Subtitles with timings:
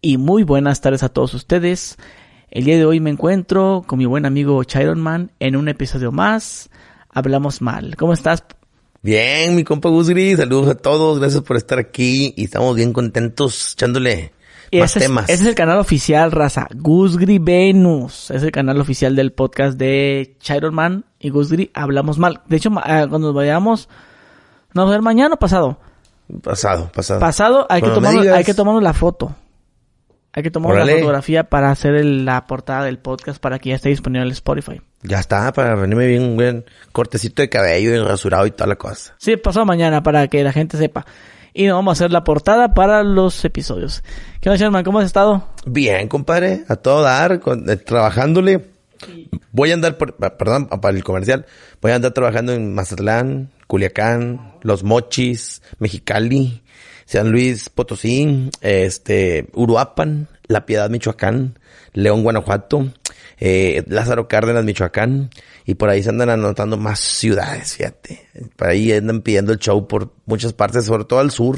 [0.00, 1.96] y muy buenas tardes a todos ustedes.
[2.50, 6.12] El día de hoy me encuentro con mi buen amigo Chiron Man en un episodio
[6.12, 6.70] más.
[7.10, 7.96] Hablamos mal.
[7.96, 8.44] ¿Cómo estás?
[9.02, 13.72] Bien, mi compa Gusgri, saludos a todos, gracias por estar aquí y estamos bien contentos
[13.74, 14.32] echándole
[14.72, 15.24] más ese temas.
[15.28, 16.66] Es, ese es el canal oficial, raza.
[16.74, 18.30] Gusgri Venus.
[18.30, 22.42] Es el canal oficial del podcast de Chiron Man y Gusgri Hablamos mal.
[22.46, 23.88] De hecho, ah, cuando nos vayamos,
[24.74, 25.78] no va a ver mañana o pasado.
[26.42, 27.20] Pasado, pasado.
[27.20, 29.34] Pasado, hay que, Cuando tomarnos, hay que tomarnos la foto.
[30.32, 30.98] Hay que tomar la Órale.
[31.00, 34.32] fotografía para hacer el- la portada del podcast para que ya esté disponible en el
[34.32, 34.80] Spotify.
[35.02, 38.76] Ya está, para venirme bien, un buen cortecito de cabello y rasurado y toda la
[38.76, 39.14] cosa.
[39.18, 41.06] Sí, pasado mañana para que la gente sepa.
[41.54, 44.04] Y nos vamos a hacer la portada para los episodios.
[44.40, 44.84] ¿Qué onda, Sherman?
[44.84, 45.48] ¿Cómo has estado?
[45.66, 48.66] Bien, compadre, a todo dar, con- eh, trabajándole.
[49.52, 51.46] Voy a andar, por, perdón, para el comercial,
[51.80, 56.62] voy a andar trabajando en Mazatlán, Culiacán, Los Mochis, Mexicali,
[57.08, 61.58] San Luis Potosí, este, Uruapan, La Piedad, Michoacán,
[61.94, 62.92] León, Guanajuato,
[63.40, 65.30] eh, Lázaro Cárdenas, Michoacán,
[65.64, 68.28] y por ahí se andan anotando más ciudades, fíjate.
[68.56, 71.56] Por ahí andan pidiendo el show por muchas partes, sobre todo al sur.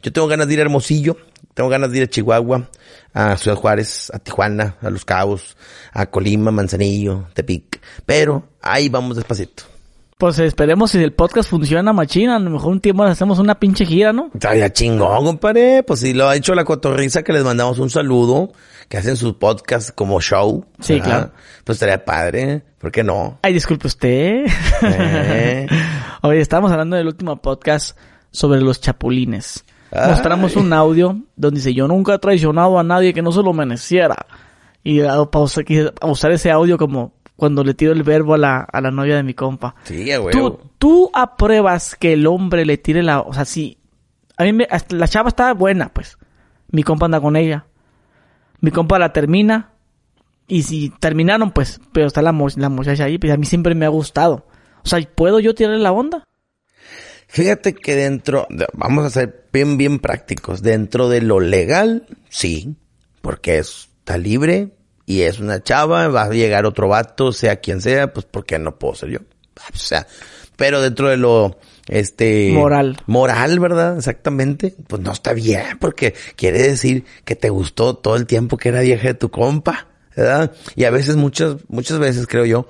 [0.00, 1.16] Yo tengo ganas de ir a Hermosillo,
[1.54, 2.70] tengo ganas de ir a Chihuahua,
[3.12, 5.56] a Ciudad Juárez, a Tijuana, a Los Cabos,
[5.92, 7.80] a Colima, Manzanillo, Tepic.
[8.06, 9.73] Pero ahí vamos despacito.
[10.18, 12.36] Pues esperemos si el podcast funciona, machina.
[12.36, 14.30] A lo mejor un tiempo hacemos una pinche gira, ¿no?
[14.32, 15.82] Estaría chingón, compadre.
[15.82, 18.52] Pues si lo ha hecho la cotorriza, que les mandamos un saludo,
[18.88, 20.64] que hacen sus podcasts como show.
[20.78, 21.32] Sí, claro.
[21.64, 22.62] Pues estaría padre.
[22.78, 23.38] ¿Por qué no?
[23.42, 24.46] Ay, disculpe usted.
[24.82, 25.66] Eh.
[26.22, 27.98] Oye, estábamos hablando del último podcast
[28.30, 29.64] sobre los chapulines.
[29.90, 30.10] Ay.
[30.10, 33.52] Mostramos un audio donde dice, yo nunca he traicionado a nadie que no se lo
[33.52, 34.26] mereciera.
[34.84, 38.60] Y ah, pausa- quise usar ese audio como cuando le tiro el verbo a la,
[38.60, 39.74] a la novia de mi compa.
[39.84, 43.20] Sí, a ¿Tú, tú apruebas que el hombre le tire la...
[43.20, 43.78] O sea, si...
[44.36, 46.18] A mí me, hasta la chava está buena, pues.
[46.70, 47.66] Mi compa anda con ella.
[48.60, 49.70] Mi compa la termina.
[50.46, 51.80] Y si terminaron, pues...
[51.92, 53.18] Pero está la, la muchacha ahí.
[53.18, 54.46] Pues a mí siempre me ha gustado.
[54.84, 56.24] O sea, ¿puedo yo tirarle la onda?
[57.26, 60.62] Fíjate que dentro, de- vamos a ser bien, bien prácticos.
[60.62, 62.76] Dentro de lo legal, sí,
[63.22, 64.70] porque es- está libre
[65.06, 68.78] y es una chava, va a llegar otro vato, sea quien sea, pues porque no
[68.78, 69.18] puedo ser yo.
[69.72, 70.06] O sea,
[70.56, 72.50] pero dentro de lo, este...
[72.52, 72.96] Moral.
[73.06, 73.96] Moral, ¿verdad?
[73.96, 74.74] Exactamente.
[74.86, 78.80] Pues no está bien, porque quiere decir que te gustó todo el tiempo que era
[78.80, 80.52] vieja de tu compa, ¿verdad?
[80.74, 82.68] Y a veces, muchas, muchas veces creo yo,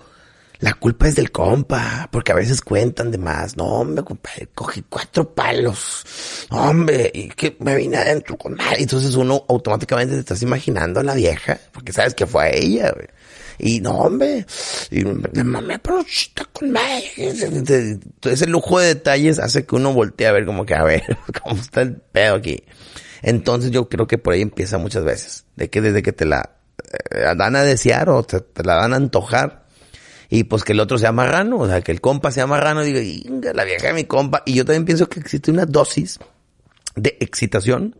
[0.64, 3.54] la culpa es del compa, porque a veces cuentan de más.
[3.54, 6.46] No, hombre, compadre, cogí cuatro palos.
[6.48, 8.80] Hombre, y que me vine adentro con madre.
[8.80, 12.92] Entonces uno automáticamente te estás imaginando a la vieja, porque sabes que fue a ella,
[12.92, 13.08] güey.
[13.58, 14.46] Y no, hombre,
[14.90, 17.12] y me mamé, pero está con madre.
[18.22, 21.60] Ese lujo de detalles hace que uno voltee a ver como que, a ver, cómo
[21.60, 22.64] está el pedo aquí.
[23.20, 25.44] Entonces yo creo que por ahí empieza muchas veces.
[25.56, 26.56] De que desde que te la
[27.10, 29.63] eh, dan a desear o te, te la dan a antojar,
[30.34, 33.52] y pues que el otro sea marrano, o sea, que el compa sea marrano "Inga,
[33.52, 34.42] la vieja de mi compa.
[34.44, 36.18] Y yo también pienso que existe una dosis
[36.96, 37.94] de excitación,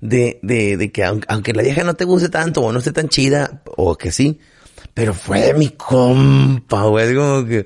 [0.00, 2.90] de, de, de que aunque, aunque la vieja no te guste tanto o no esté
[2.90, 4.40] tan chida, o que sí,
[4.94, 7.64] pero fue mi compa, güey, es como que,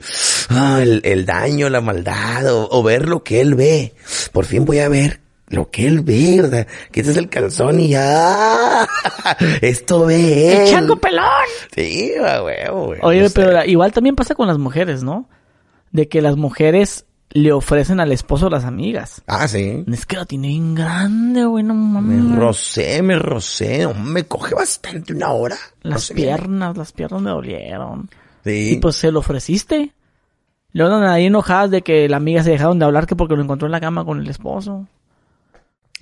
[0.50, 3.94] ah, el, daño, la maldad, o ver lo que él ve.
[4.32, 5.23] Por fin voy a ver
[5.54, 8.86] lo que él ve, o sea, quitas el calzón y ya,
[9.62, 10.60] esto ve él.
[10.62, 11.24] ¡El chango pelón!
[11.74, 12.98] Sí, a huevo, güey.
[13.02, 15.28] Oye, No pero la- igual también pasa con las mujeres, ¿no?
[15.92, 19.22] De que las mujeres le ofrecen al esposo a las amigas.
[19.26, 19.84] Ah, sí.
[19.90, 22.22] Es que la tiene bien grande, güey, no mames.
[22.22, 23.88] Me rocé, me rocé.
[23.94, 25.56] Me coge bastante una hora.
[25.82, 26.28] Las bien.
[26.28, 28.08] piernas, las piernas me dolieron.
[28.44, 28.74] Sí.
[28.74, 29.92] Y pues se lo ofreciste.
[30.72, 33.42] Luego andan ahí enojadas de que la amiga se dejaron de hablar que porque lo
[33.42, 34.86] encontró en la cama con el esposo.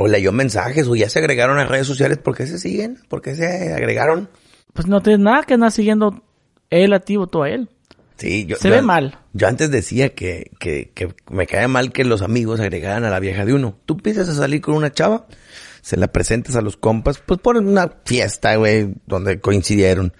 [0.02, 2.18] O leyó mensajes o ya se agregaron a redes sociales.
[2.18, 2.98] ¿Por qué se siguen?
[3.06, 4.28] ¿Por qué se agregaron?
[4.72, 6.24] Pues no tienes nada que andar siguiendo
[6.70, 7.68] él a ti o tú a él.
[8.16, 8.56] Sí, yo.
[8.56, 9.20] Se yo ve mal.
[9.32, 13.20] Yo antes decía que, que, que me cae mal que los amigos agregaran a la
[13.20, 13.78] vieja de uno.
[13.86, 15.28] Tú empiezas a salir con una chava,
[15.82, 20.14] se la presentas a los compas, pues por una fiesta, güey, donde coincidieron.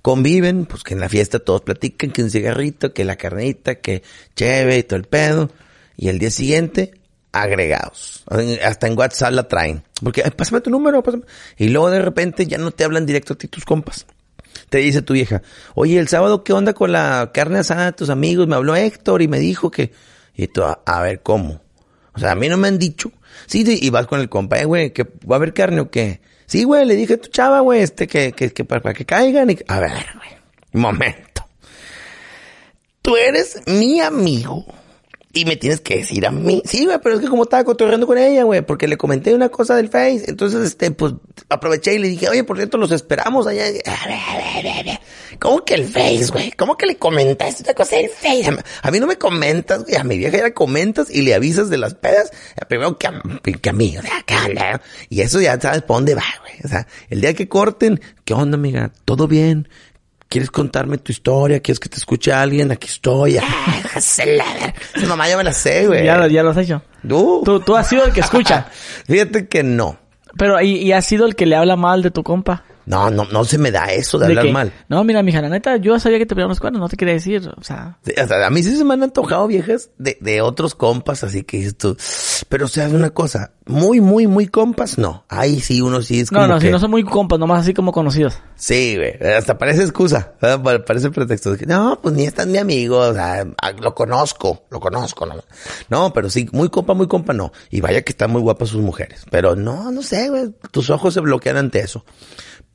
[0.00, 4.02] Conviven, pues que en la fiesta todos platican, que un cigarrito, que la carnita, que
[4.34, 5.50] cheve y todo el pedo.
[5.98, 6.92] Y el día siguiente,
[7.32, 8.24] agregados.
[8.64, 9.82] Hasta en WhatsApp la traen.
[10.02, 11.24] Porque, "Ay, pásame tu número, pásame.
[11.56, 14.06] Y luego de repente ya no te hablan directo a ti tus compas.
[14.68, 15.42] Te dice tu vieja,
[15.74, 18.46] oye, el sábado, ¿qué onda con la carne asada de tus amigos?
[18.46, 19.92] Me habló Héctor y me dijo que...
[20.34, 21.60] Y tú, a, ver, ¿cómo?
[22.14, 23.10] O sea, a mí no me han dicho.
[23.46, 26.20] Sí, y vas con el compa, eh, güey, que va a haber carne o qué.
[26.46, 29.48] Sí, güey, le dije a tu chava, güey, este, que, que, que para, que caigan.
[29.68, 30.30] A ver, güey,
[30.72, 31.44] momento.
[33.02, 34.66] Tú eres mi amigo.
[35.32, 36.62] Y me tienes que decir a mí.
[36.64, 39.50] Sí, güey, pero es que como estaba cotorreando con ella, güey, porque le comenté una
[39.50, 40.24] cosa del Face.
[40.26, 41.14] Entonces, este, pues,
[41.50, 43.66] aproveché y le dije, oye, por cierto, los esperamos allá.
[45.38, 46.52] ¿Cómo que el Face, güey?
[46.52, 48.56] ¿Cómo que le comentaste una cosa del Face?
[48.82, 49.96] A mí no me comentas, güey.
[49.96, 52.30] A mi vieja ya comentas y le avisas de las pedas.
[52.66, 53.22] Primero que a,
[53.60, 56.54] que a mí, o sea, acá, Y eso ya sabes por dónde va, güey.
[56.64, 58.92] O sea, el día que corten, ¿qué onda, amiga?
[59.04, 59.68] ¿Todo bien?
[60.28, 61.60] ¿Quieres contarme tu historia?
[61.60, 62.70] ¿Quieres que te escuche alguien?
[62.70, 63.38] Aquí estoy.
[63.42, 64.24] ¡Ah, Esa
[65.08, 66.04] mamá ya me la sé, güey.
[66.04, 66.82] Ya, ya lo has hecho.
[67.08, 67.42] Uh.
[67.44, 68.66] Tú, tú has sido el que escucha.
[69.06, 69.98] Fíjate que no.
[70.36, 72.64] Pero, ¿y, ¿y has sido el que le habla mal de tu compa?
[72.88, 74.72] No, no, no se me da eso de, hablar mal.
[74.88, 77.12] No, mira, mija, la neta, yo sabía que te pegaban los cuernos, no te quería
[77.12, 77.98] decir, o sea.
[78.02, 81.22] Sí, o sea, a mí sí se me han antojado viejas de, de otros compas,
[81.22, 81.96] así que dices tú.
[82.48, 85.24] Pero, o sea, una cosa, muy, muy, muy compas, no.
[85.28, 86.66] Ahí sí, uno sí es como No, no, que...
[86.66, 88.38] si no son muy compas, nomás así como conocidos.
[88.56, 89.12] Sí, güey.
[89.34, 90.32] Hasta parece excusa.
[90.40, 90.84] ¿verdad?
[90.86, 91.54] Parece pretexto.
[91.66, 92.98] No, pues ni es tan mi amigo.
[92.98, 93.46] O sea,
[93.80, 94.64] lo conozco.
[94.70, 95.26] Lo conozco.
[95.26, 95.36] No,
[95.90, 97.52] no pero sí, muy compa, muy compa, no.
[97.70, 99.24] Y vaya que están muy guapas sus mujeres.
[99.30, 100.54] Pero no, no sé, güey.
[100.70, 102.04] Tus ojos se bloquean ante eso.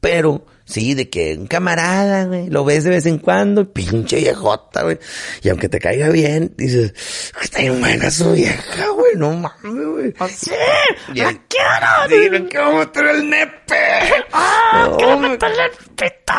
[0.04, 4.84] Pero, sí, de que un camarada, güey, lo ves de vez en cuando, pinche viejota,
[4.84, 5.00] güey.
[5.42, 6.94] Y aunque te caiga bien, dices,
[7.42, 10.14] está bien buena su vieja, güey, no mames, güey.
[10.30, 10.52] ¡Sí!
[11.14, 12.10] Y ¡La quiero!
[12.10, 13.76] Sí, le quiero meter el nepe.
[14.34, 14.88] ¡Ah!
[14.90, 16.34] No, ¡Quiero me- meterle el pito!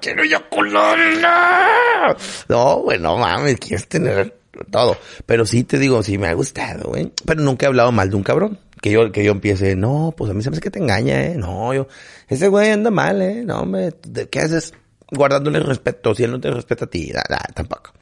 [0.00, 2.16] quiero eyacular.
[2.48, 4.34] No, güey, no mames, quieres tener
[4.70, 4.96] todo.
[5.26, 7.12] Pero sí te digo, sí me ha gustado, güey.
[7.26, 8.58] Pero nunca he hablado mal de un cabrón.
[8.80, 11.22] Que yo, que yo empiece, no, pues a mí se me hace que te engaña,
[11.24, 11.34] eh.
[11.36, 11.86] No, yo,
[12.28, 13.42] ese güey anda mal, eh.
[13.44, 14.72] No, ¿de ¿qué haces
[15.12, 17.10] guardándole respeto si él no te respeta a ti?
[17.12, 17.92] Nah, nah, tampoco.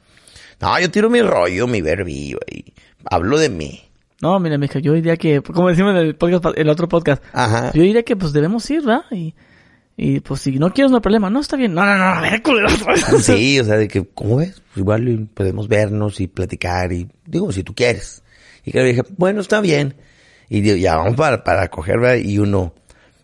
[0.61, 2.73] No, yo tiro mi rollo, mi verbi, güey.
[3.09, 3.81] Hablo de mí.
[4.21, 7.71] No, mira, mija, yo diría que, como decimos en el podcast, el otro podcast, Ajá.
[7.73, 9.05] yo diría que pues debemos ir, ¿verdad?
[9.11, 9.33] Y,
[9.95, 11.73] y pues si no quieres no hay problema, no está bien.
[11.73, 12.67] No, no, no, a ver, culero.
[13.21, 14.61] Sí, o sea, de que, ¿cómo ves?
[14.67, 18.21] Pues igual y podemos vernos y platicar y, digo, si tú quieres.
[18.65, 19.95] Y que le dije, bueno, está bien.
[20.49, 22.17] Y digo, ya vamos para, para coger, ¿verdad?
[22.17, 22.73] Y uno,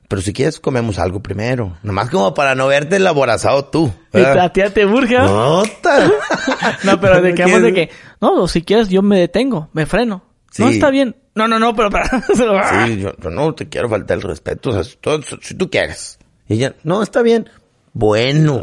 [0.08, 1.78] pero si quieres comemos algo primero.
[1.84, 3.92] Nomás como para no verte el aborazado tú.
[4.14, 4.46] Y ¿verdad?
[4.46, 5.28] a ti ya te urge, ¿verdad?
[5.28, 5.64] No,
[6.84, 7.90] No, pero de que vamos de que,
[8.22, 10.24] no, si quieres yo me detengo, me freno.
[10.58, 11.16] No está bien.
[11.34, 12.08] No, no, no, pero para.
[12.88, 15.70] Sí, yo, yo no te quiero faltar el respeto, o sea, si tú, si tú
[15.70, 16.18] quieres.
[16.48, 17.50] Y ella, no, está bien.
[17.92, 18.62] Bueno.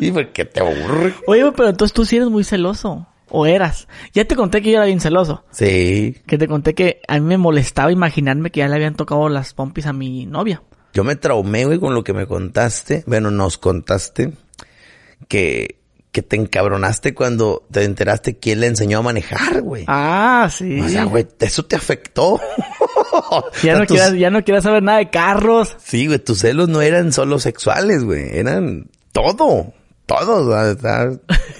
[0.00, 1.14] y porque te aburre.
[1.26, 3.06] Oye, pero entonces tú sí eres muy celoso.
[3.30, 3.86] O eras.
[4.12, 5.44] Ya te conté que yo era bien celoso.
[5.50, 6.16] Sí.
[6.26, 9.54] Que te conté que a mí me molestaba imaginarme que ya le habían tocado las
[9.54, 10.62] pompis a mi novia.
[10.92, 13.04] Yo me traumé, güey, con lo que me contaste.
[13.06, 14.32] Bueno, nos contaste
[15.28, 15.76] que,
[16.12, 19.84] que te encabronaste cuando te enteraste quién le enseñó a manejar, güey.
[19.86, 20.80] Ah, sí.
[20.80, 22.40] O sea, güey, eso te afectó.
[23.12, 25.76] ya, O sea, no tus- quieras, ya no quieras saber nada de carros.
[25.82, 28.36] Sí, güey, tus celos no eran solo sexuales, güey.
[28.36, 29.72] Eran todo.
[30.18, 30.48] Todo.
[30.48, 31.10] o sea, está-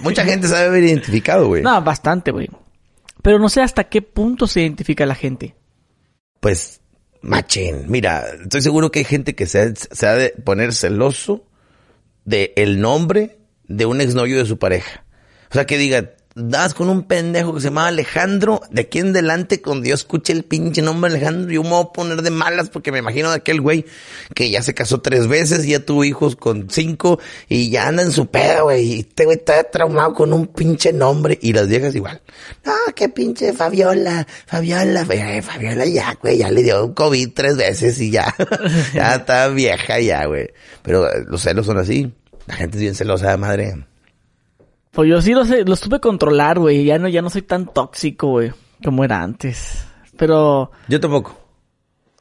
[0.02, 1.62] Mucha gente sabe haber identificado, güey.
[1.62, 2.48] No, bastante, güey.
[3.22, 5.54] Pero no sé hasta qué punto se identifica la gente.
[6.40, 6.80] Pues,
[7.22, 7.84] machín.
[7.88, 11.44] Mira, estoy seguro que hay gente que se ha, se ha de poner celoso
[12.24, 15.04] de el nombre de un exnovio de su pareja.
[15.50, 19.10] O sea, que diga, das con un pendejo que se llama Alejandro, de aquí en
[19.10, 22.70] adelante, cuando yo escuche el pinche nombre Alejandro, yo me voy a poner de malas
[22.70, 23.84] porque me imagino de aquel güey
[24.34, 27.18] que ya se casó tres veces y ya tuvo hijos con cinco
[27.48, 28.84] y ya anda en su pedo, güey.
[28.84, 32.20] Y este güey está traumado con un pinche nombre y las viejas igual.
[32.64, 38.10] No, qué pinche Fabiola, Fabiola, Fabiola ya, güey, ya le dio COVID tres veces y
[38.10, 38.34] ya,
[38.94, 40.48] ya está vieja ya, güey.
[40.82, 42.12] Pero los celos son así.
[42.46, 43.89] La gente es bien celosa, madre.
[44.92, 46.84] Pues yo sí lo sé, lo supe controlar, güey.
[46.84, 48.52] Ya no, ya no soy tan tóxico, güey,
[48.84, 49.86] como era antes.
[50.16, 51.38] Pero, Yo tampoco.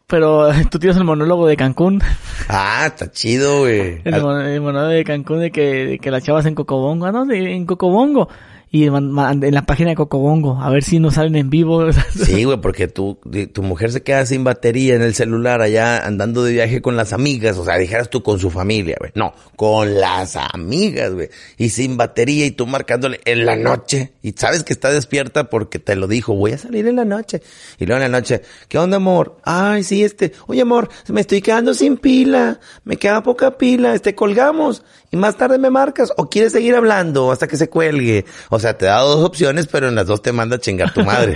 [0.07, 2.01] pero tú tienes el monólogo de Cancún.
[2.47, 4.01] Ah, está chido, güey.
[4.05, 7.05] El, mon- el monólogo de Cancún de que, de que las chavas en Cocobongo.
[7.05, 8.29] Ah, no, de- en Cocobongo.
[8.71, 10.61] Y en la página de Cocobongo.
[10.61, 11.87] A ver si nos salen en vivo.
[12.19, 13.17] Sí, güey, porque tu,
[13.53, 17.13] tu mujer se queda sin batería en el celular allá andando de viaje con las
[17.13, 17.57] amigas.
[17.57, 19.11] O sea, dijeras tú con su familia, güey.
[19.15, 21.29] No, con las amigas, güey.
[21.57, 24.13] Y sin batería y tú marcándole en la noche.
[24.21, 27.41] Y sabes que está despierta porque te lo dijo, voy a salir en la noche.
[27.79, 29.37] Y luego en la noche, ¿qué onda, amor?
[29.43, 32.59] Ay, sí, este, oye, amor, me estoy quedando sin pila.
[32.83, 33.95] Me queda poca pila.
[33.95, 34.83] Este, colgamos.
[35.11, 36.13] Y más tarde me marcas.
[36.17, 38.25] O quieres seguir hablando hasta que se cuelgue.
[38.49, 41.03] O sea, te da dos opciones, pero en las dos te manda a chingar tu
[41.03, 41.35] madre,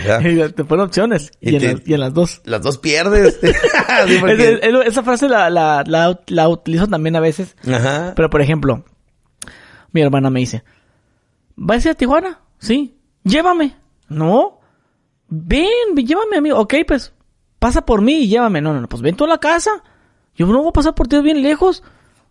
[0.56, 1.32] te ponen opciones.
[1.42, 2.42] Y, Y en las, y en las dos.
[2.46, 3.40] Las dos pierdes.
[4.08, 7.56] Sí, porque- Es- es- esa frase la, la, la, la utilizo también a veces.
[7.68, 8.14] Ajá.
[8.16, 8.84] Pero por ejemplo,
[9.92, 10.64] mi hermana me dice,
[11.56, 12.40] ¿vas a ir a Tijuana?
[12.60, 12.96] Sí.
[13.24, 13.76] Llévame.
[14.10, 14.60] No.
[15.30, 16.52] Ven, llévame a mí.
[16.52, 17.14] Ok, pues,
[17.60, 18.62] pasa por mí y llévame.
[18.62, 19.72] No, no, no, pues ven tú a la casa.
[20.36, 21.84] Yo no voy a pasar por ti es bien lejos.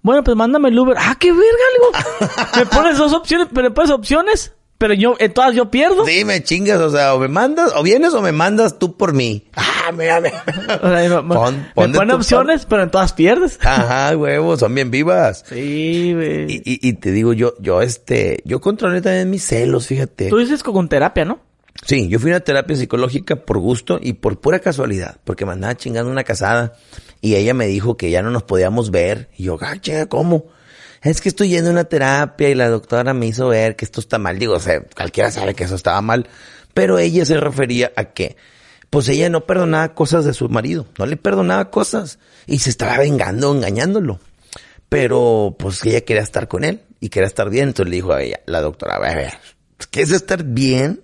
[0.02, 0.96] Bueno, pues mándame el Uber.
[0.98, 2.36] Ah, qué verga, digo.
[2.56, 6.04] Me pones dos opciones, pero me pones opciones Pero yo, en todas yo pierdo.
[6.04, 9.12] Sí, me chingas, o sea, o me mandas, o vienes o me mandas tú por
[9.12, 9.46] mí.
[9.54, 10.42] Ah, mira, mira.
[10.82, 13.60] O sea, me, Pon- me pon de pone tu opciones, pero en todas pierdes.
[13.62, 15.44] Ajá, huevos, son bien vivas.
[15.48, 16.50] Sí, güey.
[16.52, 20.28] Y, y, y te digo, yo, yo, este, yo controlé también mis celos, fíjate.
[20.30, 21.38] Tú dices con terapia, ¿no?
[21.86, 25.52] Sí, yo fui a una terapia psicológica por gusto y por pura casualidad, porque me
[25.52, 26.74] andaba chingando una casada
[27.22, 29.30] y ella me dijo que ya no nos podíamos ver.
[29.38, 29.76] Y yo, ah,
[30.08, 30.46] ¿cómo?
[31.02, 34.00] Es que estoy yendo a una terapia y la doctora me hizo ver que esto
[34.00, 34.40] está mal.
[34.40, 36.28] Digo, o sea, cualquiera sabe que eso estaba mal,
[36.74, 38.36] pero ella se refería a que,
[38.90, 42.98] pues ella no perdonaba cosas de su marido, no le perdonaba cosas y se estaba
[42.98, 44.18] vengando, engañándolo.
[44.88, 47.68] Pero, pues ella quería estar con él y quería estar bien.
[47.68, 49.32] Entonces le dijo a ella, la doctora, a ver,
[49.92, 51.02] ¿qué es estar bien?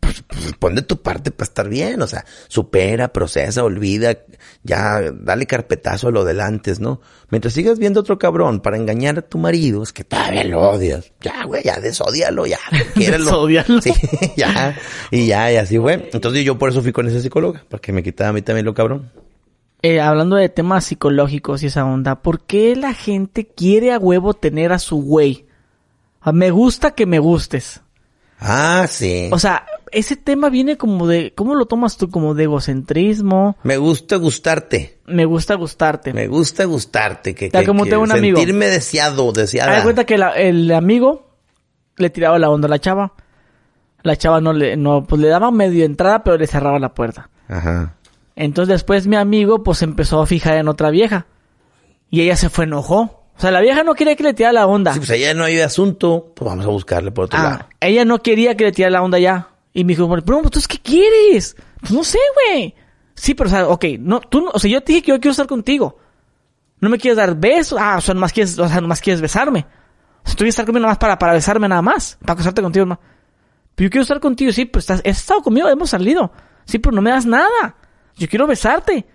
[0.00, 4.16] Pues, pues, pon de tu parte para estar bien, o sea, supera, procesa, olvida,
[4.62, 7.00] ya dale carpetazo a lo del antes, ¿no?
[7.28, 11.12] Mientras sigas viendo otro cabrón para engañar a tu marido, es que todavía lo odias.
[11.20, 12.58] Ya, güey, ya desódialo, ya,
[12.94, 13.26] quiérelo.
[13.26, 13.82] Desódialo.
[13.82, 13.92] Sí,
[14.36, 14.76] ya,
[15.10, 16.08] y ya, y así fue.
[16.12, 18.64] Entonces yo por eso fui con esa psicóloga, para que me quitara a mí también
[18.66, 19.12] lo cabrón.
[19.82, 24.34] Eh, hablando de temas psicológicos y esa onda, ¿por qué la gente quiere a huevo
[24.34, 25.46] tener a su güey?
[26.20, 27.80] Ah, Me gusta que me gustes.
[28.38, 29.28] Ah, sí.
[29.32, 32.10] O sea, ese tema viene como de, ¿cómo lo tomas tú?
[32.10, 33.56] Como de egocentrismo.
[33.62, 34.98] me gusta gustarte.
[35.06, 36.12] Me gusta gustarte.
[36.12, 37.34] Me gusta gustarte.
[37.34, 38.36] Que, que- como que tengo un amigo.
[38.38, 39.76] Sentirme deseado, deseada.
[39.78, 41.30] Haz cuenta que la- el amigo
[41.96, 43.12] le tiraba la onda a la chava.
[44.02, 47.28] La chava no le, no, pues le daba medio entrada, pero le cerraba la puerta.
[47.48, 47.96] Ajá.
[48.36, 51.26] Entonces después mi amigo pues empezó a fijar en otra vieja.
[52.08, 53.16] Y ella se fue enojó.
[53.36, 54.92] O sea, la vieja no quería que le tirara la onda.
[54.94, 57.58] Sí, pues allá no hay asunto, pues vamos a buscarle por otro Ah, lado.
[57.80, 59.48] ella no quería que le tirara la onda ya.
[59.72, 61.56] Y me dijo, pero pues, ¿tú qué quieres?
[61.80, 62.74] Pues no sé, güey.
[63.14, 65.32] Sí, pero o sea, ok, no, tú, o sea, yo te dije que yo quiero
[65.32, 65.98] estar contigo.
[66.80, 67.78] No me quieres dar besos.
[67.80, 69.66] Ah, o sea, nomás quieres, o sea, nomás quieres besarme.
[70.24, 72.18] O sea, tú quieres estar conmigo nomás para, para besarme nada más.
[72.24, 72.98] Para casarte contigo nomás.
[73.74, 76.32] Pero yo quiero estar contigo, sí, pero estás, has estado conmigo, hemos salido.
[76.64, 77.76] Sí, pero no me das nada.
[78.16, 79.06] Yo quiero besarte.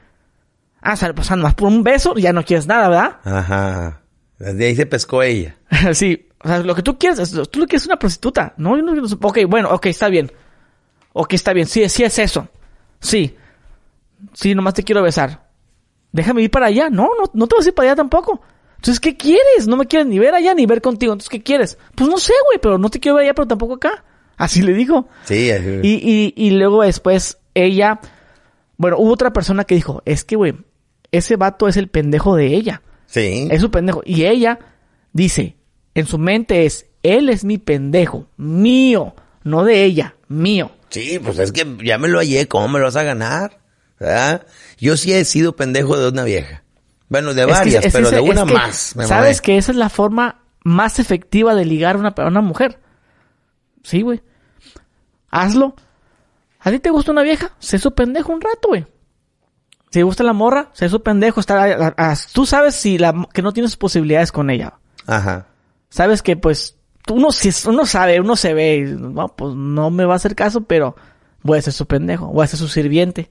[0.82, 3.18] Ah, o sea, pues nomás por un beso ya no quieres nada, ¿verdad?
[3.24, 4.02] Ajá.
[4.38, 5.56] Desde ahí se pescó ella.
[5.94, 8.54] sí, o sea, lo que tú quieres, es- tú lo que es una prostituta.
[8.58, 10.32] No, yo no, no- ok, bueno, ok, está bien.
[11.18, 12.48] Ok, está bien, sí, sí es eso.
[13.00, 13.36] Sí.
[14.34, 15.48] Sí, nomás te quiero besar.
[16.12, 16.90] Déjame ir para allá.
[16.90, 18.42] No, no, no te vas a ir para allá tampoco.
[18.76, 19.66] Entonces, ¿qué quieres?
[19.68, 21.14] No me quieres ni ver allá ni ver contigo.
[21.14, 21.78] Entonces, ¿qué quieres?
[21.96, 24.04] Pues no sé, güey, pero no te quiero ver allá, pero tampoco acá.
[24.36, 25.08] Así le dijo.
[25.24, 28.02] Sí, así- Y, y, y luego después ella,
[28.78, 30.54] bueno, hubo otra persona que dijo, es que, güey,
[31.12, 32.82] ese vato es el pendejo de ella.
[33.08, 33.48] sí.
[33.50, 34.02] Es su pendejo.
[34.06, 34.60] Y ella
[35.14, 35.56] dice,
[35.94, 40.72] en su mente es, él es mi pendejo, mío, no de ella, mío.
[40.96, 43.60] Sí, pues es que ya me lo hallé, ¿cómo me lo vas a ganar?
[44.00, 44.46] ¿Verdad?
[44.78, 46.64] Yo sí he sido pendejo de una vieja.
[47.10, 48.96] Bueno, de Es que- varias, es pero de una es que más.
[48.96, 49.44] me Sabes mamé.
[49.44, 52.80] que esa es la forma más efectiva de ligar a una, a una mujer.
[53.84, 54.22] Sí, güey.
[55.30, 55.76] Hazlo.
[56.60, 57.52] ¿A ti te gusta una vieja?
[57.60, 58.86] Sé su pendejo un rato, güey.
[59.92, 61.40] Si te gusta la morra, sé su pendejo.
[61.40, 64.74] Está, a- a- tú sabes si la, que no tienes posibilidades con ella.
[65.08, 65.48] Ajá.
[65.90, 66.78] sabes que pues
[67.12, 70.36] uno si uno sabe, uno se ve, y, no, pues no me va a hacer
[70.36, 70.96] caso, pero
[71.44, 73.30] voy a ser su pendejo, voy a ser su sirviente.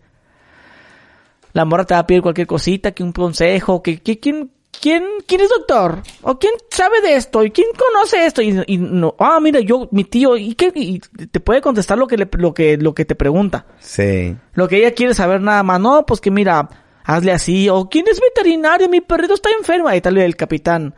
[1.52, 4.50] La morra te va a pedir cualquier cosita, que un consejo, que, que quién
[4.80, 8.76] quién quién es doctor o quién sabe de esto y quién conoce esto y, y
[8.76, 12.28] no, ah, mira, yo mi tío y qué y te puede contestar lo que le,
[12.32, 13.66] lo que lo que te pregunta.
[13.78, 14.36] Sí.
[14.54, 16.68] Lo que ella quiere saber nada más, no, pues que mira,
[17.04, 20.94] hazle así, o quién es veterinario, mi perrito está enfermo, ahí tal el capitán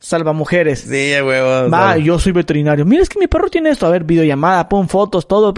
[0.00, 0.80] salva mujeres.
[0.80, 1.70] Sí, huevo.
[1.70, 2.84] Va, yo soy veterinario.
[2.84, 3.86] Mira, es que mi perro tiene esto.
[3.86, 5.54] A ver, videollamada, pon fotos, todo.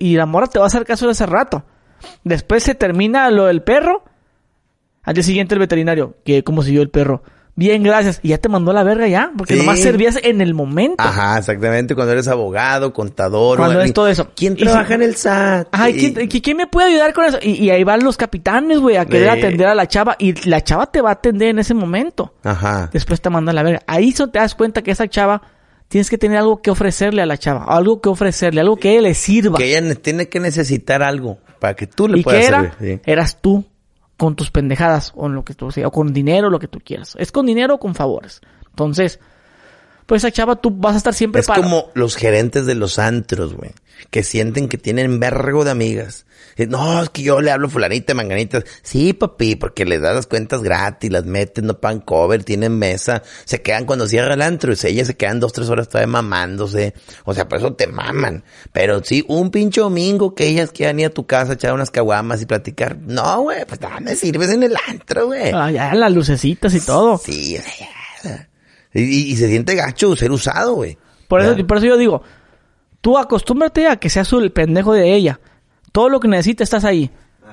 [0.00, 1.62] Y la morra te va a hacer caso de hace rato.
[2.24, 4.02] Después se termina lo del perro.
[5.04, 6.16] Al día siguiente el veterinario.
[6.24, 7.22] que ¿Cómo siguió el perro?
[7.54, 8.18] Bien, gracias.
[8.22, 9.30] Y ya te mandó a la verga ya.
[9.36, 9.60] Porque Sí.
[9.60, 10.96] nomás servías en el momento.
[11.02, 11.94] Ajá, exactamente.
[11.94, 13.58] Cuando eres abogado, contador.
[13.58, 14.30] Cuando o- es todo eso.
[14.34, 15.68] ¿Quién trabaja si- en el SAT?
[15.70, 17.38] Ay, Y- ¿quién, qui- quién me puede ayudar con eso?
[17.42, 19.38] Y, y ahí van los capitanes, güey, a querer Sí.
[19.40, 20.16] atender a la chava.
[20.18, 22.34] Y la chava te va a atender en ese momento.
[22.42, 22.88] Ajá.
[22.90, 23.82] Después te manda la verga.
[23.86, 25.42] Ahí te das cuenta que esa chava
[25.88, 27.64] tienes que tener algo que ofrecerle a la chava.
[27.68, 29.58] Algo que ofrecerle, algo que le sirva.
[29.58, 32.60] Que ella ne- tiene que necesitar algo para que tú le ¿Y puedas qué era?
[32.78, 33.00] servir.
[33.04, 33.10] sí.
[33.10, 33.66] Eras tú
[34.22, 36.78] con tus pendejadas o en lo que tú sea, o con dinero, lo que tú
[36.78, 37.16] quieras.
[37.18, 38.40] Es con dinero o con favores.
[38.68, 39.18] Entonces,
[40.12, 42.98] pues esa chava tú vas a estar siempre Es para como los gerentes de los
[42.98, 43.70] antros, güey.
[44.10, 46.26] Que sienten que tienen vergo de amigas.
[46.58, 48.62] Eh, No, es que yo le hablo fulanita, manganita.
[48.82, 53.22] Sí, papi, porque les das las cuentas gratis, las meten, no pagan cover, tienen mesa.
[53.46, 54.74] Se quedan cuando cierra el antro.
[54.74, 56.92] Y ellas se quedan dos, tres horas todavía mamándose.
[57.24, 58.44] O sea, por eso te maman.
[58.70, 62.42] Pero sí, un pinche domingo que ellas quieran ir a tu casa, echar unas caguamas
[62.42, 62.98] y platicar.
[62.98, 65.52] No, güey, pues nada, me sirves en el antro, güey.
[65.54, 67.16] Ah, ya las lucecitas y todo.
[67.16, 67.88] Sí, o sea,
[68.24, 68.48] ya.
[68.94, 70.98] Y, y- se siente gacho ser usado, güey.
[71.28, 72.22] Por eso, por eso yo digo,
[73.02, 75.40] Tú acostúmbrate a que seas el pendejo de ella.
[75.90, 77.10] Todo lo que necesites estás ahí.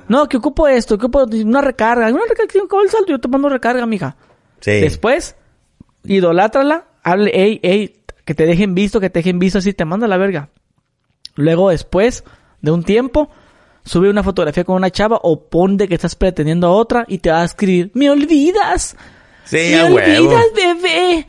[0.07, 2.07] No, que ocupo esto, que ocupo una recarga.
[2.09, 3.11] Una recarga, ¿cómo el salto?
[3.11, 4.15] Yo te mando recarga, mija.
[4.59, 4.73] Sí.
[4.79, 5.35] Después,
[6.03, 10.07] idolátrala, hable, ey, ey, que te dejen visto, que te dejen visto, así te manda
[10.07, 10.49] la verga.
[11.35, 12.23] Luego, después
[12.61, 13.29] de un tiempo,
[13.83, 17.31] sube una fotografía con una chava o ponte que estás pretendiendo a otra y te
[17.31, 18.95] va a escribir, me olvidas.
[19.49, 20.29] Sí, me a huevo.
[20.29, 21.27] olvidas, bebé.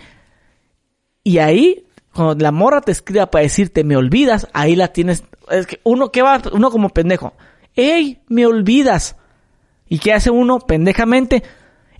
[1.24, 5.24] Y ahí, cuando la morra te escriba para decirte, me olvidas, ahí la tienes.
[5.50, 6.40] Es que uno, ¿qué va?
[6.52, 7.32] Uno como pendejo.
[7.74, 9.16] ¡Ey, me olvidas!
[9.88, 11.42] ¿Y qué hace uno pendejamente?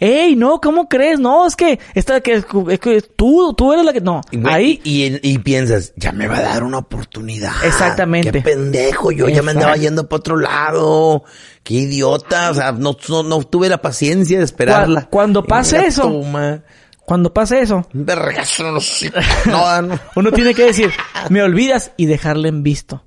[0.00, 0.60] ¡Ey, no!
[0.62, 1.20] ¿Cómo crees?
[1.20, 4.00] No, es que, esta, que, es que tú, tú eres la que...
[4.00, 4.80] No, Y, ahí...
[4.82, 7.52] y, y piensas, ya me va a dar una oportunidad.
[7.64, 8.32] Exactamente.
[8.32, 11.24] Qué pendejo, yo ya me andaba yendo para otro lado.
[11.62, 15.02] Qué idiota, o sea, no, no, no tuve la paciencia de esperarla.
[15.02, 16.02] Cu- cuando Y pase eso.
[16.02, 16.62] toma.
[17.04, 19.24] Cuando pase eso, vergazo los hocicos.
[19.46, 19.98] No, no.
[20.16, 20.90] uno tiene que decir,
[21.28, 23.04] me olvidas y dejarle en visto.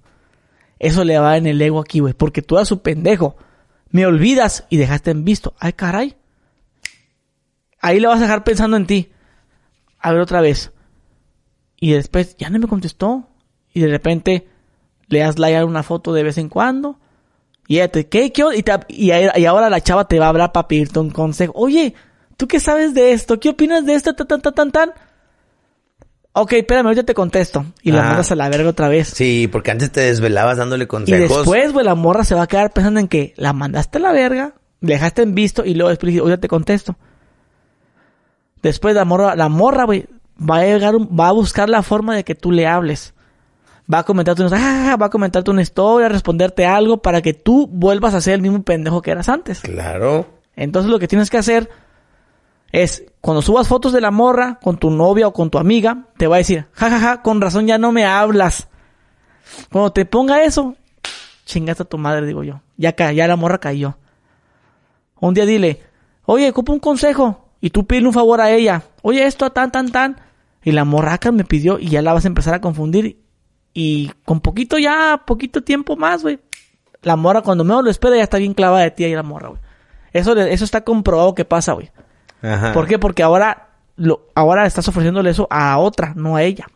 [0.77, 2.13] Eso le va en el ego aquí, güey.
[2.13, 3.37] Porque tú eres su pendejo.
[3.89, 5.55] Me olvidas y dejaste en visto.
[5.59, 6.17] Ay, caray.
[7.83, 9.11] Ahí le vas a dejar pensando en ti.
[9.99, 10.71] A ver otra vez.
[11.79, 13.27] Y después ya no me contestó.
[13.73, 14.47] Y de repente
[15.09, 16.97] le das like a una foto de vez en cuando.
[17.67, 18.31] Y ella te, ¿qué?
[18.31, 18.43] ¿Qué?
[18.55, 21.51] Y, te- y, y ahora la chava te va a hablar para pedirte un consejo.
[21.55, 21.93] Oye,
[22.37, 23.39] ¿tú qué sabes de esto?
[23.39, 24.13] ¿Qué opinas de esto?
[24.15, 24.91] Tan, tan, tan, tan, tan.
[26.35, 27.65] Ok, espérame, ahorita te contesto.
[27.83, 28.07] Y la Ah.
[28.07, 29.09] mandas a la verga otra vez.
[29.09, 31.29] Sí, porque antes te desvelabas dándole Y consejos.
[31.37, 34.11] después, güey, la morra se va a quedar pensando en que la mandaste a la
[34.13, 36.95] verga, dejaste en visto y luego después le dijiste, oye, te contesto.
[38.63, 40.07] Después la morra, la morra, güey,
[40.39, 43.13] va a llegar, va a buscar la forma de que tú le hables.
[43.93, 47.67] Va a comentarte una, ah, va a comentarte una historia, responderte algo para que tú
[47.67, 49.59] vuelvas a ser el mismo pendejo que eras antes.
[49.59, 50.25] Claro.
[50.55, 51.69] Entonces lo que tienes que hacer
[52.71, 56.27] es, cuando subas fotos de la morra con tu novia o con tu amiga, te
[56.27, 58.69] va a decir, jajaja, con razón ya no me hablas.
[59.71, 60.75] Cuando te ponga eso,
[61.43, 62.61] chingaste a tu madre, digo yo.
[62.77, 63.97] Ya, ya la morra cayó.
[65.19, 65.81] Un día dile,
[66.25, 67.42] oye, ocupo un consejo.
[67.63, 68.83] Y tú pide un favor a ella.
[69.03, 70.19] Oye, esto, tan, tan, tan.
[70.65, 73.21] Y la morraca me pidió y ya la vas a empezar a confundir.
[73.73, 76.41] Y con poquito ya, poquito tiempo más, güey.
[77.03, 79.47] La morra cuando menos lo espera ya está bien clavada de ti ahí la morra,
[79.47, 79.61] güey.
[80.11, 81.89] Eso, eso está comprobado que pasa, güey.
[82.41, 82.73] Ajá.
[82.73, 82.99] ¿Por qué?
[82.99, 86.67] Porque ahora, lo, ahora estás ofreciéndole eso a otra, no a ella.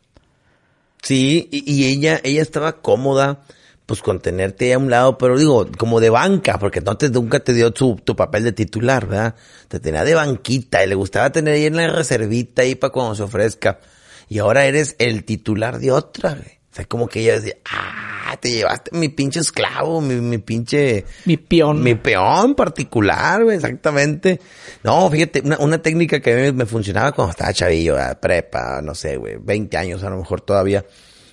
[1.02, 3.42] Sí, y, y ella, ella estaba cómoda,
[3.88, 7.54] pues con tenerte a un lado, pero digo, como de banca, porque entonces nunca te
[7.54, 9.36] dio tu, tu papel de titular, ¿verdad?
[9.70, 13.16] Te tenía de banquita y le gustaba tener ahí en la reservita ahí para cuando
[13.16, 13.80] se ofrezca.
[14.28, 16.58] Y ahora eres el titular de otra, güey.
[16.70, 21.06] O sea, como que ella decía, ah, te llevaste mi pinche esclavo, mi, mi pinche...
[21.24, 21.82] Mi peón.
[21.82, 24.42] Mi peón particular, güey, exactamente.
[24.84, 28.20] No, fíjate, una, una técnica que a mí me funcionaba cuando estaba chavillo, ¿verdad?
[28.20, 30.86] prepa, no sé, güey, 20 años a lo mejor todavía,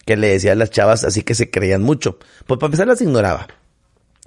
[0.05, 2.19] que le decía a las chavas así que se creían mucho.
[2.47, 3.49] Pues para empezar las ignoraba.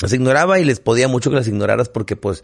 [0.01, 2.43] Las ignoraba y les podía mucho que las ignoraras porque pues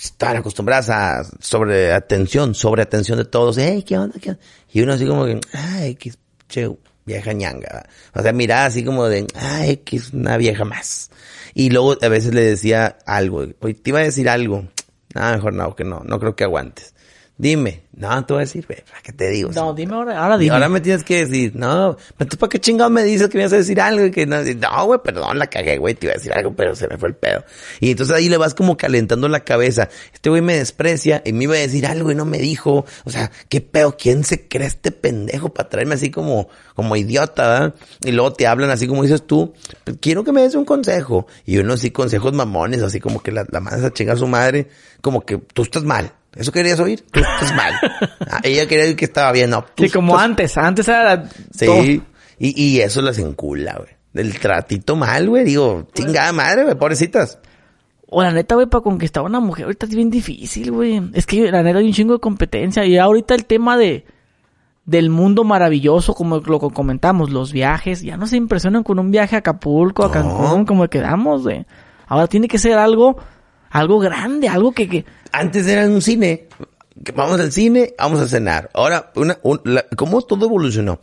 [0.00, 3.56] estaban acostumbradas a sobre atención, sobre atención de todos.
[3.58, 4.18] Hey, ¿qué onda?
[4.20, 4.42] ¿Qué onda?
[4.72, 6.12] Y uno así como que, ay, qué
[6.48, 6.68] che,
[7.04, 7.88] vieja ñanga.
[8.14, 11.10] O sea, miraba así como de, ay, que es una vieja más.
[11.54, 14.68] Y luego a veces le decía algo, oye, te iba a decir algo.
[15.14, 16.91] No, mejor no, que no, no creo que aguantes.
[17.42, 19.50] Dime, no, te voy a decir, güey, ¿para qué te digo?
[19.52, 20.54] No, dime ahora, ahora Y dime.
[20.54, 23.42] ahora me tienes que decir, no, pero tú para qué chingado me dices que me
[23.42, 26.12] ibas a decir algo y que no, no, güey, perdón, la cagué, güey, te iba
[26.12, 27.42] a decir algo, pero se me fue el pedo.
[27.80, 29.88] Y entonces ahí le vas como calentando la cabeza.
[30.14, 32.84] Este güey me desprecia y me iba a decir algo y no me dijo.
[33.04, 37.48] O sea, qué pedo, ¿quién se cree este pendejo para traerme así como, como idiota,
[37.48, 37.74] ¿verdad?
[38.04, 39.52] Y luego te hablan así como dices tú,
[39.82, 41.26] "Pues quiero que me des un consejo.
[41.44, 44.28] Y uno así consejos mamones, así como que la, la mandas a chingar a su
[44.28, 44.68] madre,
[45.00, 46.12] como que tú estás mal.
[46.34, 47.04] ¿Eso querías oír?
[47.10, 47.74] Tú estás mal.
[48.30, 49.64] Ah, ella quería decir que estaba bien, no.
[49.74, 50.56] tú Sí, como antes.
[50.56, 52.02] Antes era la- Sí.
[52.38, 53.90] Y, y eso las encula, güey.
[54.12, 55.44] Del tratito mal, güey.
[55.44, 56.74] Digo, chingada madre, güey.
[56.74, 57.38] Pobrecitas.
[58.08, 61.02] O la neta, güey, para conquistar a una mujer ahorita es bien difícil, güey.
[61.14, 62.84] Es que la neta hay un chingo de competencia.
[62.84, 64.04] Y ahorita el tema de
[64.84, 69.36] del mundo maravilloso, como lo comentamos, los viajes, ya no se impresionan con un viaje
[69.36, 70.12] a Acapulco, a No.
[70.12, 71.64] Cancún, como quedamos, güey.
[72.08, 73.16] Ahora tiene que ser algo,
[73.72, 76.46] algo grande, algo que, que Antes era un cine.
[77.14, 78.70] Vamos al cine, vamos a cenar.
[78.74, 81.00] Ahora, una, un- la- ¿cómo todo evolucionó?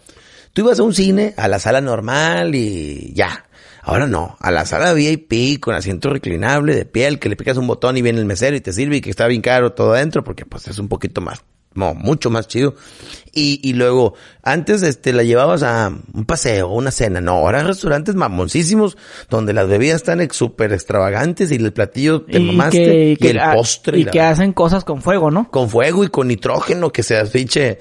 [0.53, 3.45] Tú ibas a un cine, a la sala normal y ya.
[3.81, 7.65] Ahora no, a la sala VIP con asiento reclinable de piel, que le picas un
[7.67, 10.23] botón y viene el mesero y te sirve y que está bien caro todo adentro
[10.23, 11.43] porque pues es un poquito más
[11.75, 12.75] no, mucho más chido.
[13.31, 17.21] Y, y luego, antes este, la llevabas a un paseo, una cena.
[17.21, 18.97] No, ahora restaurantes mamoncísimos
[19.29, 23.39] donde las bebidas están ex- súper extravagantes y el platillo te mamaste y, que- el
[23.39, 23.99] ah, postre.
[23.99, 25.49] Y la- que hacen cosas con fuego, ¿no?
[25.51, 27.77] con fuego y con nitrógeno que se asfiche.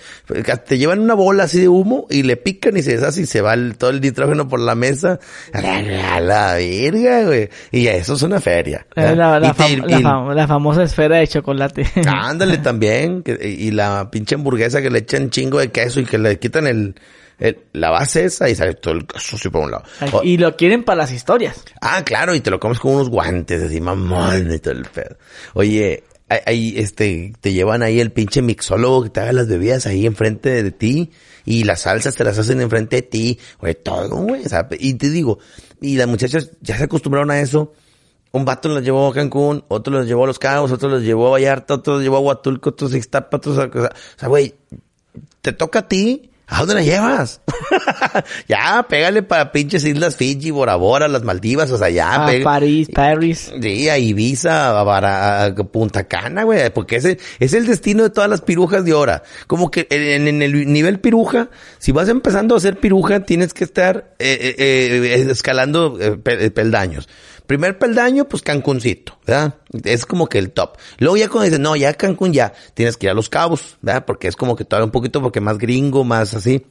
[0.66, 3.40] Te llevan una bola así de humo y le pican y se deshace y se
[3.40, 5.18] va el- todo el nitrógeno por la mesa.
[5.55, 7.48] A la, la verga, güey.
[7.72, 8.87] Y eso es una feria.
[8.94, 11.87] La, Y te- y- fam- la famosa esfera de chocolate.
[12.07, 13.22] Ándale también.
[13.22, 16.66] que- y la pinche hamburguesa que le echan chingo de queso y que le quitan
[16.66, 16.94] el,
[17.38, 19.84] el- la base esa y sale todo el queso así por un lado.
[20.12, 21.64] O- y lo quieren para las historias.
[21.80, 25.16] Ah, claro, y te lo comes con unos guantes, así, mamón, y todo el pedo.
[25.54, 26.04] Oye,
[26.44, 30.62] ahí- este, te llevan ahí el pinche mixólogo que te haga las bebidas ahí enfrente
[30.62, 31.10] de, ti,
[31.46, 34.94] y las salsas te las hacen enfrente de ti, güey, todo, güey, o sea, y
[34.94, 35.38] te digo,
[35.80, 37.72] y las muchachas ya se acostumbraron a eso,
[38.32, 41.28] un vato los llevó a Cancún, otro los llevó a Los Cabos, otro los llevó
[41.28, 43.64] a Vallarta, otro los llevó a Huatulco, otros a Ixtapa, otros a...
[43.64, 44.54] O sea, güey,
[45.42, 46.30] te toca a ti.
[46.50, 47.42] ¿A dónde la llevas?
[48.48, 52.24] ya, pégale para pinches islas Fiji, Bora Bora, las Maldivas, o sea, ya.
[52.24, 53.52] a pega- París, Paris.
[53.60, 58.08] Sí, a Ibiza, a, Bara- a Punta Cana, güey, porque ese es el destino de
[58.10, 59.22] todas las pirujas de ahora.
[59.46, 63.64] Como que en, en el nivel piruja, si vas empezando a hacer piruja, tienes que
[63.64, 67.10] estar eh, eh, eh, escalando eh, pe- peldaños.
[67.48, 69.54] Primer peldaño, pues Cancuncito, ¿verdad?
[69.84, 70.76] Es como que el top.
[70.98, 74.04] Luego ya cuando dices, no, ya Cancún ya, tienes que ir a Los Cabos, ¿verdad?
[74.04, 76.66] Porque es como que todavía un poquito, porque más gringo, más así,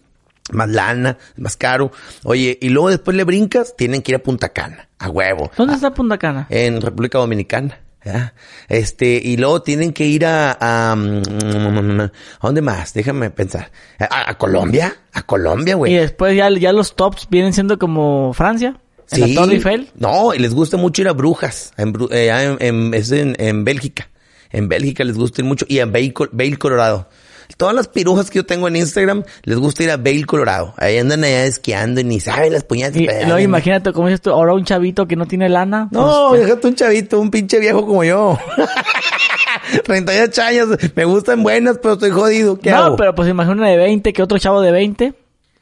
[0.52, 1.92] más lana, más caro.
[2.24, 5.74] Oye, y luego después le brincas, tienen que ir a Punta Cana, a huevo ¿Dónde
[5.74, 6.46] está Punta Cana?
[6.50, 7.80] en República Dominicana.
[8.06, 8.34] ¿ya?
[8.70, 12.12] Este, y luego tienen que ir a, a, mm, ¿a
[12.42, 12.94] dónde más?
[12.94, 13.72] Déjame pensar.
[14.00, 15.94] A, a Colombia, a Colombia, Y güey.
[15.96, 18.80] después ya, ya los tops vienen siendo como Francia.
[19.12, 19.34] En Sí.
[19.34, 19.90] la Torre Eiffel.
[19.98, 23.64] No, y les gusta mucho ir a Brujas, en, eh, en, en- es en, en
[23.64, 24.10] Bélgica.
[24.52, 26.14] En Bélgica les gusta ir mucho y a Vail,
[26.58, 27.08] Colorado.
[27.56, 30.74] Todas las pirujas que yo tengo en Instagram les gusta ir a Vail, Colorado.
[30.78, 32.98] Ahí andan allá esquiando y ni saben las puñetas.
[32.98, 33.28] Y pedales.
[33.28, 35.88] luego imagínate, como dices tú, ahora un chavito que no tiene lana.
[35.92, 38.38] No, pues, déjate un chavito, un pinche viejo como yo.
[39.86, 42.58] 38 años, me gustan buenas, pero estoy jodido.
[42.60, 42.96] ¿Qué no, hago?
[42.96, 45.14] pero pues imagina una de 20 que otro chavo de 20.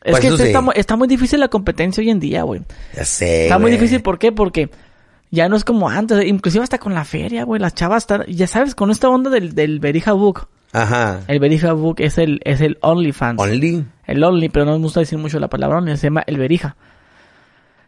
[0.05, 0.47] Es Pues que está, sí.
[0.49, 2.61] está mu- está muy difícil la competencia hoy en día, güey.
[2.95, 3.43] Ya sé.
[3.43, 4.31] Está muy difícil, ¿por qué?
[4.31, 4.69] Porque
[5.31, 8.45] ya no es como antes, inclusive hasta con la feria, güey, las chavas están, ya
[8.47, 10.47] sabes, con esta onda del, del Berija Book.
[10.71, 11.21] Ajá.
[11.27, 13.41] El Berija Book es el, es el OnlyFans.
[13.41, 13.83] Only.
[14.05, 16.75] El Only, pero no me gusta decir mucho la palabra Only, se llama el Berija.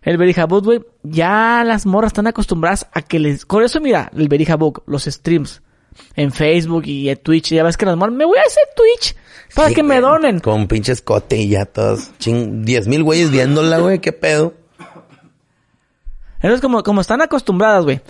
[0.02, 3.46] El Berija Book, güey, ya las morras están acostumbradas a que les...
[3.46, 5.62] Con eso, mira, el Berija Book, los streams
[6.16, 9.16] en Facebook y en Twitch, ya ves que las me voy a hacer Twitch
[9.56, 10.40] para Sí, que me donen.
[10.40, 12.12] Con pinche escote y ya todos.
[12.20, 14.00] Ching, 10 mil güeyes viéndola, güey.
[14.00, 14.54] ¿Qué pedo?
[16.36, 18.02] Entonces, como, como están acostumbradas, güey,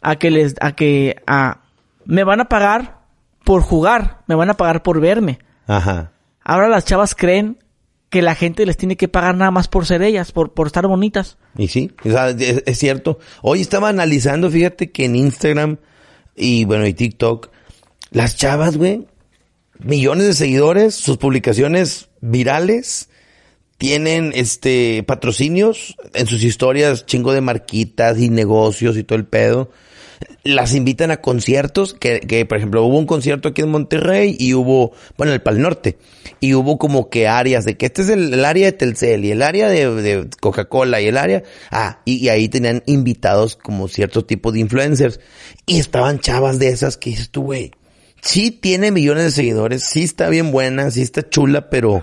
[0.00, 1.60] a que les, a que, a,
[2.06, 3.00] me van a pagar
[3.44, 5.38] por jugar, me van a pagar por verme.
[5.66, 6.12] Ajá.
[6.42, 7.58] Ahora las chavas creen
[8.08, 10.86] que la gente les tiene que pagar nada más por ser ellas, por, por estar
[10.86, 11.36] bonitas.
[11.58, 13.18] Y sí, o sea, es, es cierto.
[13.42, 15.78] Hoy estaba analizando, fíjate que en Instagram
[16.36, 17.50] y bueno, y TikTok,
[18.10, 19.06] las chavas, güey,
[19.78, 23.08] millones de seguidores, sus publicaciones virales,
[23.78, 29.70] tienen este patrocinios en sus historias, chingo de marquitas y negocios y todo el pedo.
[30.42, 34.54] Las invitan a conciertos, que, que por ejemplo hubo un concierto aquí en Monterrey y
[34.54, 35.96] hubo, bueno, el Pal Norte,
[36.40, 39.42] y hubo como que áreas de que este es el, área de Telcel y el
[39.42, 44.52] área de, Coca-Cola y el área, ah, y, y ahí tenían invitados como cierto tipo
[44.52, 45.20] de influencers.
[45.66, 47.72] Y estaban chavas de esas que dices tú, güey,
[48.20, 52.02] sí tiene millones de seguidores, sí está bien buena, sí está chula, pero,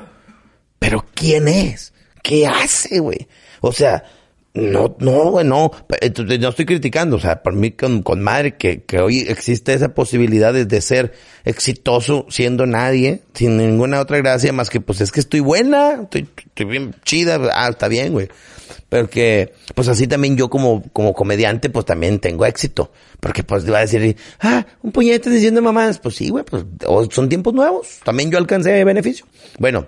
[0.79, 1.93] pero ¿quién es?
[2.23, 3.27] ¿Qué hace, güey?
[3.61, 4.03] O sea,
[4.53, 5.71] no, no, güey, no.
[6.01, 9.73] Entonces, no estoy criticando, o sea, por mí con, con madre que, que hoy existe
[9.73, 11.13] esa posibilidad de, de ser
[11.45, 16.27] exitoso siendo nadie, sin ninguna otra gracia más que pues es que estoy buena, estoy,
[16.37, 18.27] estoy bien chida, ah, está bien, güey.
[18.89, 22.91] Pero que, pues así también yo como, como comediante, pues también tengo éxito.
[23.21, 26.65] Porque pues va a decir, ah, un puñete diciendo mamás, pues sí, güey, pues
[27.09, 27.99] son tiempos nuevos.
[28.03, 29.25] También yo alcancé beneficio.
[29.59, 29.87] Bueno,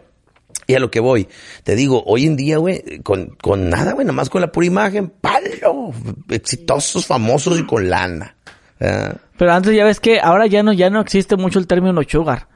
[0.68, 1.28] y a lo que voy,
[1.64, 4.66] te digo, hoy en día, güey, con, con nada, güey, nada más con la pura
[4.68, 5.92] imagen, palo,
[6.30, 8.36] exitosos, famosos y con lana.
[8.80, 12.02] Ah, Pero antes ya ves que ahora ya no, ya no existe mucho el término
[12.08, 12.48] sugar.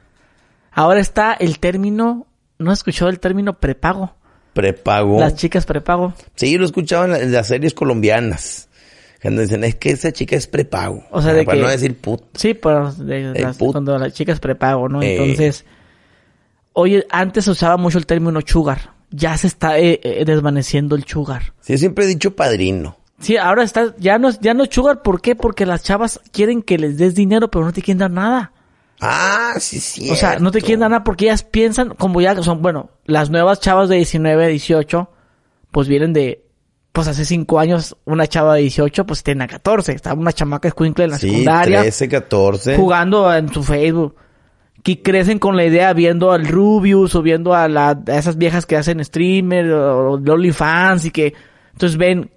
[0.72, 2.26] Ahora está el término,
[2.58, 4.14] no he escuchado el término prepago.
[4.52, 5.20] prepago.
[5.20, 6.14] Las chicas prepago.
[6.34, 6.66] Sí, lo
[7.04, 8.68] en, la- en las series colombianas.
[9.22, 11.04] Cuando dicen, es que esa chica es prepago.
[11.10, 12.22] O sea, Ah, de para que- no decir put.
[12.34, 15.02] Sí, pero de El las- put- cuando las chicas prepago, ¿no?
[15.02, 15.16] Eh.
[15.16, 15.64] Entonces,
[16.78, 18.92] oye, antes se usaba mucho el término sugar.
[19.10, 21.54] Ya se está eh, eh, desvaneciendo el sugar.
[21.60, 22.96] Sí, yo siempre he dicho padrino.
[23.20, 25.34] Sí, ahora está, ya no, es- ya no es sugar, ¿por qué?
[25.34, 28.52] Porque las chavas quieren que les des dinero, pero no te quieren dar nada.
[29.00, 30.10] Ah, sí, sí.
[30.10, 33.30] O sea, no te quieren dar nada porque ellas piensan, como ya son, bueno, las
[33.30, 35.10] nuevas chavas de 19, 18,
[35.70, 36.44] pues vienen de,
[36.92, 39.92] pues hace 5 años, una chava de 18, pues tiene 14.
[39.92, 41.80] Estaba una chamaca escuincle en la Sí, secundaria.
[41.82, 42.76] 13, 14.
[42.76, 44.16] Jugando en su Facebook.
[44.88, 48.64] Que crecen con la idea viendo al Rubius o viendo a, la, a esas viejas
[48.64, 51.34] que hacen streamer o, o OnlyFans y que,
[51.74, 52.30] entonces ven,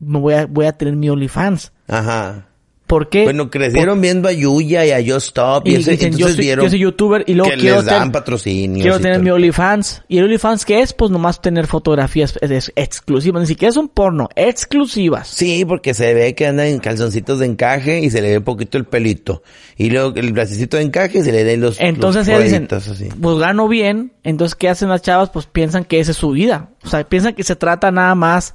[0.00, 1.72] me voy a, voy a tener mi OnlyFans.
[1.86, 2.47] Ajá.
[2.88, 3.22] ¿Por qué?
[3.24, 6.36] Bueno, crecieron viendo a Yuya y a Yo Stop y, Y ese- dicen, yo entonces
[6.36, 8.82] soy- vieron yo soy youtuber y luego que quiero les dan ten- patrocinios.
[8.82, 9.24] Quiero y tener todo.
[9.24, 10.02] mi OnlyFans.
[10.08, 10.92] ¿Y el OnlyFans qué es?
[10.94, 13.42] Pues nomás tener fotografías es- exclusivas.
[13.42, 14.28] Ni siquiera es un porno.
[14.34, 15.28] Exclusivas.
[15.28, 18.44] Sí, porque se ve que anda en calzoncitos de encaje y se le ve un
[18.44, 19.42] poquito el pelito.
[19.76, 23.08] Y luego el bracecito de encaje se le den los Entonces los ellas dicen, así.
[23.20, 24.12] pues gano bien.
[24.24, 25.28] Entonces, ¿qué hacen las chavas?
[25.30, 26.70] Pues piensan que esa es su vida.
[26.84, 28.54] O sea, piensan que se trata nada más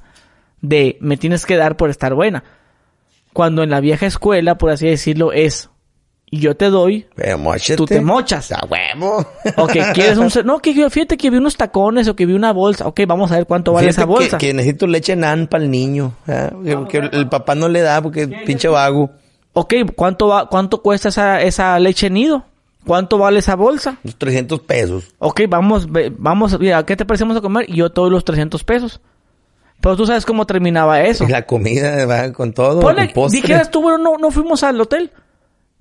[0.60, 2.42] de me tienes que dar por estar buena.
[3.34, 5.68] Cuando en la vieja escuela, por así decirlo, es
[6.34, 7.06] y yo te doy,
[7.38, 7.76] móchate.
[7.76, 8.50] tú te mochas.
[8.50, 9.24] A huevo.
[9.56, 10.28] O que quieres un...
[10.44, 12.88] No, que fíjate que vi unos tacones o que vi una bolsa.
[12.88, 14.38] Ok, vamos a ver cuánto vale Fíjate esa bolsa.
[14.38, 16.12] Que, que necesito leche nan para el niño.
[16.26, 16.50] ¿eh?
[16.64, 19.10] Que, que el papá no le da porque es pinche vago.
[19.52, 22.44] Ok, ¿cuánto va, cuánto cuesta esa, esa leche nido?
[22.84, 23.98] ¿Cuánto vale esa bolsa?
[24.02, 25.14] Los 300 pesos.
[25.18, 25.86] Ok, vamos,
[26.18, 27.70] vamos, mira, ¿qué te parecemos a comer?
[27.70, 29.00] Y yo te doy los 300 pesos.
[29.84, 31.24] Pero tú sabes cómo terminaba eso.
[31.24, 32.80] Y la comida con todo.
[32.80, 35.10] Ponle, con dijeras tú, bueno, no, no fuimos al hotel.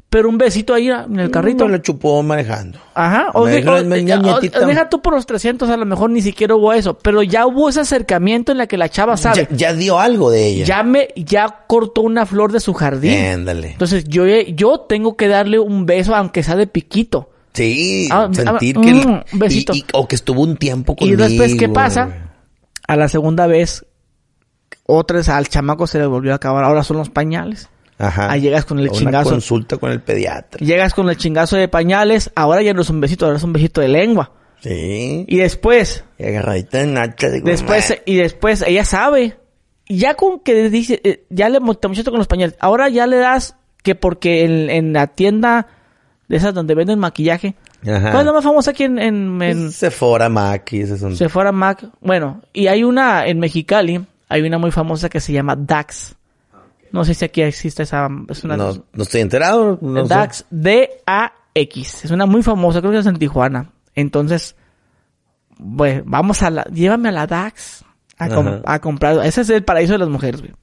[0.09, 1.63] Pero un besito ahí en el carrito.
[1.63, 2.77] No lo chupó manejando.
[2.93, 3.31] Ajá.
[3.33, 6.71] O, de- o- o- deja tú por los 300, a lo mejor ni siquiera hubo
[6.73, 6.99] eso.
[6.99, 9.47] Pero ya hubo ese acercamiento en la que la chava sabe.
[9.51, 10.65] Ya, ya dio algo de ella.
[10.65, 13.17] Ya me, ya cortó una flor de su jardín.
[13.25, 13.71] Ándale.
[13.71, 17.29] Entonces yo, yo tengo que darle un beso aunque sea de piquito.
[17.53, 18.93] Sí, Ah, sentir ah, que...
[18.93, 19.73] mm, un besito.
[19.73, 21.23] y- y- o que estuvo un tiempo Y conmigo.
[21.23, 22.29] después, ¿qué pasa?
[22.87, 23.85] A la segunda vez,
[24.85, 26.63] otra vez al chamaco se le volvió a acabar.
[26.63, 27.69] Ahora son los pañales.
[27.99, 28.31] Ajá.
[28.31, 29.29] Ahí llegas con el Una chingazo.
[29.29, 30.59] consulta con el pediatra.
[30.65, 32.31] Llegas con el chingazo de pañales.
[32.35, 34.31] Ahora ya no es un besito, ahora es un besito de lengua.
[34.61, 35.25] Sí.
[35.27, 37.29] Y después, Y agarradita de nacha.
[37.29, 39.37] digo, después, y después ella sabe.
[39.89, 42.55] Ya con que dice, eh, ya le mo- te muchacho con los pañales.
[42.59, 45.67] Ahora ya le das que porque en, en la tienda
[46.29, 47.55] de esas donde venden maquillaje.
[47.85, 48.11] Ajá.
[48.11, 51.17] ¿Cuál es la más famosa aquí en, en, en Sephora, Mac y esas son...
[51.17, 51.85] se fuera Mac?
[51.99, 56.15] Bueno, y hay una en Mexicali, hay una muy famosa que se llama Dax.
[56.91, 59.77] No sé si aquí existe esa, es una No, no estoy enterado.
[59.79, 60.13] No sé.
[60.13, 62.05] Dax, D-A-X.
[62.05, 63.69] Es una muy famosa, creo que es en Tijuana.
[63.93, 64.55] Entonces,
[65.77, 67.85] pues, vamos a la, llévame a la Dax
[68.17, 68.61] a, com- Ajá.
[68.65, 69.23] a comprar.
[69.25, 70.53] Ese es el paraíso de las mujeres, güey.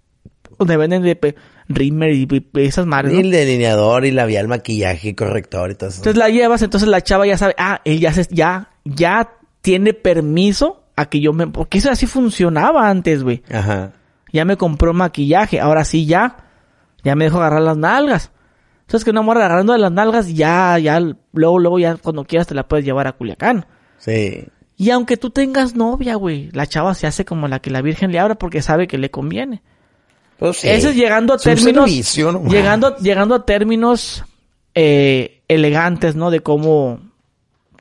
[0.59, 1.37] Donde venden de
[1.69, 5.99] Rimmer y, y esas madres, Y el delineador y labial, maquillaje, corrector y todo eso.
[5.99, 9.95] Entonces la llevas, entonces la chava ya sabe, ah, él ya se, ya, ya tiene
[9.95, 13.43] permiso a que yo me, porque eso así funcionaba antes, güey.
[13.51, 13.93] Ajá.
[14.33, 16.37] Ya me compró maquillaje, ahora sí ya,
[17.03, 18.31] ya me dejo agarrar las nalgas.
[18.83, 21.01] Entonces que una morra agarrando de las nalgas, ya, ya,
[21.33, 23.67] luego, luego ya cuando quieras te la puedes llevar a Culiacán.
[23.99, 24.47] Sí.
[24.77, 28.13] Y aunque tú tengas novia, güey, la chava se hace como la que la Virgen
[28.13, 29.63] le abra porque sabe que le conviene.
[30.39, 30.69] Pues sí.
[30.69, 34.25] Ese es llegando a Es términos, servicio, no llegando, llegando a términos
[34.75, 36.31] eh, elegantes, ¿no?
[36.31, 37.01] De cómo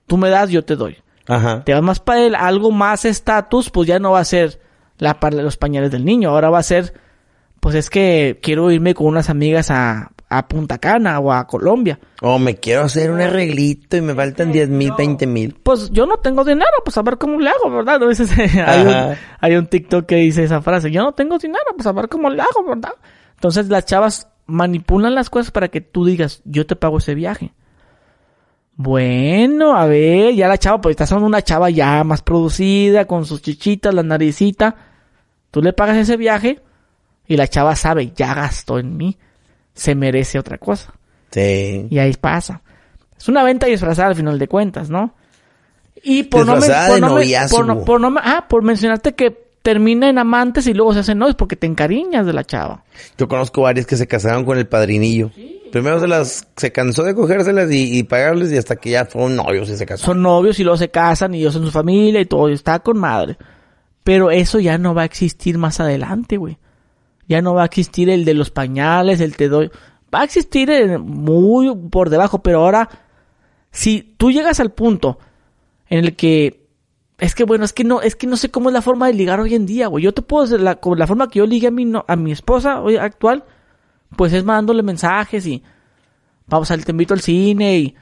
[0.08, 0.98] tú me das, yo te doy.
[1.30, 1.64] Ajá.
[1.64, 4.60] Te vas más para el algo más estatus, pues ya no va a ser
[4.98, 6.94] la para los pañales del niño, ahora va a ser,
[7.60, 12.00] pues es que quiero irme con unas amigas a, a Punta Cana o a Colombia.
[12.22, 15.56] O me quiero hacer un arreglito y me faltan 10 mil, 20 mil.
[15.62, 18.02] Pues yo no tengo dinero, pues a ver cómo le hago, ¿verdad?
[18.02, 18.32] A veces
[18.66, 21.92] hay, un, hay un TikTok que dice esa frase, yo no tengo dinero, pues a
[21.92, 22.94] ver cómo le hago, ¿verdad?
[23.36, 27.54] Entonces las chavas manipulan las cosas para que tú digas, yo te pago ese viaje.
[28.82, 33.26] Bueno, a ver, ya la chava, pues estás son una chava ya más producida, con
[33.26, 34.74] sus chichitas, la naricita.
[35.52, 36.62] Tú le pagas ese viaje
[37.28, 39.18] y la chava sabe, ya gastó en mí,
[39.74, 40.94] se merece otra cosa.
[41.30, 41.88] Sí.
[41.90, 42.62] Y ahí pasa.
[43.18, 45.14] Es una venta disfrazada al final de cuentas, ¿no?
[46.02, 47.58] Y por no, Disfrazada por de no men- noviazgo.
[47.58, 51.00] por no- por no men- ah, por mencionarte que termina en amantes y luego se
[51.02, 52.86] hacen novios porque te encariñas de la chava.
[53.18, 55.32] Yo conozco varias que se casaron con el padrinillo.
[55.72, 59.36] Primero se las, se cansó de cogérselas y, y pagarles y hasta que ya fueron
[59.36, 60.16] novios y se casaron.
[60.16, 62.80] Son novios y luego se casan y ellos en su familia y todo, y está
[62.80, 63.38] con madre.
[64.04, 66.58] Pero eso ya no va a existir más adelante, güey.
[67.28, 69.70] Ya no va a existir el de los pañales, el te doy.
[70.14, 72.90] Va a existir eh, muy por debajo, pero ahora,
[73.72, 75.20] si tú llegas al punto
[75.90, 76.68] en el que
[77.20, 79.14] es que bueno, es que no, es que no sé cómo es la forma de
[79.14, 80.04] ligar hoy en día, güey.
[80.06, 82.16] Yo te puedo decir la, con la forma que yo ligué a mi no- a
[82.16, 83.44] mi esposa hoy actual,
[84.16, 85.64] pues es mandándole mensajes y
[86.48, 87.96] vamos al te invito al cine y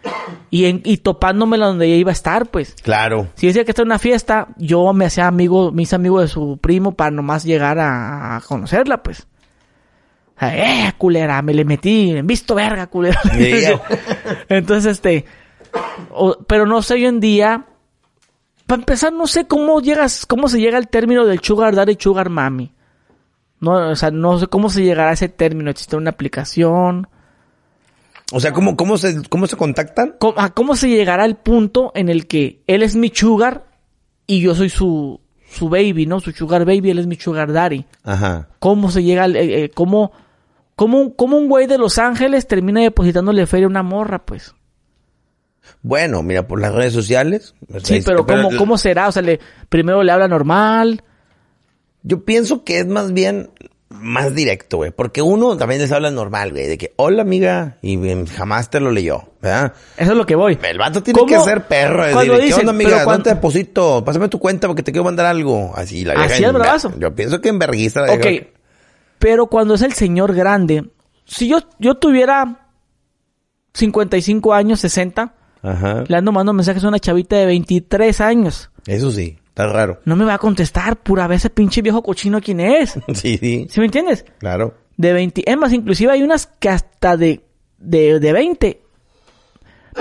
[0.49, 2.75] y, en- y topándomela donde ella iba a estar, pues.
[2.81, 3.27] Claro.
[3.35, 6.57] Si decía que está en una fiesta, yo me hacía amigo, mis amigos de su
[6.57, 9.27] primo para nomás llegar a, a conocerla, pues.
[10.41, 13.19] Eh, culera, me le metí, visto verga, culera.
[14.49, 15.25] Entonces, este,
[16.11, 17.65] o- pero no sé hoy en día,
[18.67, 22.01] para empezar, no sé cómo llegas, cómo se llega al término del sugar daddy y
[22.01, 22.71] sugar mami.
[23.59, 25.69] No, o sea, no sé cómo se llegará a ese término.
[25.71, 27.07] ¿Existe una aplicación?
[28.31, 30.15] O sea, ¿cómo, cómo, se, ¿cómo se contactan?
[30.19, 33.65] ¿Cómo, a cómo se llegará al punto en el que él es mi sugar
[34.27, 36.19] y yo soy su, su baby, ¿no?
[36.19, 37.85] Su sugar baby, él es mi sugar daddy.
[38.03, 38.49] Ajá.
[38.59, 40.11] ¿Cómo se llega, al- eh, eh, cómo,
[40.75, 44.53] cómo, un- cómo un güey de Los Ángeles termina depositándole feria a una morra, pues?
[45.81, 47.55] Bueno, mira, por las redes sociales.
[47.83, 49.07] Sí, pero ¿cómo, cómo será?
[49.07, 49.39] O sea, le,
[49.69, 51.01] primero le habla normal.
[52.03, 53.49] Yo pienso que es más bien
[53.89, 54.91] más directo, güey.
[54.91, 56.67] Porque uno también les habla normal, güey.
[56.67, 57.77] De que, hola, amiga.
[57.81, 59.73] Y mm, jamás te lo leyó, ¿verdad?
[59.97, 60.57] Eso es lo que voy.
[60.61, 61.31] El vato tiene ¿Cómo?
[61.31, 62.05] que ser perro.
[62.05, 62.89] Es decir, ¿qué dicen, onda, amiga?
[63.03, 64.03] cuando- ¿Dónde te deposito?
[64.05, 65.71] Pásame tu cuenta porque te quiero mandar algo.
[65.75, 66.93] Así, la Así es bravazo.
[66.99, 68.25] Yo pienso que en verguista la Ok,
[69.19, 70.89] pero cuando es el señor grande,
[71.25, 72.67] si yo, yo tuviera
[73.73, 75.33] 55 años, 60,
[75.63, 76.03] Ajá.
[76.07, 78.69] le ando mandando mensajes a una chavita de 23 años.
[78.85, 79.99] Eso sí, está raro.
[80.05, 82.93] No me va a contestar, pura vez ese pinche viejo cochino quién es.
[83.13, 84.25] Sí, sí, ¿Sí me entiendes?
[84.39, 84.75] claro.
[84.97, 85.43] De 20.
[85.49, 87.41] Es más, inclusive hay unas que hasta de,
[87.77, 88.81] de, de 20.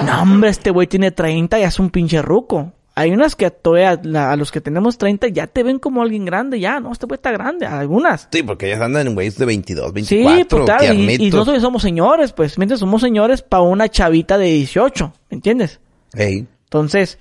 [0.04, 2.72] No, hombre, este güey tiene 30 y es un pinche ruco.
[2.94, 6.24] Hay unas que todavía, la- a los que tenemos 30 ya te ven como alguien
[6.24, 8.26] grande, ya, no, este güey está grande, algunas.
[8.32, 11.60] Sí, porque ellas andan en güeyes de 22, Sí, 24, pues claro, y, y nosotros
[11.60, 12.80] somos señores, pues, ¿me entiendes?
[12.80, 15.78] Somos señores para una chavita de 18, ¿me entiendes?
[16.14, 17.18] Ey, Entonces,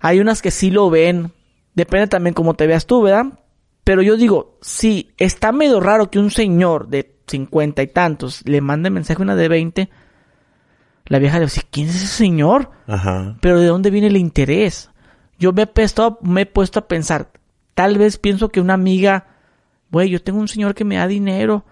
[0.00, 1.32] hay unas que sí lo ven,
[1.74, 3.26] depende también cómo te veas tú, ¿verdad?
[3.84, 8.60] Pero yo digo, si está medio raro que un señor de 50 y tantos le
[8.60, 9.90] mande mensaje a una de 20,
[11.06, 12.70] la vieja le dice, ¿quién es ese señor?
[12.86, 13.36] Ajá.
[13.40, 14.90] Pero ¿de dónde viene el interés?
[15.38, 17.32] Yo me he puesto, me he puesto a pensar,
[17.74, 19.26] tal vez pienso que una amiga,
[19.90, 21.64] güey, yo tengo un señor que me da dinero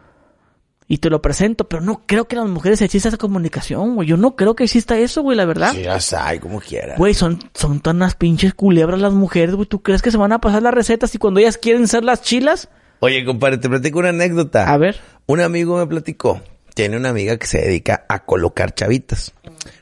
[0.90, 4.08] y te lo presento, pero no creo que en las mujeres exista esa comunicación, güey.
[4.08, 5.72] Yo no creo que exista eso, güey, la verdad.
[5.74, 6.96] Sí, ya sabe, como quiera.
[6.96, 9.68] Güey, son, son tan unas pinches culebras las mujeres, güey.
[9.68, 12.22] ¿Tú crees que se van a pasar las recetas y cuando ellas quieren ser las
[12.22, 12.70] chilas?
[13.00, 14.72] Oye, compadre, te platico una anécdota.
[14.72, 14.98] A ver.
[15.26, 16.40] Un amigo me platicó.
[16.74, 19.34] Tiene una amiga que se dedica a colocar chavitas.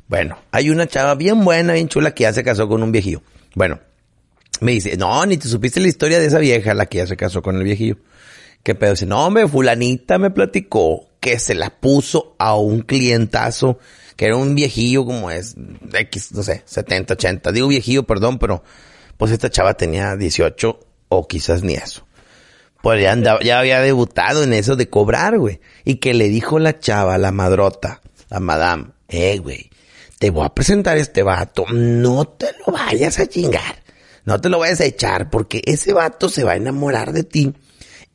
[0.09, 3.23] Bueno, hay una chava bien buena, bien chula, que ya se casó con un viejillo.
[3.55, 3.79] Bueno,
[4.61, 7.17] me dice, no, ni te supiste la historia de esa vieja, la que ya se
[7.17, 7.97] casó con el viejillo.
[8.67, 8.91] ¿Qué pedo?
[8.91, 13.79] Dice, no, hombre, fulanita me platicó que se la puso a un clientazo,
[14.17, 15.55] que era un viejillo como es,
[15.93, 17.53] X, no sé, 70, 80.
[17.53, 18.65] Digo viejillo, perdón, pero
[19.19, 22.09] pues esta chava tenía 18 o quizás ni eso.
[22.83, 25.61] Pues ya, ya había debutado en eso de cobrar, güey.
[25.85, 28.01] Y que le dijo la chava, la madrota,
[28.31, 29.71] la madame, eh, güey,
[30.19, 33.85] te voy a presentar este vato, no te lo vayas a chingar,
[34.25, 37.55] no te lo vayas a echar, porque ese vato se va a enamorar de ti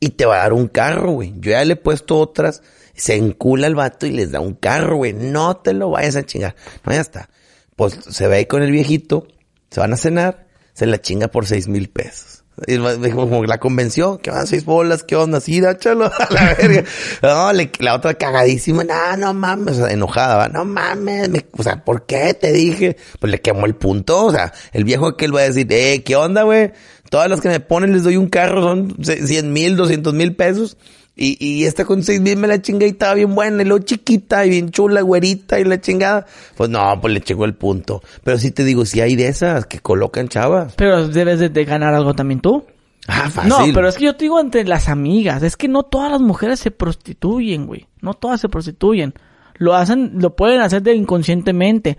[0.04, 1.32] y te va a dar un carro, güey.
[1.38, 2.62] Yo ya le he puesto otras,
[2.94, 6.24] se encula el vato y les da un carro, güey, no te lo vayas a
[6.26, 6.56] chingar.
[6.84, 7.30] No, ya está.
[7.76, 9.28] Pues se ve ahí con el viejito,
[9.70, 12.42] se van a cenar, se la chinga por seis mil pesos.
[12.66, 16.54] Y va- como la convenció, que van seis bolas, qué onda, sí, dáchalo a la
[16.54, 16.84] verga.
[17.22, 21.46] No, le- la otra cagadísima, no, no mames, o sea, enojada, va, no mames, me-
[21.56, 22.96] o sea, ¿por qué te dije?
[23.20, 26.16] Pues le quemó el punto, o sea, el viejo aquel va a decir, eh, ¿qué
[26.16, 26.72] onda, güey?
[27.12, 30.34] Todas las que me ponen les doy un carro, son ce- cien mil, doscientos mil
[30.34, 30.78] pesos.
[31.14, 33.84] Y, y esta con seis mil me la chinga y estaba bien buena, y luego
[33.84, 36.24] chiquita y bien chula, güerita y la chingada.
[36.56, 38.02] Pues no, pues le llegó el punto.
[38.24, 40.72] Pero sí te digo, si hay de esas que colocan chavas.
[40.74, 42.64] Pero debes de, de ganar algo también tú.
[43.08, 43.50] Ah, fácil.
[43.50, 45.42] No, pero es que yo te digo entre las amigas.
[45.42, 47.88] Es que no todas las mujeres se prostituyen, güey.
[48.00, 49.12] No todas se prostituyen.
[49.56, 51.98] Lo hacen, lo pueden hacer de inconscientemente.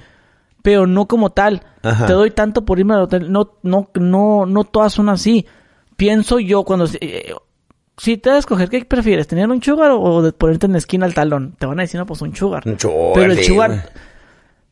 [0.64, 1.62] Pero no como tal.
[1.84, 2.08] Ajá.
[2.08, 3.32] Te doy tanto por irme al hotel.
[3.32, 5.46] No, no, no, no todas son así.
[5.96, 6.88] Pienso yo cuando...
[7.00, 7.34] eh,
[7.98, 9.28] si te vas a escoger, ¿qué prefieres?
[9.28, 11.56] ¿Tener un sugar o de ponerte en la esquina al talón?
[11.60, 12.64] Te van a decir, no, pues un sugar.
[12.68, 13.90] Un sugar, Pero el sugar...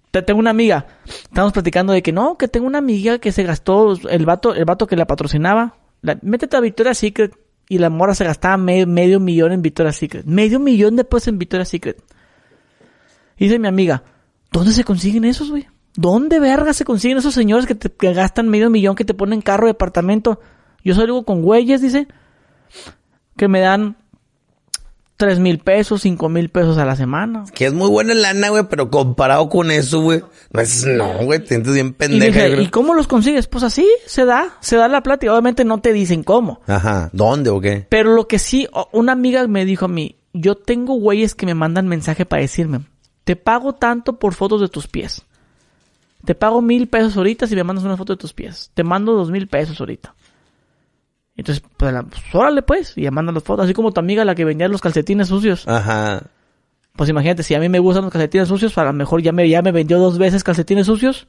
[0.10, 0.88] Te tengo una amiga.
[1.06, 4.66] Estamos platicando de que no, que tengo una amiga que se gastó el vato, el
[4.66, 5.76] vato que la patrocinaba.
[6.02, 7.34] La, métete a Victoria's Secret
[7.70, 10.26] y la mora se gastaba me- medio millón en Victoria's Secret.
[10.26, 12.04] Medio millón después en Victoria's Secret.
[13.38, 14.04] Y dice mi amiga,
[14.52, 15.66] ¿dónde se consiguen esos, güey?
[15.96, 19.42] ¿Dónde verga se consiguen esos señores que, te, que gastan medio millón, que te ponen
[19.42, 20.40] carro, departamento?
[20.84, 22.08] Yo salgo con güeyes, dice,
[23.38, 23.98] que me dan
[25.18, 27.44] tres mil pesos, cinco mil pesos a la semana.
[27.54, 31.40] Que es muy buena lana, güey, pero comparado con eso, güey, no es, no, güey,
[31.40, 32.48] te sientes bien Y pendeja.
[32.48, 32.64] güey.
[32.64, 33.46] ¿y cómo los consigues?
[33.48, 35.32] Pues así, se da, se da la plática.
[35.34, 36.62] Obviamente no te dicen cómo.
[36.66, 37.86] Ajá, ¿dónde o qué?
[37.90, 41.54] Pero lo que sí, una amiga me dijo a mí, yo tengo güeyes que me
[41.54, 42.80] mandan mensaje para decirme,
[43.24, 45.24] te pago tanto por fotos de tus pies.
[46.26, 48.72] Te pago mil pesos ahorita si me mandas una foto de tus pies.
[48.74, 50.14] Te mando dos mil pesos ahorita.
[51.36, 53.66] Entonces, pues, la- pues, órale pues, y ya mandan las fotos.
[53.66, 55.68] Así como tu amiga la que vendía los calcetines sucios.
[55.68, 56.24] Ajá.
[56.96, 59.48] Pues imagínate, si a mí me gustan los calcetines sucios, a lo mejor ya me,
[59.50, 61.28] ya me vendió dos veces calcetines sucios.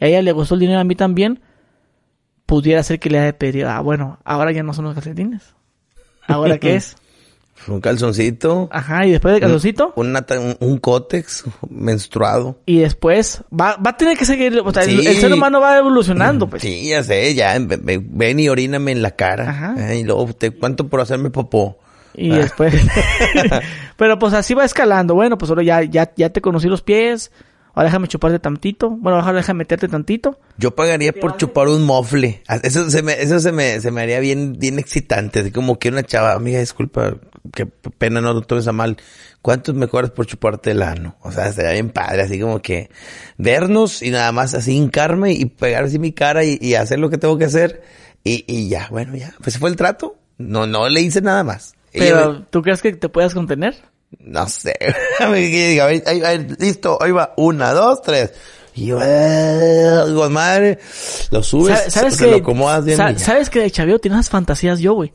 [0.00, 1.40] Y a ella le gustó el dinero a mí también.
[2.46, 5.54] Pudiera ser que le haya pedido, ah, bueno, ahora ya no son los calcetines.
[6.26, 6.96] ¿Ahora qué es?
[7.68, 8.68] Un calzoncito.
[8.72, 9.92] Ajá, y después del calzoncito.
[9.96, 12.60] una un, un cótex menstruado.
[12.66, 15.06] Y después va, va a tener que seguir, o sea, el- Sí.
[15.06, 16.62] el, ser humano va evolucionando, pues.
[16.62, 17.58] Sí, ya sé, ya.
[17.58, 19.50] ve- ve- Ven y oríname en la cara.
[19.50, 19.92] Ajá.
[19.92, 21.78] Eh, y luego te cuánto por hacerme popó.
[22.14, 22.36] Y Ah.
[22.38, 22.74] después.
[23.96, 25.14] Pero pues así va escalando.
[25.14, 27.30] Bueno, pues ahora ya, ya, ya te conocí los pies.
[27.74, 28.90] Ahora déjame chuparte tantito.
[28.90, 30.38] Bueno, ahora déjame meterte tantito.
[30.56, 32.42] Yo pagaría por chupar un mofle.
[32.48, 35.40] Ah, Eso se me, eso se me, se me haría bien, bien excitante.
[35.40, 37.16] Así como que una chava, amiga, disculpa,
[37.52, 38.96] qué pena, no lo tomes a mal.
[39.42, 41.16] ¿Cuántos me cobras por chuparte el ano?
[41.22, 42.90] O sea, sería bien padre, así como que
[43.38, 47.10] vernos y nada más así hincarme y pegar así mi cara y, y hacer lo
[47.10, 47.82] que tengo que hacer.
[48.24, 49.34] Y, y ya, bueno, ya.
[49.42, 50.16] Pues fue el trato.
[50.38, 51.74] No, no le hice nada más.
[51.92, 53.74] Pero, ¿tú crees que te puedas contener?
[54.20, 54.76] no sé.
[55.34, 55.88] diga,
[56.58, 57.32] listo, ahí va.
[57.36, 58.32] Una, dos, tres.
[58.74, 60.78] Y yo, eh, madre,
[61.30, 62.96] lo subes, Sa- ¿Sabes se que, lo acomodas bien.
[62.98, 63.18] sa- y ya.
[63.24, 65.12] ¿Sabes que de chaveo tenía esas fantasías yo, güey?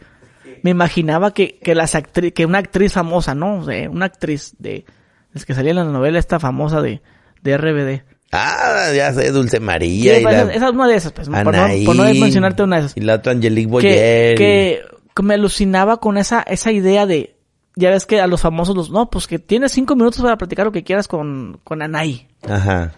[0.64, 3.60] Me imaginaba que, que las actri que una actriz famosa, ¿no?
[3.60, 4.86] O sea, una actriz de,
[5.34, 7.02] es que salía en la novela esta famosa de,
[7.42, 8.04] de RBD.
[8.32, 10.16] Ah, ya sé, Dulce María.
[10.16, 12.78] Sí, y la esa, es una de esas, pues, por no, por no mencionarte una
[12.78, 12.98] de esas.
[12.98, 14.38] Y la otra Angelique que, Boyer.
[14.38, 14.82] que,
[15.14, 17.36] que me alucinaba con esa, esa idea de,
[17.76, 20.66] ya ves que a los famosos los, no, pues que tienes cinco minutos para platicar
[20.66, 22.94] lo que quieras con, con Anaí Ajá.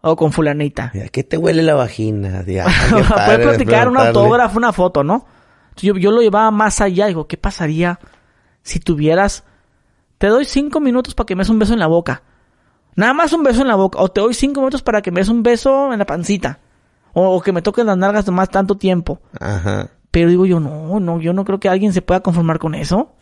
[0.00, 0.92] o con fulanita.
[1.10, 2.42] ¿qué te huele la vagina?
[2.44, 5.26] Puedes platicar un autógrafo, una foto, ¿no?
[5.76, 7.98] Entonces, Yo, yo lo llevaba más allá, digo, ¿qué pasaría
[8.62, 9.44] si tuvieras,
[10.18, 12.22] te doy cinco minutos para que me des un beso en la boca?
[12.96, 15.20] Nada más un beso en la boca, o te doy cinco minutos para que me
[15.20, 16.60] des un beso en la pancita,
[17.12, 19.20] o, o que me toquen las nalgas más tanto tiempo.
[19.40, 19.90] Ajá.
[20.12, 23.12] Pero digo yo, no, no, yo no creo que alguien se pueda conformar con eso.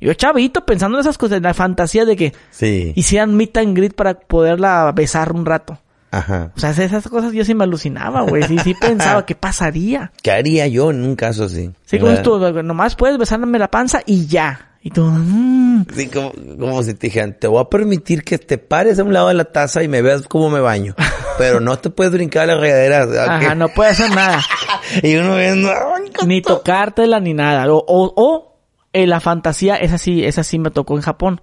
[0.00, 2.92] Yo chavito pensando en esas cosas, en la fantasía de que Sí.
[2.96, 5.78] hicieran meet and greet para poderla besar un rato.
[6.12, 6.52] Ajá.
[6.54, 8.42] O sea, esas cosas yo sí me alucinaba, güey.
[8.44, 10.12] Sí, sí pensaba, ¿qué pasaría?
[10.22, 11.72] ¿Qué haría yo en un caso así?
[11.86, 14.68] Sí, como tú, nomás puedes besarme la panza y ya.
[14.82, 15.86] Y tú, mm.
[15.94, 19.12] Sí, como, como si te dijeran, te voy a permitir que te pares a un
[19.14, 20.94] lado de la taza y me veas cómo me baño.
[21.38, 23.04] Pero no te puedes brincar a la regadera.
[23.36, 24.40] ajá, no puedes hacer nada.
[25.02, 27.72] Y uno viendo, "Ay, ni tocártela ni nada.
[27.72, 28.58] O, o, o
[28.92, 31.40] eh, la fantasía, esa sí, esa sí me tocó en Japón.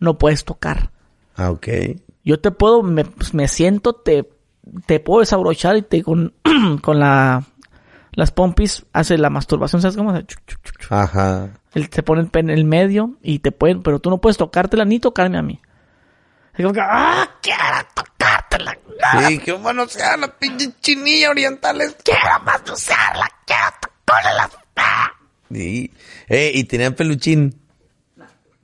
[0.00, 0.90] No puedes tocar.
[1.36, 1.68] Ah, ok.
[2.28, 4.28] Yo te puedo, me, me siento, te,
[4.84, 6.34] te puedo desabrochar y te con,
[6.82, 7.42] con la,
[8.12, 10.12] las pompis hace la masturbación, ¿sabes cómo?
[10.90, 11.48] Ajá.
[11.72, 14.36] Él te pone el pene en el medio y te pueden, pero tú no puedes
[14.36, 15.58] tocártela ni tocarme a mí.
[16.52, 17.26] Es como que, ¡ah!
[17.40, 17.62] Quiero
[17.94, 18.78] tocártela.
[19.26, 21.96] Sí, qué bueno sea la pinche chinilla orientales.
[22.04, 23.26] Quiero más usarla.
[23.46, 23.62] Quiero
[24.04, 24.50] tocarla.
[25.50, 25.94] Sí.
[26.28, 27.58] Eh, y tenían peluchín.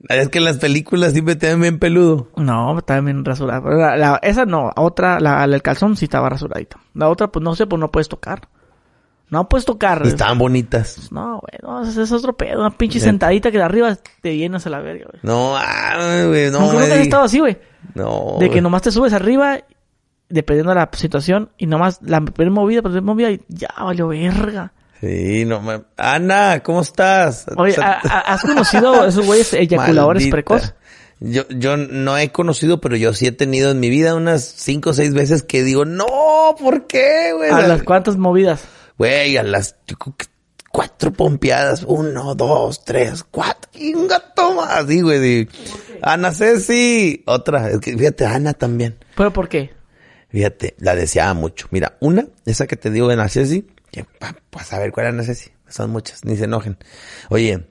[0.09, 2.29] Es que las películas siempre te ven bien peludo.
[2.37, 3.61] No, estaba bien rasurada.
[3.63, 6.77] Pero la- la- esa no, otra, la, la- el calzón sí estaba rasuradito.
[6.93, 8.47] La otra, pues no sé, pues no puedes tocar.
[9.29, 10.03] No puedes tocar.
[10.05, 11.11] Y estaban bonitas.
[11.11, 12.59] No, güey, no, ese es otro pedo.
[12.59, 15.19] Una pinche sentadita que de arriba te llenas a la verga, güey.
[15.23, 15.55] No,
[16.29, 16.59] güey, no.
[16.71, 17.57] Nunca has estado así, güey.
[17.95, 18.35] No.
[18.39, 19.57] De que nomás te subes arriba,
[20.29, 24.73] dependiendo de la situación, y nomás la primera movida, primera movida, y ya valió verga.
[25.01, 25.81] Sí, no me...
[25.97, 27.45] Ana, ¿cómo estás?
[27.57, 30.35] Oye, O sea, ¿ha- ha- ¿has conocido a esos güeyes eyaculadores maldita.
[30.35, 30.73] precoz?
[31.19, 34.89] Yo, yo no he conocido, pero yo sí he tenido en mi vida unas cinco
[34.89, 36.05] o seis veces que digo, no,
[36.59, 37.51] ¿por qué, güey?
[37.51, 38.63] ¿A las cuantas movidas?
[38.97, 39.75] Güey, a las
[40.71, 41.83] cuatro pompeadas.
[41.87, 43.69] Uno, dos, tres, cuatro.
[44.09, 44.69] Gato más.
[44.71, 45.47] Así, güey.
[46.01, 47.23] Ana Ceci.
[47.25, 47.69] Otra.
[47.69, 48.97] Es que fíjate, Ana también.
[49.15, 49.71] ¿Pero por qué?
[50.29, 51.67] Fíjate, la deseaba mucho.
[51.71, 53.67] Mira, una, esa que te digo de Ana Ceci.
[54.49, 55.23] Pues a ver cuál.
[55.67, 56.77] Son muchas, ni se enojen.
[57.29, 57.67] Oye,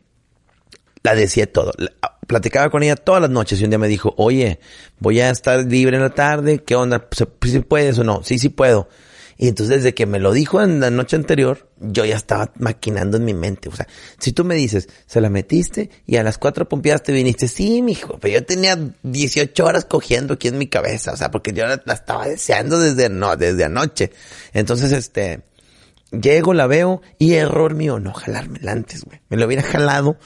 [1.03, 1.73] la decía todo.
[1.77, 1.93] La-
[2.27, 4.59] platicaba con ella todas las noches y un día me dijo, oye,
[4.99, 7.07] voy a estar libre en la tarde, ¿qué onda?
[7.13, 8.23] ¿Se- ¿Sí puedes o no?
[8.25, 8.89] Sí, sí puedo.
[9.37, 13.17] Y entonces desde que me lo dijo en la noche anterior, yo ya estaba maquinando
[13.17, 13.69] en mi mente.
[13.69, 13.87] O sea,
[14.19, 17.83] si tú me dices, se la metiste y a las cuatro pompeadas te viniste, sí,
[17.83, 21.13] mijo, pero yo tenía 18 horas cogiendo aquí en mi cabeza.
[21.13, 24.13] O sea, porque yo la, la estaba deseando desde, no, desde anoche.
[24.53, 25.43] Entonces, este,
[26.21, 29.21] llego, la veo y error mío, no jalármela antes, güey.
[29.29, 30.17] Me lo hubiera jalado,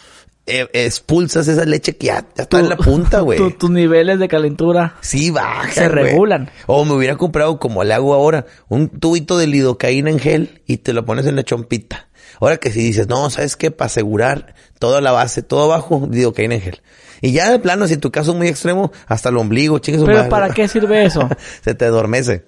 [0.46, 3.38] eh, expulsas esa leche que ya, ya está en la punta, güey.
[3.38, 4.96] Tu- tus niveles de calentura.
[5.00, 5.70] Sí, baja.
[5.70, 6.50] Se regulan.
[6.66, 10.78] O me hubiera comprado, como le hago ahora, un tubito de lidocaína en gel y
[10.78, 12.08] te lo pones en la chompita.
[12.40, 13.70] Ahora que si dices, no, ¿sabes qué?
[13.70, 16.82] Para asegurar toda la base, todo abajo, lidocaína en gel.
[17.20, 19.98] Y ya de plano, si en tu caso es muy extremo, hasta el ombligo, chingue
[19.98, 21.28] su ¿Pero para qué sirve eso?
[21.64, 22.44] Se te adormece.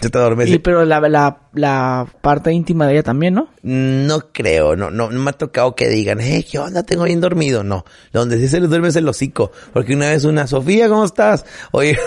[0.00, 0.52] Se te adormece.
[0.52, 3.48] Y pero la, la, la parte íntima de ella también, ¿no?
[3.62, 6.82] No creo, no, no, no me ha tocado que digan, eh, ¿qué onda?
[6.82, 7.62] Tengo bien dormido.
[7.62, 9.52] No, donde sí se les duerme es el hocico.
[9.72, 11.44] Porque una vez una, Sofía, ¿cómo estás?
[11.72, 11.98] Oye,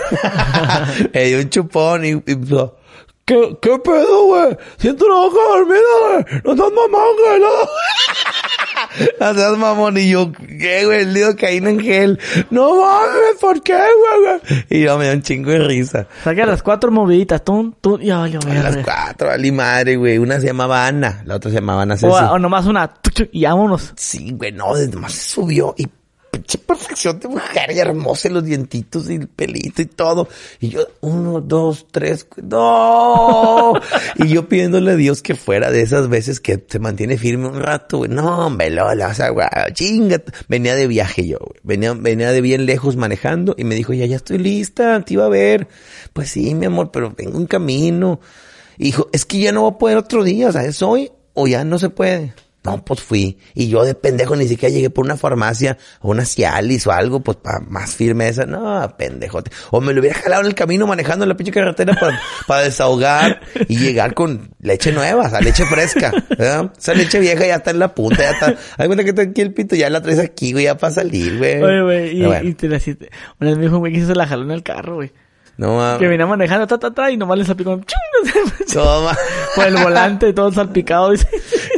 [1.14, 2.36] me dio un chupón y, y
[3.26, 4.56] ¿Qué, qué pedo, güey?
[4.78, 6.42] Siento una boca dormida, güey.
[6.44, 7.48] No estás mamón, güey, no.
[9.20, 9.96] No seas mamón.
[9.98, 11.02] Y yo, ¿qué, güey?
[11.02, 12.18] El lío caína en gel.
[12.50, 14.62] No mames, ¿por qué, güey?
[14.70, 16.06] Y yo me dio un chingo de risa.
[16.24, 20.18] Saqué las cuatro moviditas, tú, tú, ya valió, A las cuatro, ali madre, güey.
[20.18, 22.12] Una se llamaba Ana, la otra se llamaba Ana Ceci.
[22.12, 22.90] O, o nomás una,
[23.32, 23.92] y vámonos.
[23.96, 25.86] Sí, güey, no, nomás se subió y
[26.36, 30.28] pinche perfección de mujer y hermosa, y los dientitos y el pelito y todo.
[30.60, 33.72] Y yo, uno, dos, tres, no.
[34.16, 37.60] y yo pidiéndole a Dios que fuera de esas veces que se mantiene firme un
[37.60, 38.10] rato, güey.
[38.10, 40.22] No, hombre, Lola, o sea, güey, chinga.
[40.48, 41.60] Venía de viaje yo, güey.
[41.62, 45.24] Venía, venía de bien lejos manejando y me dijo, ya, ya estoy lista, te iba
[45.24, 45.68] a ver.
[46.12, 48.20] Pues sí, mi amor, pero vengo en camino.
[48.78, 51.10] Y dijo, es que ya no voy a poder otro día, o sea, es hoy
[51.32, 52.34] o ya no se puede.
[52.66, 53.38] No, pues fui.
[53.54, 57.20] Y yo de pendejo ni siquiera llegué por una farmacia o una Cialis o algo,
[57.20, 58.44] pues para más firmeza.
[58.44, 59.50] No, pendejote.
[59.70, 63.40] O me lo hubiera jalado en el camino manejando la pinche carretera para, para desahogar
[63.68, 66.12] y llegar con leche nueva, o sea, leche fresca.
[66.28, 66.72] ¿verdad?
[66.76, 68.54] Esa leche vieja ya está en la punta, ya está.
[68.76, 71.38] Hay cuenta que está aquí el pito, ya la traes aquí, güey, ya para salir,
[71.38, 71.62] güey.
[71.62, 73.10] Oye, güey, y, Pero bueno, y te la hiciste.
[73.40, 75.12] Una vez me dijo güey que se la jaló en el carro, güey.
[75.56, 75.98] no mames.
[75.98, 77.70] Que venía manejando, ta, ta, ta, y nomás le salpicó
[78.74, 79.18] mames.
[79.56, 81.12] Por el volante, todo salpicado.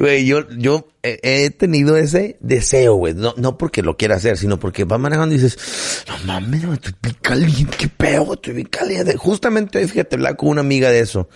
[0.01, 3.15] Güey, yo, yo he, he tenido ese deseo, güey.
[3.15, 6.95] No, no porque lo quiera hacer, sino porque vas manejando y dices, no mames, estoy
[7.01, 9.17] bien caliente, qué pedo, estoy bien caliente.
[9.17, 11.29] Justamente hoy, fíjate, hablaba con una amiga de eso.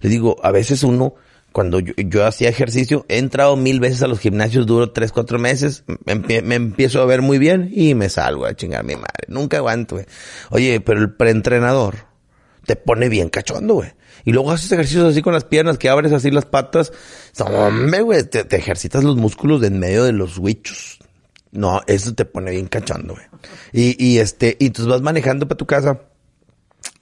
[0.00, 1.14] Le digo, a veces uno,
[1.52, 5.38] cuando yo, yo hacía ejercicio, he entrado mil veces a los gimnasios, duro tres, cuatro
[5.38, 9.24] meses, me, me empiezo a ver muy bien y me salgo a chingar mi madre.
[9.28, 10.06] Nunca aguanto, güey.
[10.50, 12.05] Oye, pero el preentrenador
[12.66, 13.92] te pone bien cachondo, güey.
[14.24, 16.92] Y luego haces ejercicios así con las piernas, que abres así las patas.
[17.38, 20.98] Hombre, güey, te, te ejercitas los músculos de en medio de los huichos.
[21.52, 23.26] No, eso te pone bien cachondo, güey.
[23.72, 26.00] Y, y este, y tú vas manejando para tu casa.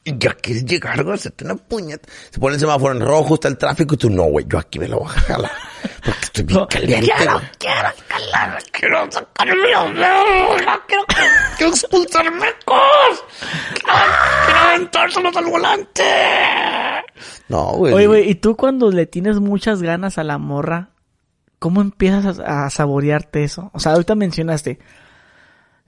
[0.06, 2.06] Y ya quieres llegar, güey, hacerte una puñeta.
[2.30, 4.78] Se pone el semáforo en rojo, está el tráfico y tú, no, güey, yo aquí
[4.78, 5.50] me lo voy a jalar.
[6.04, 7.12] Porque estoy bien No, caliente.
[7.16, 7.44] quiero, güey.
[7.58, 11.04] quiero jalar, quiero sacarme los dedos, quiero,
[11.56, 13.24] quiero expulsar mecos.
[14.44, 16.02] Quiero aventárselos al volante.
[17.48, 17.94] No, güey.
[17.94, 20.90] Oye, güey, ¿y tú cuando le tienes muchas ganas a la morra,
[21.58, 23.70] cómo empiezas a, a saborearte eso?
[23.72, 24.78] O sea, ahorita mencionaste,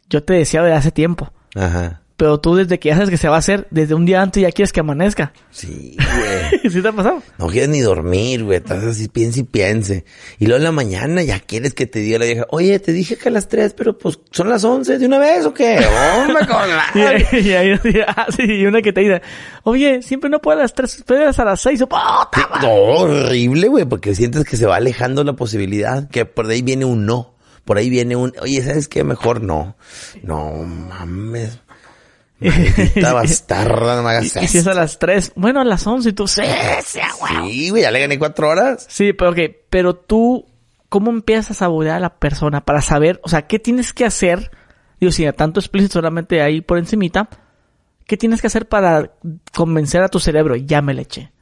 [0.09, 2.01] yo te decía de hace tiempo, Ajá.
[2.17, 4.43] Pero tú desde que ya sabes que se va a hacer, desde un día antes
[4.43, 5.33] ya quieres que amanezca.
[5.51, 6.71] Sí, güey.
[6.71, 7.23] ¿Sí te ha pasado?
[7.39, 8.57] No quieres ni dormir, güey.
[8.57, 10.05] Estás así, piense y piense.
[10.39, 13.17] Y luego en la mañana ya quieres que te diga la vieja, oye, te dije
[13.17, 15.79] que a las tres, pero pues son las once de una vez o qué?
[16.17, 16.87] Hombre, con la...
[17.33, 19.21] Y, ahí, ah, sí, y una que te dice,
[19.65, 22.67] oye, siempre no puedo a las tres, puedes a las seis, o ¡puta madre!
[22.67, 26.87] No, horrible, güey, porque sientes que se va alejando la posibilidad, que por ahí viene
[26.87, 27.37] un no.
[27.67, 29.03] Por ahí viene un, oye, ¿sabes qué?
[29.03, 29.77] Mejor no.
[30.23, 31.59] No mames.
[32.39, 35.87] Maldita bastarda, no me hagas Y, y si es a las tres, bueno, a las
[35.87, 36.43] once, y tú, sí,
[36.85, 37.51] sí, güey.
[37.51, 38.87] Sí, güey, ya le gané cuatro horas.
[38.89, 39.39] Sí, pero ok,
[39.71, 40.47] pero tú,
[40.89, 44.51] ¿cómo empiezas a saborear a la persona para saber, o sea, qué tienes que hacer?
[45.01, 47.29] Digo, si a tanto explícito solamente ahí por encimita,
[48.07, 49.13] ¿qué tienes que hacer para
[49.55, 50.57] convencer a tu cerebro?
[50.57, 51.33] Ya me le eché.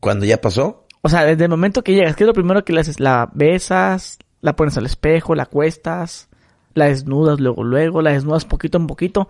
[0.00, 2.72] Cuando ya pasó, O sea, desde el momento que llegas, ¿qué es lo primero que
[2.72, 3.00] le haces?
[3.00, 6.28] La besas, la pones al espejo, la acuestas,
[6.74, 9.28] la desnudas luego, luego, la desnudas poquito en poquito.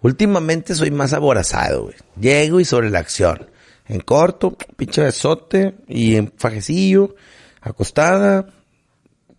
[0.00, 1.96] Últimamente soy más aborazado, güey.
[2.20, 3.50] Llego y sobre la acción.
[3.86, 7.16] En corto, pinche besote y en fajecillo,
[7.60, 8.46] acostada,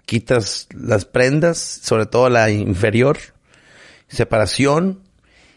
[0.06, 3.18] quitas las prendas, sobre todo la inferior,
[4.08, 5.04] separación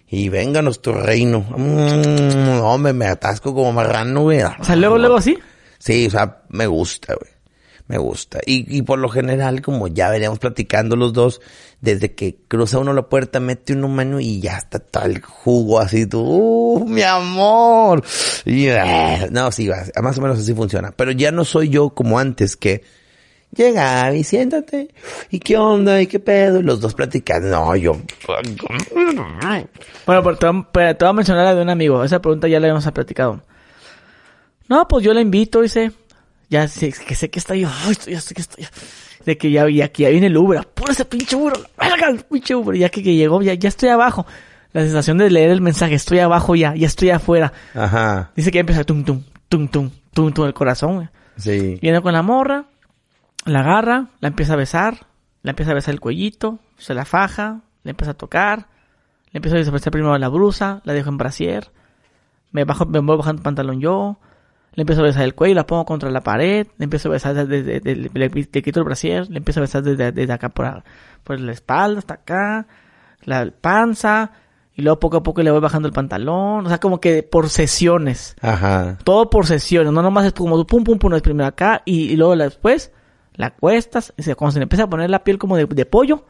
[0.06, 1.40] y vénganos tu reino.
[1.40, 4.42] Mm, hombre, me atasco como marrano, güey.
[4.42, 5.38] O sea, luego, luego así.
[5.78, 7.32] Sí, o sea, me gusta, güey.
[7.88, 8.40] Me gusta.
[8.46, 11.40] Y, y por lo general, como ya veníamos platicando los dos,
[11.80, 15.80] desde que cruza uno la puerta, mete uno mano y ya está todo el jugo
[15.80, 18.02] así, tú, ¡uh, mi amor!
[18.44, 19.68] Y, eh, no, sí,
[20.00, 20.92] más o menos así funciona.
[20.96, 22.82] Pero ya no soy yo como antes, que
[23.54, 24.88] llega y siéntate,
[25.30, 27.48] y qué onda, y qué pedo, y los dos platicando.
[27.48, 28.00] No, yo,
[30.06, 32.02] Bueno, pero te, te voy a mencionar la de un amigo.
[32.04, 33.42] Esa pregunta ya la habíamos platicado.
[34.68, 35.92] No, pues yo la invito, dice.
[36.52, 37.66] Ya sé que sé que está yo.
[37.86, 38.66] Ay, estoy, ya sé que estoy.
[39.24, 40.58] De que ya, ya, que ya viene el Uber.
[40.58, 41.54] Apura ese pinche Uber.
[41.78, 42.76] Verga, el pinche Uber.
[42.76, 44.26] Ya que, que llegó, ya, ya estoy abajo.
[44.74, 45.94] La sensación de leer el mensaje.
[45.94, 46.74] Estoy abajo ya.
[46.74, 47.54] Ya estoy afuera.
[47.74, 50.94] ajá, Dice que ya empieza tum, tum, tum, tum, tum, tum el corazón.
[50.96, 51.08] güey.
[51.36, 51.78] sí.
[51.80, 52.66] Viene con la morra.
[53.46, 54.08] La agarra.
[54.20, 55.06] La empieza a besar.
[55.42, 56.58] La empieza a besar el cuellito.
[56.76, 57.60] Se la faja.
[57.82, 58.66] Le empieza a tocar.
[59.30, 60.82] Le empieza a desaparecer primero la brusa.
[60.84, 61.70] La dejo en brasier.
[62.50, 64.18] Me bajo, me voy bajando el pantalón yo.
[64.74, 66.66] Le empiezo a besar el cuello, la pongo contra la pared.
[66.78, 69.28] Le empiezo a besar desde, desde- le, le- le quito el brasier.
[69.30, 70.82] Le empiezo a besar desde, desde acá por,
[71.24, 72.66] por la espalda hasta acá.
[73.24, 74.32] La panza.
[74.74, 76.64] Y luego poco a poco le voy bajando el pantalón.
[76.64, 78.34] O sea, como que por sesiones.
[78.40, 78.96] Ajá.
[79.04, 79.92] Todo por sesiones.
[79.92, 81.12] No nomás es como pum, pum, pum.
[81.14, 81.82] Es primero acá.
[81.84, 82.92] Y, y luego la- después
[83.34, 84.14] la cuestas.
[84.16, 86.24] Y se, cuando se le empieza a poner la piel como de, de pollo.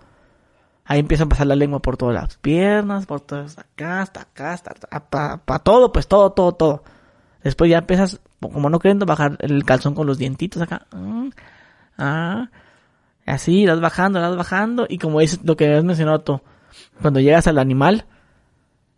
[0.85, 4.21] Ahí empieza a pasar la lengua por todas las piernas, por todas hasta acá, hasta
[4.23, 4.53] acá,
[4.91, 6.83] hasta, para todo, pues todo, todo, todo.
[7.45, 8.21] Después ya empiezas,
[8.51, 10.87] como no queriendo bajar el calzón con los dientitos acá.
[10.93, 11.29] Mm,
[11.99, 12.49] ah,
[13.27, 14.87] así, vas bajando, vas bajando.
[14.89, 16.41] Y como dices lo que habías mencionado tú,
[17.01, 18.07] cuando llegas al animal,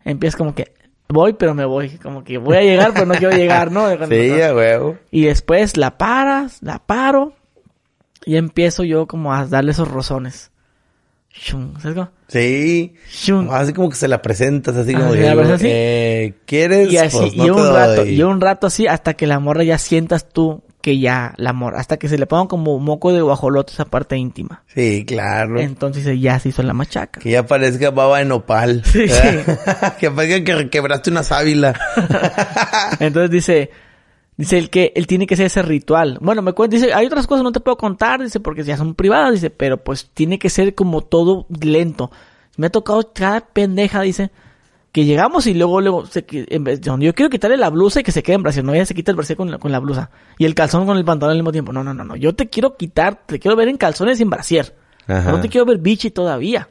[0.03, 0.73] empiezas como que
[1.07, 1.97] voy, pero me voy.
[1.97, 3.87] Como que voy a llegar, pero no quiero llegar, ¿no?
[4.07, 4.97] Sí, huevo.
[5.11, 7.33] y después la paras, la paro.
[8.25, 10.51] Y empiezo yo como a darle esos rozones.
[11.37, 12.09] Shun, ¿Sabes cómo?
[12.27, 12.93] Sí.
[13.11, 13.49] Shun.
[13.51, 15.67] Así como que se la presentas, así como Ah, que, ¿la verdad sí?
[15.69, 16.91] eh, ¿quieres?
[16.91, 18.09] Y así, Pues no y un rato, doy.
[18.15, 21.79] y un rato así hasta que la morra ya sientas tú que ya la morra,
[21.79, 24.63] hasta que se le ponga como moco de guajolote esa parte íntima.
[24.67, 25.59] Sí, claro.
[25.59, 27.19] Entonces ya se hizo la machaca.
[27.19, 28.83] Que ya parezca baba de nopal.
[28.91, 29.05] Sí,
[29.99, 31.73] que parezca que quebraste una sábila.
[32.99, 33.71] Entonces dice,
[34.37, 36.17] dice el que él tiene que hacer ese ritual.
[36.21, 38.95] Bueno, me cuenta, dice, hay otras cosas no te puedo contar, dice, porque ya son
[38.95, 42.11] privadas, dice, pero pues tiene que ser como todo lento.
[42.57, 44.31] Me ha tocado cada pendeja, dice,
[44.91, 48.03] que llegamos y luego, luego, se, en vez- donde yo quiero quitarle la blusa y
[48.03, 49.79] que se quede en brasier, no, ella se quita el brasier con la, con la
[49.79, 50.09] blusa.
[50.37, 51.73] Y el calzón con el pantalón al mismo tiempo.
[51.73, 54.73] No, no, no, no, yo te quiero quitar, te quiero ver en calzones sin brasier.
[55.07, 55.31] Ajá.
[55.33, 56.69] No te quiero ver bichi todavía.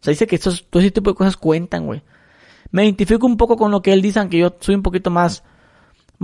[0.00, 2.02] O sea, dice que estos, todo ese tipo de cosas cuentan, güey.
[2.70, 5.44] Me identifico un poco con lo que él dice, aunque yo soy un poquito más,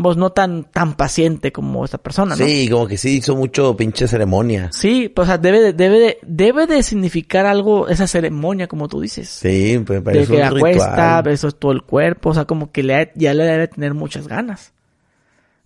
[0.03, 2.45] pues no tan, tan paciente como esta persona, ¿no?
[2.45, 4.71] Sí, como que sí hizo mucho pinche ceremonia.
[4.73, 8.89] Sí, pues, o sea, debe de, debe de, debe de significar algo esa ceremonia, como
[8.89, 9.29] tú dices.
[9.29, 10.75] Sí, pues de parece que un la ritual.
[10.75, 13.95] cuesta, eso es todo el cuerpo, o sea, como que le, ya le debe tener
[13.95, 14.73] muchas ganas.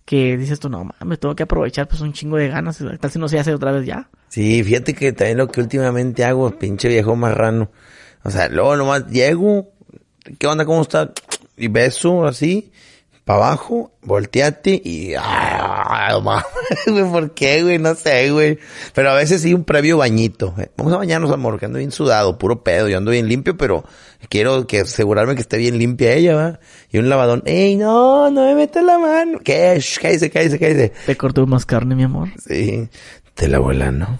[0.05, 3.19] Que dices tú, no mames, tengo que aprovechar pues un chingo de ganas, tal si
[3.19, 4.09] no se hace otra vez ya.
[4.29, 7.69] Sí, fíjate que también lo que últimamente hago, pinche viejo marrano.
[8.23, 9.71] O sea, luego nomás llego,
[10.39, 10.63] ¿qué onda?
[10.63, 11.11] ¿Cómo está?
[11.57, 12.71] Y beso así,
[13.31, 15.13] para abajo, volteate y...
[15.17, 16.43] ¡Ah, no
[16.93, 17.09] güey!
[17.11, 17.77] ¿Por qué, güey?
[17.79, 18.59] No sé, güey.
[18.93, 20.53] Pero a veces sí un previo bañito.
[20.57, 20.69] eh.
[20.75, 22.89] Vamos a bañarnos, amor, que ando bien sudado, puro pedo.
[22.89, 23.85] Yo ando bien limpio, pero
[24.29, 26.59] quiero que asegurarme que esté bien limpia ella, ¿va?
[26.91, 27.41] Y un lavadón.
[27.45, 28.29] ¡Ey, no!
[28.31, 29.39] ¡No me metas la mano!
[29.43, 29.77] ¿Qué?
[29.79, 30.91] Shh, cállese, cállese, cállese.
[31.05, 32.29] Te cortó más carne, mi amor.
[32.45, 32.89] Sí,
[33.33, 34.19] te lavo el ano.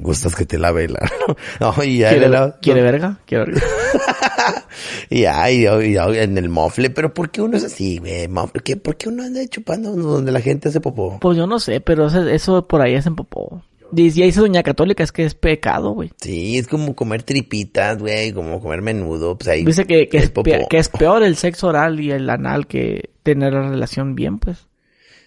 [0.00, 1.36] Gustas que te lave ano.
[1.60, 3.18] No, y ya ¿Quiere, lavo- ¿quiere verga?
[3.26, 3.60] ¿Quiere verga?
[5.10, 6.90] Y ya, y ya, y ya, en el mofle.
[6.90, 8.28] Pero ¿por qué uno es así, güey?
[8.64, 8.76] ¿Qué?
[8.76, 11.18] ¿Por qué uno anda chupando donde la gente hace popó?
[11.20, 13.62] Pues yo no sé, pero eso, eso por ahí es en popó.
[13.94, 16.10] Y ya dice Doña Católica, es que es pecado, güey.
[16.20, 19.38] Sí, es como comer tripitas, güey, como comer menudo.
[19.38, 20.50] Pues ahí Dice que, que, es popó.
[20.50, 24.38] pe- que es peor el sexo oral y el anal que tener la relación bien,
[24.38, 24.66] pues.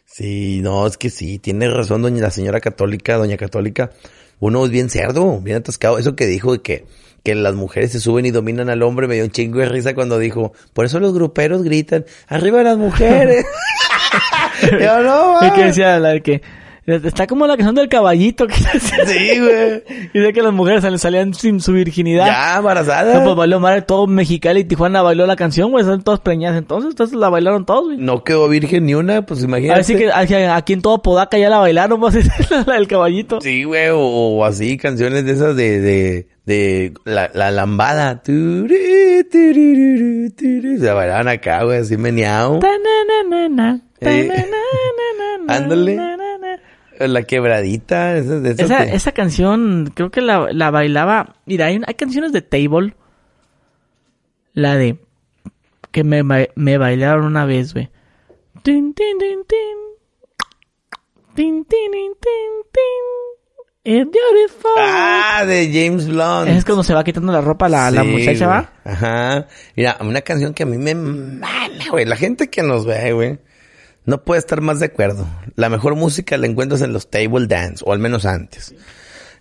[0.06, 3.92] Sí, no, es que sí, tiene razón doña la señora católica, doña católica.
[4.40, 5.98] Uno es bien cerdo, bien atascado.
[5.98, 6.86] Eso que dijo de que,
[7.24, 9.94] que las mujeres se suben y dominan al hombre, me dio un chingo de risa
[9.94, 13.46] cuando dijo, por eso los gruperos gritan, arriba las mujeres.
[14.72, 16.42] Yo no, Es que decía la de que
[16.86, 18.54] está como la canción del caballito que.
[18.56, 19.84] Sí, güey.
[20.14, 22.26] Dice que las mujeres sal- salían sin su virginidad.
[22.26, 23.24] Ya, No, embarazada.
[23.24, 26.92] pues bailó madre todo Mexicali y Tijuana bailó la canción, güey, están todas preñadas entonces,
[26.92, 27.98] entonces la bailaron todos, güey.
[27.98, 29.80] No quedó virgen ni una, pues imagínate.
[29.80, 32.16] Así que aquí, aquí en todo Podaca ya la bailaron, pues,
[32.68, 33.40] la del caballito.
[33.42, 38.22] Sí, güey, o, o así, canciones de esas de, de, de la, la lambada.
[38.26, 38.34] Se
[40.94, 42.60] bailaban acá, güey, así meneado.
[45.48, 46.00] Ándale.
[47.00, 51.36] La quebradita, Esa, esa canción, creo que la, la bailaba.
[51.46, 52.94] Mira, hay, hay canciones de Table.
[54.54, 55.00] La de.
[55.92, 57.90] Que me, me bailaron una vez, güey.
[58.62, 59.78] Tin, tin, tin, tin.
[61.34, 63.21] Tin, tin, tin, tin, tin.
[63.84, 64.72] It's beautiful.
[64.78, 66.48] Ah, de James Blunt.
[66.50, 68.60] Es cuando se va quitando la ropa la, la muchacha, güey.
[68.60, 68.74] ¿va?
[68.86, 69.48] Ajá.
[69.76, 72.06] Mira, una canción que a mí me mama, güey.
[72.06, 73.40] La gente que nos ve, güey,
[74.06, 75.26] no puede estar más de acuerdo.
[75.56, 78.76] La mejor música la encuentras en los table dance, o al menos antes.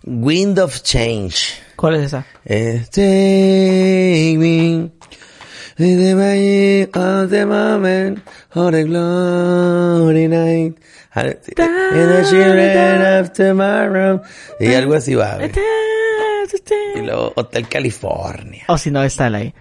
[0.03, 1.61] Wind of Change.
[1.75, 2.25] ¿Cuál es esa?
[2.45, 4.89] Eh, take me
[5.77, 8.19] to the magic of the moment
[8.55, 10.79] of the glory night.
[11.13, 14.21] In the children of tomorrow.
[14.59, 15.51] Y algo así va, güey.
[16.95, 18.63] Y luego Hotel California.
[18.67, 19.53] O si no, está la ahí.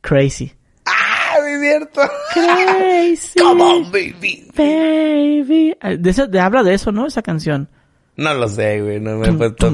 [0.00, 0.52] Crazy.
[0.86, 2.00] ¡Ah, es cierto!
[2.32, 3.38] Crazy.
[3.38, 4.48] Come on, baby.
[4.54, 5.76] Baby.
[5.80, 7.06] Ah, De eso, de, habla de eso, ¿no?
[7.06, 7.68] Esa canción.
[8.16, 9.00] No lo sé, güey.
[9.00, 9.66] No me he puesto.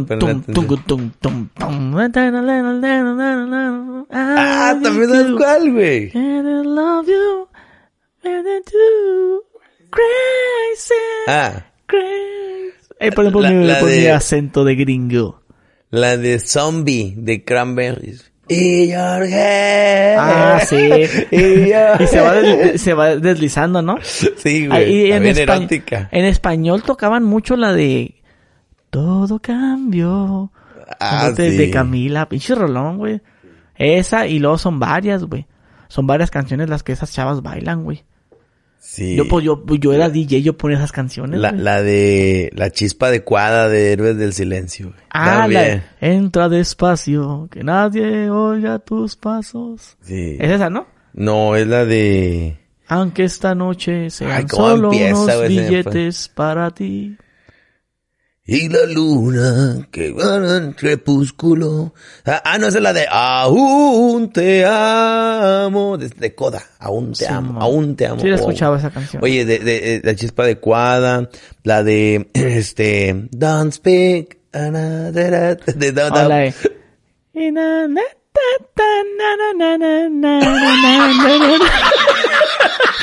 [4.11, 6.11] Ah, también sabes cuál, güey.
[6.15, 7.49] And I love you.
[8.25, 9.50] And I do.
[9.91, 10.95] Crazy.
[11.29, 12.07] Ah, Crazy.
[13.01, 15.43] Eh, por ejemplo, La- mi, la por mi de- acento de gringo.
[15.91, 18.31] la de Zombie de Cranberries.
[18.49, 20.17] Y head.
[20.19, 20.77] Ah, sí.
[21.31, 22.35] Y, se va,
[22.77, 23.97] se deslizando, ¿no?
[24.03, 24.93] Sí, güey.
[25.09, 26.09] y en, erótica.
[26.11, 28.17] en español tocaban mucho la de
[28.91, 30.51] Todo cambió.
[30.99, 31.57] Ah, de, sí.
[31.57, 33.21] de Camila, pinche rolón, güey.
[33.77, 35.47] Esa y luego son varias, güey.
[35.89, 38.05] Son varias canciones las que esas chavas bailan, güey.
[38.81, 39.15] Sí.
[39.15, 41.39] Yo, pues, yo, yo era DJ, yo ponía esas canciones.
[41.39, 41.63] La, güey.
[41.63, 44.87] la de la chispa adecuada de Héroes del Silencio.
[44.87, 45.01] güey.
[45.11, 49.97] ah, la, entra despacio, que nadie oiga tus pasos.
[50.01, 50.37] Sí.
[50.41, 50.87] Es esa, ¿no?
[51.13, 52.57] No, es la de...
[52.89, 55.49] Aunque esta noche sean Ay, ¿cómo solo empieza, unos güey?
[55.49, 57.17] Billetes para ti.
[58.53, 61.95] Y la luna que va en crepúsculo.
[62.27, 65.97] Ah, ah, no, esa es la de Aún te amo.
[65.97, 66.61] De, de Coda.
[66.81, 67.53] Aún te Sí, amo.
[67.53, 67.61] mo.
[67.61, 68.21] Aún te amo.
[68.21, 68.39] Sí, la Oh.
[68.41, 69.23] escuchaba esa canción.
[69.23, 71.31] Oye, de, de, de la chispa adecuada.
[71.63, 74.39] La de, este, Don't Speak.
[74.53, 74.71] De,
[75.13, 76.55] de, O la de-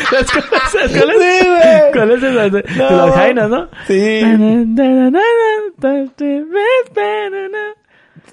[0.09, 1.83] ¿Cuál es?
[1.93, 2.47] ¿Cuál es esa?
[2.91, 3.69] Los Jainas, ¿no?
[3.87, 4.21] Sí.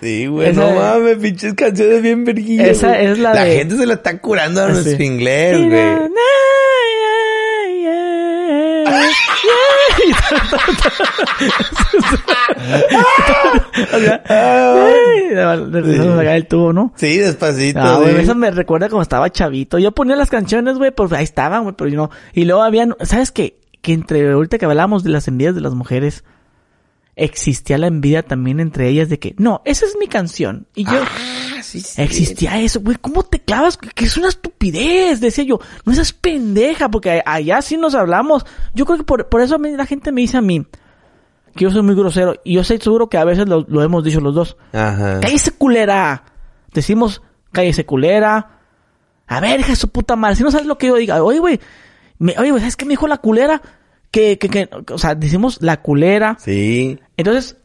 [0.00, 2.68] Sí, güey, no mames, pinches canciones bien verguillas.
[2.68, 6.10] Esa es la La gente se la está curando a ah, nuestro inglés, güey.
[16.96, 17.80] Sí, despacito.
[17.80, 18.20] Ah, güey, sí.
[18.22, 19.78] eso me recuerda como estaba chavito.
[19.78, 22.10] Yo ponía las canciones, güey, pues ahí estaban, güey, pero yo no.
[22.32, 23.58] Y luego habían, ¿sabes qué?
[23.82, 26.24] Que entre, ahorita que hablábamos de las envidias de las mujeres,
[27.16, 30.66] existía la envidia también entre ellas de que, no, esa es mi canción.
[30.74, 31.00] Y yo,
[31.98, 33.76] Existía eso, güey, ¿cómo te clavas?
[33.76, 35.58] Que- es una estupidez, decía yo.
[35.84, 38.44] No seas pendeja, porque allá sí nos hablamos.
[38.74, 40.66] Yo creo que por, por eso la gente me dice a mí
[41.56, 42.34] que yo soy muy grosero.
[42.44, 44.56] Y yo estoy seguro que a veces lo, lo hemos dicho los dos.
[44.72, 45.20] Ajá.
[45.20, 46.24] ¡Cállese culera!
[46.72, 47.22] Decimos,
[47.52, 48.58] cállese culera.
[49.26, 51.22] A ver, hija de su puta madre, si no sabes lo que yo diga.
[51.22, 51.60] Oye, güey,
[52.20, 53.62] oye, güey, ¿sabes qué me dijo la culera?
[54.10, 56.36] Que, que, que, o sea, decimos la culera.
[56.38, 56.98] Sí.
[57.16, 57.56] Entonces,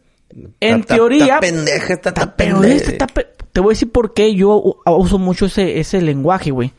[0.59, 1.25] en teoría...
[1.25, 2.73] Está pendeja, está, pendeja.
[2.75, 6.71] este pe- Te voy a decir por qué yo uso mucho ese, ese lenguaje, güey.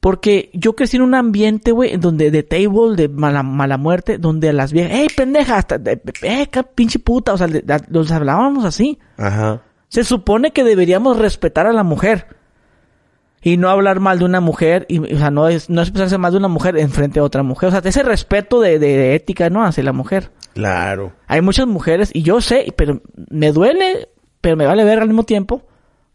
[0.00, 4.48] Porque yo crecí en un ambiente, güey, donde de table, de mala, mala muerte, donde
[4.48, 5.56] a las viejas, ¡ey, pendeja!
[5.58, 7.34] Hasta, de- ¡Eh, pinche puta!
[7.34, 8.98] O sea, de- de- los hablábamos así.
[9.18, 9.60] Ajá.
[9.88, 12.26] Se supone que deberíamos respetar a la mujer.
[13.42, 16.32] Y no hablar mal de una mujer, y, o sea, no es, no expresarse mal
[16.32, 17.68] de una mujer en frente a otra mujer.
[17.68, 19.64] O sea, ese respeto de, de- de ética, ¿no?
[19.64, 20.30] Hacia la mujer.
[20.54, 21.12] Claro.
[21.26, 24.08] Hay muchas mujeres, y yo sé, pero me duele,
[24.40, 25.62] pero me vale ver al mismo tiempo,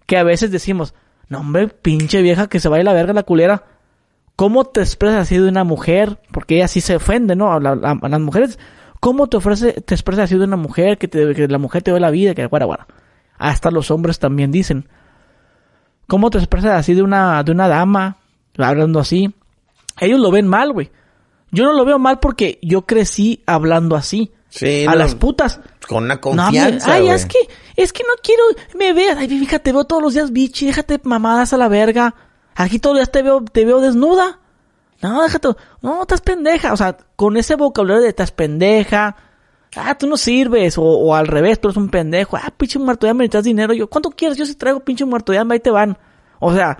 [0.05, 0.93] que a veces decimos,
[1.29, 3.63] no hombre, pinche vieja que se vaya la verga la culera.
[4.35, 6.19] ¿Cómo te expresas así de una mujer?
[6.31, 7.53] Porque ella sí se ofende, ¿no?
[7.53, 8.59] A, la- a- a las mujeres.
[8.99, 10.97] ¿Cómo te ofrece, te expresas así de una mujer?
[10.97, 12.87] Que, te- que la mujer te dio la vida, que guara, guara.
[13.37, 14.87] Hasta los hombres también dicen.
[16.07, 18.17] ¿Cómo te expresas así de una, de una dama?
[18.57, 19.33] Hablando así.
[19.99, 20.91] Ellos lo ven mal, güey.
[21.55, 24.31] Yo no lo veo mal porque yo crecí hablando así.
[24.49, 25.59] Sí, a no, las putas.
[25.87, 27.37] Con una No, confianza, me- ay, es que,
[27.75, 28.43] es que no quiero,
[28.77, 32.15] me veas, ay, fíjate, te veo todos los días, bichi, déjate mamadas a la verga.
[32.55, 34.39] Aquí todos los días te veo, te veo desnuda.
[35.01, 35.49] No, déjate,
[35.81, 36.71] no, estás pendeja.
[36.73, 39.15] O sea, con ese vocabulario de estás pendeja.
[39.75, 40.77] Ah, tú no sirves.
[40.77, 42.37] O, o al revés, tú eres un pendejo.
[42.37, 43.73] Ah, pinche muerto de hambre, necesitas dinero.
[43.73, 44.37] Yo, ¿cuánto quieres?
[44.37, 45.97] Yo si traigo pinche muerto hambre, ahí te van.
[46.39, 46.77] O sea,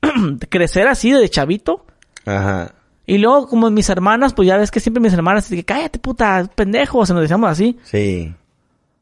[0.48, 1.84] crecer así de chavito.
[2.24, 2.74] Ajá.
[3.06, 6.48] Y luego, como mis hermanas, pues ya ves que siempre mis hermanas, que cállate puta,
[6.54, 7.78] pendejo, o se nos decíamos así.
[7.82, 8.34] Sí.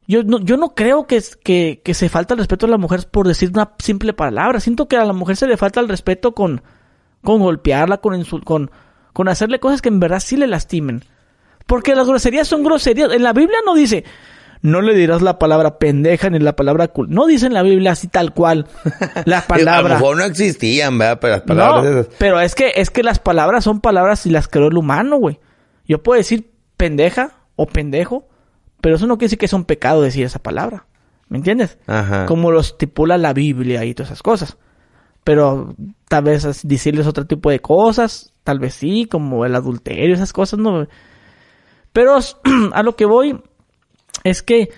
[0.09, 3.09] Yo no, yo no creo que, que, que se falta el respeto a la mujer
[3.09, 4.59] por decir una simple palabra.
[4.59, 6.62] Siento que a la mujer se le falta el respeto con,
[7.22, 8.70] con golpearla, con con,
[9.12, 11.05] con hacerle cosas que en verdad sí le lastimen.
[11.66, 13.12] Porque las groserías son groserías.
[13.12, 14.05] En la Biblia no dice,
[14.62, 17.08] no le dirás la palabra pendeja ni la palabra cul.
[17.10, 18.66] No dice en la Biblia así tal cual.
[19.26, 19.94] La A lo palabra.
[19.96, 21.18] mejor no existían, ¿verdad?
[21.20, 22.14] Pero las palabras No, esas.
[22.18, 25.40] pero es que, es que las palabras son palabras y las creó el humano, güey.
[25.86, 28.28] Yo puedo decir pendeja o pendejo,
[28.80, 30.86] pero eso no quiere decir que es un pecado decir esa palabra.
[31.28, 31.78] ¿Me entiendes?
[31.86, 32.26] Ajá.
[32.26, 34.56] Como lo estipula la Biblia y todas esas cosas.
[35.24, 35.74] Pero
[36.08, 40.58] tal vez decirles otro tipo de cosas, tal vez sí, como el adulterio, esas cosas,
[40.60, 40.86] no.
[41.92, 42.16] Pero
[42.72, 43.40] a lo que voy
[44.24, 44.70] es que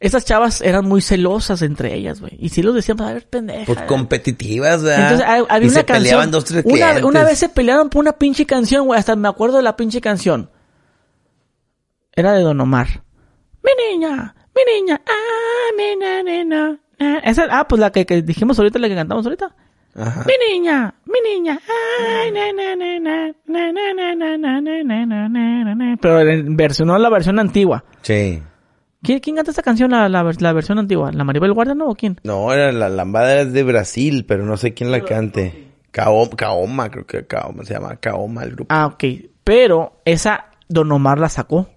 [0.00, 2.36] esas chavas eran muy celosas entre ellas, güey.
[2.38, 3.66] Y sí los decían, a ver, pendeja.
[3.66, 5.12] Pues competitivas, ¿verdad?
[5.12, 6.02] Entonces había y una se canción.
[6.02, 8.98] peleaban dos, tres una, una vez se pelearon por una pinche canción, güey.
[8.98, 10.50] Hasta me acuerdo de la pinche canción.
[12.14, 13.04] Era de Don Omar.
[13.62, 18.22] Mi niña, mi niña, ah, mi na, nena, eh, esa, ah, pues la que, que
[18.22, 19.54] dijimos ahorita, la que cantamos ahorita.
[19.94, 20.24] Ajá.
[20.26, 21.60] Mi niña, mi niña.
[22.00, 25.96] Ay, na, na, na, na, na, na, na, na, na, na, na, na, na, na.
[26.00, 27.84] Pero no la versión antigua.
[28.02, 28.42] Sí.
[29.02, 31.10] ¿Quién, quién canta esta canción, la, la, ver- la versión antigua?
[31.12, 32.20] ¿La Maribel Guardia no o quién?
[32.22, 35.68] No, era la lambada es de Brasil, pero no sé quién la cante.
[35.90, 38.72] Kaoma, Kaoma, creo que Kaoma se llama Kaoma el grupo.
[38.74, 39.04] Ah, ok.
[39.44, 41.68] Pero esa Don Omar la sacó.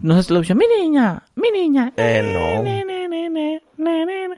[0.00, 0.54] No sé si lo escuchó.
[0.58, 1.92] Mi niña, mi niña.
[1.96, 2.62] Eh, no.
[2.62, 4.36] Na, na, na.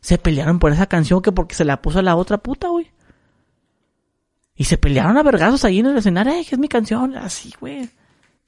[0.00, 2.90] Se pelearon por esa canción que porque se la puso a la otra puta, güey.
[4.56, 6.32] Y se pelearon a vergazos ahí en el escenario.
[6.32, 7.16] Ay, que es mi canción.
[7.16, 7.88] Así, güey.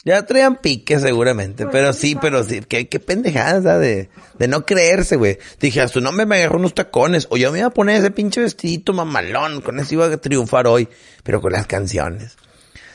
[0.05, 5.17] Ya traían pique seguramente, pero sí, pero sí, qué, qué pendejada de, de no creerse,
[5.17, 5.39] güey.
[5.59, 8.11] Dije, a su nombre me agarró unos tacones, o yo me iba a poner ese
[8.11, 10.89] pinche vestidito mamalón, con eso iba a triunfar hoy,
[11.23, 12.37] pero con las canciones.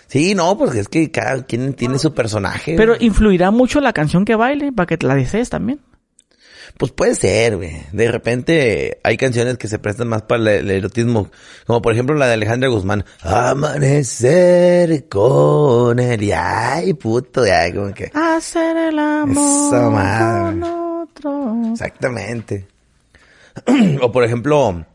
[0.06, 2.76] Sí, no, pues es que cada quien tiene su personaje.
[2.76, 5.80] Pero influirá mucho la canción que baile para que te la desees también.
[6.78, 7.82] Pues puede ser, güey.
[7.92, 11.30] De repente hay canciones que se prestan más para el, el erotismo.
[11.66, 13.06] Como por ejemplo la de Alejandra Guzmán.
[13.22, 16.24] Amanecer con él.
[16.24, 18.12] Y ay, puto, ya, como que.
[18.14, 21.62] Hacer el amor con otro.
[21.72, 22.68] Exactamente.
[24.02, 24.86] o por ejemplo,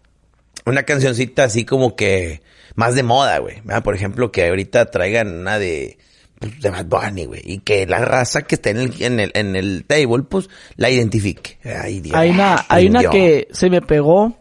[0.67, 2.43] una cancioncita así como que
[2.75, 3.63] más de moda, güey.
[3.83, 5.99] Por ejemplo, que ahorita traigan una de,
[6.41, 7.43] de Bad Bunny, güey.
[7.45, 10.91] Y que la raza que esté en el, en el, en el table, pues, la
[10.91, 11.59] identifique.
[11.65, 12.17] Ay, Dios.
[12.17, 14.37] Hay una, hay una que se me pegó.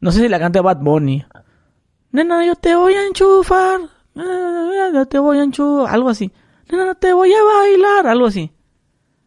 [0.00, 1.24] No sé si la canta Bad Bunny.
[2.12, 3.80] Nena, yo te voy a enchufar.
[4.14, 5.94] Nena, yo te voy a enchufar.
[5.94, 6.30] Algo así.
[6.70, 8.06] Nena, te voy a bailar.
[8.06, 8.50] Algo así.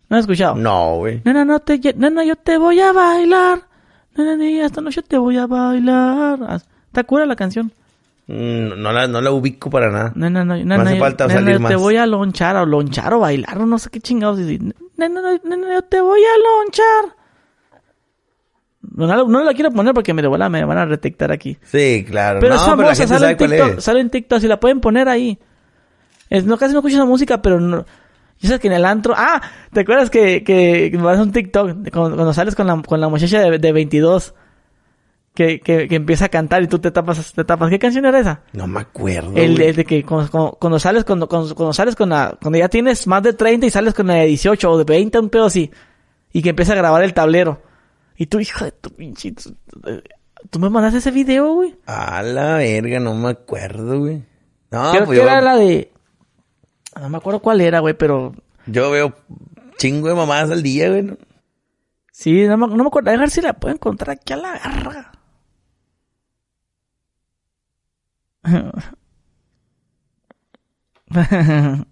[0.10, 0.56] ¿No has escuchado?
[0.56, 1.22] No, güey.
[1.24, 3.68] Nena, no te, nena, yo te voy a bailar.
[4.16, 6.40] Nena, esta noche te voy a bailar.
[6.42, 6.60] Ah,
[6.92, 7.74] ¿Te acuerdas la canción?
[8.28, 10.12] Mm, No la, no la ubico para nada.
[10.16, 11.82] Nena, no, nena, hace yo- falta nena, salir yo te más.
[11.82, 14.40] voy a lonchar o lonchar o bailar o no sé qué chingados.
[14.40, 17.16] Nena, no- nena, yo te voy a lonchar.
[18.96, 21.58] No, la- no la quiero poner porque me, de bola me van a detectar aquí.
[21.64, 22.40] Sí, claro.
[22.40, 23.84] Pero no, es pero sale en TikTok, es.
[23.84, 25.38] sale en TikTok, si la pueden poner ahí.
[26.30, 27.86] Es, no, casi no escucho esa música, pero no.
[28.40, 31.24] Yo sé que en el antro, ah, ¿te acuerdas que, que, que me vas a
[31.24, 34.34] un TikTok cuando, cuando sales con la, con la muchacha de, de 22?
[35.36, 37.70] Que, que, que empieza a cantar y tú te tapas, te tapas.
[37.70, 38.42] ¿Qué canción era esa?
[38.54, 39.34] No me acuerdo.
[39.36, 43.22] El, de que cuando, cuando- sales, cuando, cuando, sales con la, cuando ya tienes más
[43.22, 45.70] de 30 y sales con la de 18 o de 20, un pedo así.
[46.32, 47.62] Y que empieza a grabar el tablero.
[48.18, 49.56] Y tú, hijo de tu pinche, tú,
[50.50, 51.76] tú me mandaste ese video, güey.
[51.86, 54.24] A la verga, no me acuerdo, güey.
[54.72, 55.92] No, Creo pues que yo, era la de,
[57.00, 58.34] no me acuerdo cuál era, güey, pero
[58.68, 59.14] yo veo
[59.78, 61.12] chingo de mamadas al día, güey.
[62.12, 63.12] sí, no me, no me acuerdo.
[63.12, 65.12] A ver si la puedo encontrar aquí a la verga.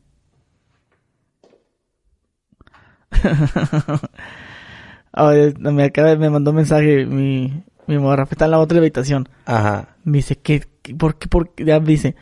[5.11, 8.79] Ay, me acaba de- me mandó un mensaje mi, mi morra, está en la otra
[8.79, 9.29] habitación.
[9.45, 9.89] Ajá.
[10.03, 11.65] Me dice, ¿qué, qué- por qué, por qué?
[11.65, 12.15] Ya me dice,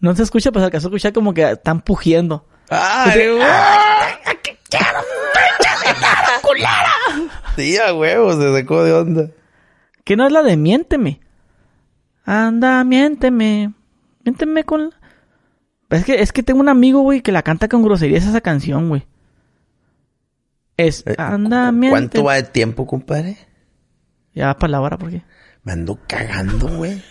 [0.00, 2.46] no se escucha, pues alcanzó a escuchar como que están pugiendo.
[2.70, 3.42] ¡Ay, güey!
[7.56, 9.30] Sí, a huevos, se sacó de onda.
[10.04, 11.20] Que no es la de miénteme.
[12.24, 13.72] Anda, miénteme.
[14.28, 14.90] Miénteme con...
[15.88, 18.90] Es que, es que tengo un amigo, güey, que la canta con groserías esa canción,
[18.90, 19.06] güey.
[20.76, 21.90] Es, Eh, anda, ¿cu- miénteme.
[21.90, 23.38] ¿Cuánto va de tiempo, compadre?
[24.34, 25.22] Ya va para la hora, ¿por qué?
[25.64, 27.02] Me ando cagando, güey.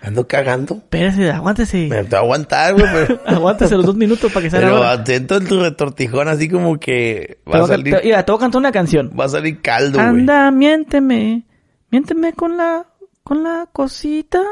[0.00, 0.76] Me ando cagando.
[0.76, 1.86] Espérese, aguántese.
[1.88, 3.20] Me voy a aguantar, güey, pero...
[3.26, 7.40] Aguántese los dos minutos para que salga Pero atento el tu retortijón así como que
[7.46, 9.12] va a salir, Mira, te voy a cantar una canción.
[9.18, 10.08] va a salir caldo, güey.
[10.08, 11.44] Anda, miénteme.
[11.90, 12.86] Miénteme con la,
[13.22, 14.42] con la cosita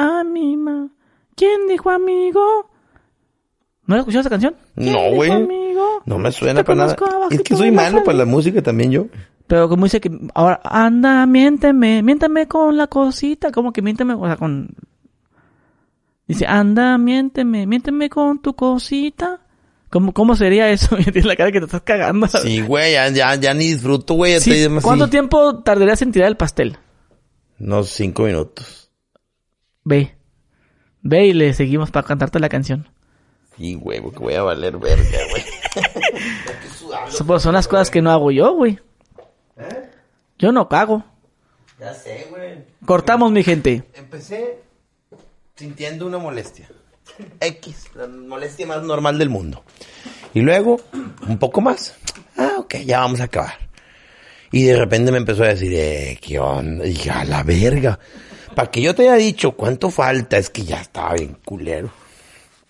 [0.00, 0.88] anima.
[1.36, 2.70] ¿Quién dijo amigo?
[3.86, 4.56] ¿No has escuchado esa canción?
[4.76, 5.30] ¿Quién No, güey.
[6.06, 6.96] No me suena para nada.
[7.30, 9.06] Es que soy malo para la música también yo.
[9.46, 14.24] Pero como dice que ahora, anda, miénteme, miénteme con la cosita, como que miénteme, o
[14.24, 14.68] sea, con...
[16.28, 19.40] Dice, anda, miénteme, miénteme con tu cosita.
[19.90, 20.96] ¿Cómo, cómo sería eso?
[21.02, 22.28] Tienes la cara que te estás cagando.
[22.28, 24.38] Sí, güey, ya, ya, ya ni disfruto, güey.
[24.38, 26.78] Sí, ¿Cuánto tiempo tardarías en tirar el pastel?
[27.58, 28.79] Unos cinco minutos.
[29.90, 30.14] Ve.
[31.02, 32.88] Ve y le seguimos para cantarte la canción.
[33.56, 35.44] Sí, güey, porque voy a valer verga, güey.
[37.26, 38.78] Pues, son las cosas que no hago yo, güey.
[40.38, 41.04] Yo no cago.
[41.78, 42.64] ya sé, güey.
[42.84, 43.84] Cortamos, mi gente.
[43.94, 44.58] Empecé
[45.56, 46.68] sintiendo una molestia.
[47.40, 49.62] X, la molestia más normal del mundo.
[50.34, 50.80] Y luego,
[51.28, 51.94] un poco más.
[52.36, 53.70] Ah, ok, ya vamos a acabar.
[54.50, 56.86] Y de repente me empezó a decir, eh, ¿qué onda?
[56.86, 57.98] Y a la verga.
[58.54, 61.90] Para que yo te haya dicho cuánto falta, es que ya estaba bien culero.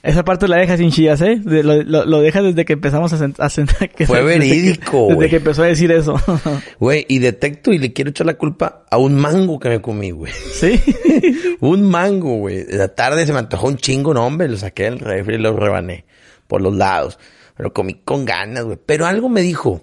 [0.03, 1.39] Esa parte la dejas sin chillas, ¿eh?
[1.45, 3.19] De- lo, lo, lo dejas desde que empezamos a
[3.51, 3.91] sentar.
[4.07, 5.29] Fue verídico, Desde, güey.
[5.29, 6.15] que empezó a decir eso.
[6.81, 10.11] Güey, y detecto y le quiero echar la culpa a un mango que me comí,
[10.11, 10.33] güey.
[10.55, 10.81] ¿Sí?
[11.61, 12.65] un mango, güey.
[12.71, 14.49] La tarde se me antojó un chingo, no, hombre.
[14.49, 16.07] Lo saqué del refri y lo rebané
[16.47, 17.19] por los lados.
[17.55, 18.79] Pero comí con ganas, güey.
[18.87, 19.83] Pero algo me dijo,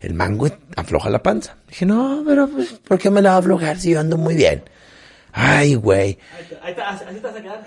[0.00, 1.56] el mango afloja la panza.
[1.66, 4.34] Dije, no, pero pues, ¿por qué me la va a aflojar si yo ando muy
[4.34, 4.62] bien?
[5.38, 6.18] Ay, güey.
[6.62, 7.66] Ahí está, así te vas a quedar.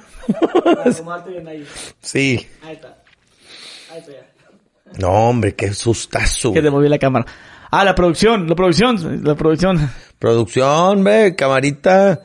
[0.76, 1.68] Para acomodarte bien ahí.
[2.02, 2.48] Sí.
[2.64, 2.98] Ahí está.
[3.92, 4.98] Ahí está ya.
[4.98, 6.52] No, hombre, qué sustazo.
[6.52, 7.28] Que te moví la cámara.
[7.70, 9.88] Ah, la producción, la producción, la producción.
[10.18, 12.22] Producción, ve, camarita.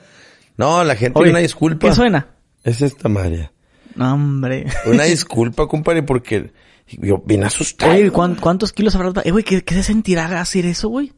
[0.57, 1.89] No, la gente, Oye, una disculpa.
[1.89, 2.29] ¿Qué suena?
[2.63, 3.53] Es esta María.
[3.97, 4.65] No, hombre.
[4.87, 6.53] Una disculpa, compadre, porque
[6.87, 7.93] yo vine asustado.
[7.93, 9.27] Oye, ¿cuán- ¿cuántos kilos habrás?
[9.27, 11.13] Eh, güey, ¿qué, ¿qué se sentirá hacer eso, güey?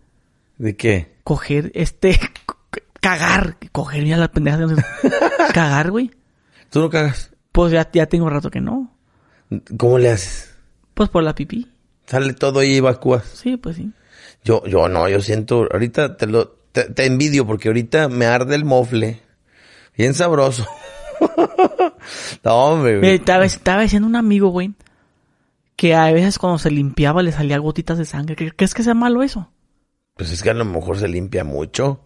[0.59, 1.14] ¿De qué?
[1.22, 2.18] Coger, este,
[3.01, 3.57] cagar.
[3.72, 4.59] Coger, mira la pendeja.
[4.59, 4.82] de-
[5.55, 6.11] Cagar, güey.
[6.70, 7.30] ¿Tú no cagas?
[7.53, 8.92] Pues ya, ya tengo rato que no.
[9.78, 10.55] ¿Cómo le haces?
[10.94, 11.70] Pues por la pipí.
[12.07, 13.24] Sale todo y evacúas.
[13.24, 13.92] Sí, pues sí.
[14.44, 18.55] Yo, yo no, yo siento, ahorita te lo, te, te envidio porque ahorita me arde
[18.55, 19.22] el mofle.
[19.97, 20.66] Bien sabroso.
[22.44, 23.14] no, hombre, güey.
[23.14, 24.74] estaba, estaba diciendo un amigo, güey,
[25.76, 28.36] que a veces cuando se limpiaba le salía gotitas de sangre.
[28.36, 29.51] ¿Qué- ¿Crees que sea malo eso?
[30.14, 32.01] Pues es que a lo mejor se limpia mucho.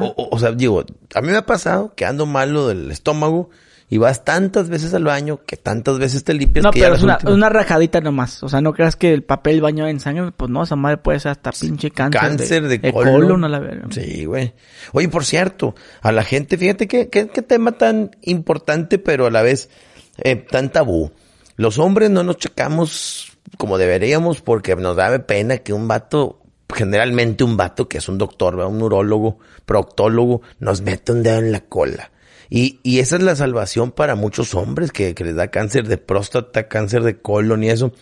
[0.00, 3.50] O, o- o sea, digo, a mí me ha pasado que ando malo del estómago
[3.90, 7.02] y vas tantas veces al baño que tantas veces te limpias no, que pero es
[7.02, 8.42] una, rajadita nomás.
[8.42, 11.20] O sea, no creas que el papel bañado en sangre, pues no, esa madre puede
[11.20, 12.20] ser hasta pinche cáncer.
[12.20, 13.22] Cáncer de, colon.
[13.22, 13.44] colon.
[13.44, 13.86] a la verga.
[13.90, 14.52] Sí, güey.
[14.92, 19.70] Oye, por cierto, a la gente, fíjate qué tema tan importante, pero a la vez
[20.22, 21.12] eh, tan tabú.
[21.56, 26.40] Los hombres no nos checamos como deberíamos porque nos da pena que un vato,
[26.74, 31.52] generalmente un vato que es un doctor, un urólogo, proctólogo, nos mete un dedo en
[31.52, 32.10] la cola.
[32.50, 35.98] Y, y esa es la salvación para muchos hombres que, que les da cáncer de
[35.98, 37.92] próstata, cáncer de colon y eso.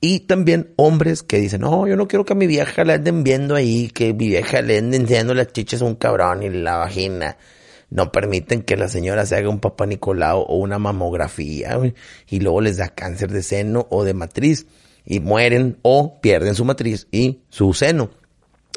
[0.00, 3.22] Y también hombres que dicen, no, yo no quiero que a mi vieja le anden
[3.22, 6.76] viendo ahí, que mi vieja le anden enseñando las chichas a un cabrón y la
[6.78, 7.36] vagina.
[7.88, 11.78] No permiten que la señora se haga un papá Nicolau o una mamografía,
[12.28, 14.66] y luego les da cáncer de seno o de matriz
[15.04, 18.10] y mueren o pierden su matriz y su seno.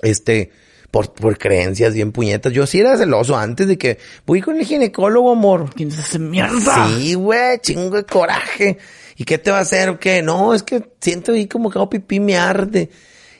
[0.02, 0.52] Este,
[0.92, 2.54] por, por creencias bien puñetas.
[2.54, 5.74] Yo sí era celoso antes de que voy con el ginecólogo, amor.
[5.76, 6.88] ¿Quién es ese mierda?
[6.88, 8.78] Sí, güey, chingo de coraje.
[9.18, 10.22] ¿Y qué te va a hacer qué?
[10.22, 12.90] No, es que siento ahí como que hago pipí me arde.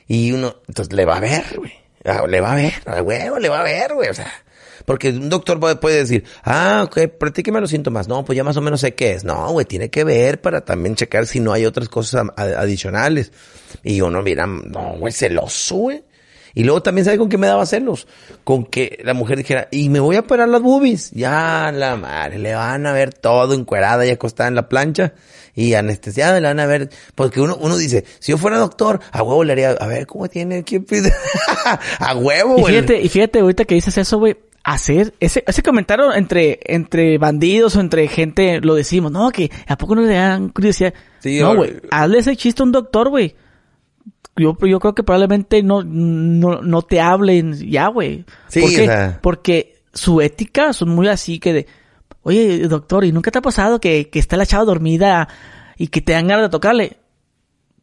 [0.08, 1.72] Y uno, entonces le va a ver, güey.
[2.04, 4.08] Ah, Le va a ver, a huevo, le va a ver, güey.
[4.08, 4.32] O sea,
[4.86, 8.08] porque un doctor puede, puede decir, ah, ok, platíqueme los síntomas.
[8.08, 9.24] No, pues ya más o menos sé qué es.
[9.24, 13.32] No, güey, tiene que ver para también checar si no hay otras cosas adicionales.
[13.82, 16.04] Y uno mira, no, güey, celoso, güey.
[16.54, 18.06] Y luego también, ¿sabe con qué me daba celos?
[18.42, 21.10] Con que la mujer dijera, y me voy a parar las boobies.
[21.10, 25.12] Ya, la madre, le van a ver todo encuerada y acostada en la plancha.
[25.54, 29.22] Y anestesiada, le van a ver, porque uno, uno dice, si yo fuera doctor, a
[29.22, 30.62] huevo le haría, a ver, ¿cómo tiene?
[30.64, 31.12] ¿Qué pide?
[31.98, 32.74] a huevo, Y güey.
[32.74, 34.36] fíjate, y fíjate ahorita que dices eso, güey.
[34.68, 39.78] Hacer ese, ese comentario entre, entre bandidos o entre gente, lo decimos, no, que a
[39.78, 40.92] poco no le dan curiosidad.
[41.20, 43.36] Sí, no, güey, hazle ese chiste a un doctor, güey.
[44.36, 48.24] Yo, yo creo que probablemente no, no, no te hablen ya, güey.
[48.48, 48.82] Sí, ¿Por qué?
[48.82, 51.66] o sea- Porque su ética son muy así que de,
[52.22, 55.28] oye, doctor, ¿y nunca te ha pasado que, que está la chava dormida
[55.78, 56.96] y que te dan ganas de tocarle?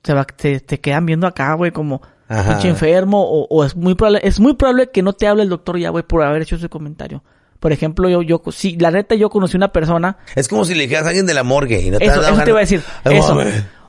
[0.04, 2.02] Se va, te, te quedan viendo acá, güey, como.
[2.28, 5.50] Pinche enfermo o, o es muy probable, es muy probable que no te hable el
[5.50, 7.24] doctor ya, güey, por haber hecho ese comentario.
[7.60, 10.84] Por ejemplo, yo, yo, sí, la neta, yo conocí una persona, Es como si le
[10.84, 12.84] dijeras a alguien de la morgue y no te eso, eso te iba a decir,
[13.06, 13.40] eso.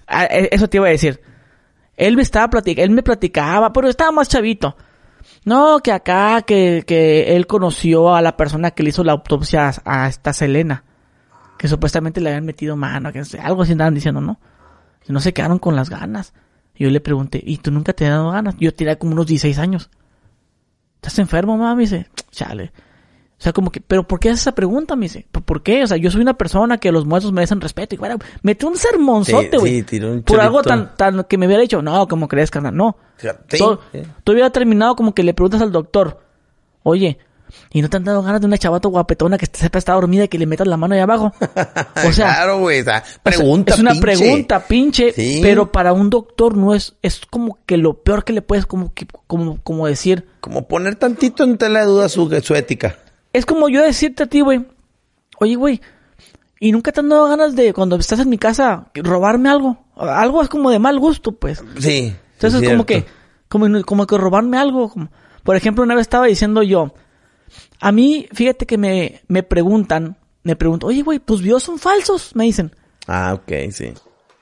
[0.06, 1.20] Ah, eh, eso te iba a decir.
[1.96, 4.76] Él me estaba platicando, él me platicaba, pero estaba más chavito.
[5.44, 9.68] No, que acá, que, que él conoció a la persona que le hizo la autopsia
[9.84, 10.84] a, a esta Selena.
[11.58, 14.38] Que supuestamente le habían metido mano, que algo así andaban diciendo, ¿no?
[15.08, 16.32] Y no se quedaron con las ganas.
[16.76, 18.56] Yo le pregunté, ¿y tú nunca te has dado ganas?
[18.58, 19.90] Yo tenía como unos 16 años.
[20.96, 21.74] ¿Estás enfermo, mamá?
[21.74, 22.72] Me dice, chale.
[23.38, 24.96] O sea, como que, ¿pero por qué haces esa pregunta?
[24.96, 25.82] Me dice, ¿por por qué?
[25.82, 27.94] O sea, yo soy una persona que los muertos merecen respeto.
[27.94, 29.74] Y bueno, metió un sermonzote, Sí, güey.
[29.76, 32.74] sí, tiró un por algo tan, tan que me hubiera dicho, no, como crees, carnal,
[32.74, 32.96] no.
[33.18, 33.58] Sí, sí.
[33.58, 33.80] Todo,
[34.24, 36.20] todo hubiera terminado como que le preguntas al doctor,
[36.84, 37.18] oye,
[37.72, 40.28] ¿y no te han dado ganas de una chavato guapetona que sepa está dormida y
[40.28, 41.32] que le metas la mano ahí abajo?
[42.06, 44.02] O sea, claro, güey, o sea, o sea, pregunta, es una pinche.
[44.02, 45.40] pregunta, pinche, Sí.
[45.42, 48.92] pero para un doctor no es, es como que lo peor que le puedes como
[48.94, 52.96] que, como, como decir, Como poner tantito en tela de duda su, su ética.
[53.32, 54.66] es como yo decirte a ti, güey,
[55.40, 55.80] oye, güey,
[56.60, 59.78] ¿y nunca te han dado ganas de, cuando estás en mi casa, robarme algo?
[59.96, 61.62] Algo es como de mal gusto, pues.
[61.78, 62.14] Sí.
[62.34, 63.04] Entonces es es como que,
[63.48, 64.88] como, como que robarme algo.
[64.88, 65.08] como-
[65.44, 66.94] por ejemplo, una vez estaba diciendo yo,
[67.86, 72.34] a mí, fíjate que me, me preguntan, me pregunto, oye, güey, tus videos son falsos,
[72.34, 72.74] me dicen.
[73.06, 73.92] Ah, ok, sí.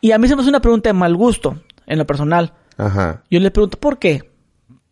[0.01, 2.53] Y a mí se me hace una pregunta de mal gusto, en lo personal.
[2.77, 3.25] Ajá.
[3.31, 4.31] Yo le pregunto, ¿por qué?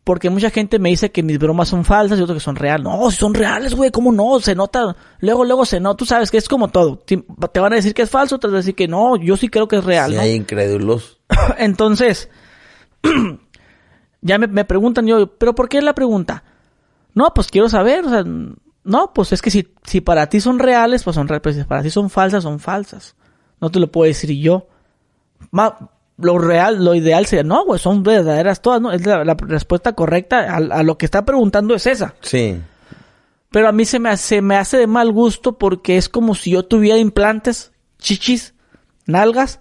[0.03, 2.83] Porque mucha gente me dice que mis bromas son falsas y otros que son reales.
[2.83, 4.41] No, si son reales, güey, ¿cómo no?
[4.41, 5.99] Se nota, luego, luego se nota.
[5.99, 6.99] Tú sabes que es como todo.
[6.99, 9.37] Te te van a decir que es falso, te van a decir que no, yo
[9.37, 10.23] sí creo que es real, Sí, ¿no?
[10.23, 11.21] hay incrédulos.
[11.59, 12.29] Entonces,
[14.23, 16.43] ya me, me preguntan yo, ¿pero por qué la pregunta?
[17.15, 18.25] No, pues quiero saber, o sea,
[18.85, 21.65] no, pues es que si, si para ti son reales, pues son reales, pues si
[21.65, 23.17] para ti son falsas, son falsas.
[23.61, 24.67] No te lo puedo decir yo.
[25.51, 25.77] Ma-
[26.19, 28.93] lo real, lo ideal sería, no, güey, son verdaderas todas, ¿no?
[28.93, 32.15] Es la, la respuesta correcta a, a lo que está preguntando es esa.
[32.21, 32.61] Sí.
[33.51, 36.51] Pero a mí se me hace, me hace de mal gusto porque es como si
[36.51, 38.55] yo tuviera implantes, chichis,
[39.07, 39.61] nalgas,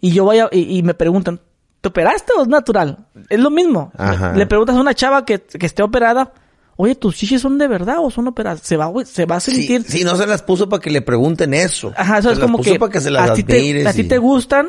[0.00, 1.40] y yo vaya y, y me preguntan,
[1.80, 3.06] ¿te operaste o es natural?
[3.30, 3.90] Es lo mismo.
[3.96, 4.34] Ajá.
[4.34, 6.32] Le preguntas a una chava que, que esté operada,
[6.76, 8.60] oye, ¿tus chichis son de verdad o son operadas?
[8.62, 9.82] Se va, se va a sentir.
[9.82, 11.92] sí, no se las puso para que le pregunten eso.
[11.96, 13.92] Ajá, eso Se es como puso que, para que se las a, ti te, a
[13.92, 14.68] ti y- te gustan,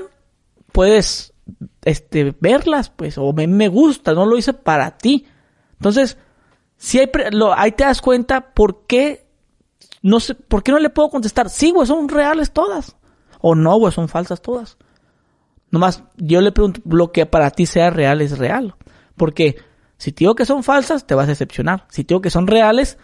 [0.71, 1.33] puedes
[1.83, 5.25] este verlas, pues, o me, me gusta, no lo hice para ti.
[5.73, 6.17] Entonces,
[6.77, 9.25] si hay pre- lo, ahí te das cuenta por qué
[10.01, 12.95] no sé, por qué no le puedo contestar, sí, güey, son reales todas.
[13.39, 14.77] O no, güey, son falsas todas.
[15.69, 18.75] Nomás, yo le pregunto, lo que para ti sea real es real.
[19.15, 19.57] Porque
[19.97, 21.85] si te digo que son falsas, te vas a decepcionar.
[21.89, 22.97] Si te digo que son reales,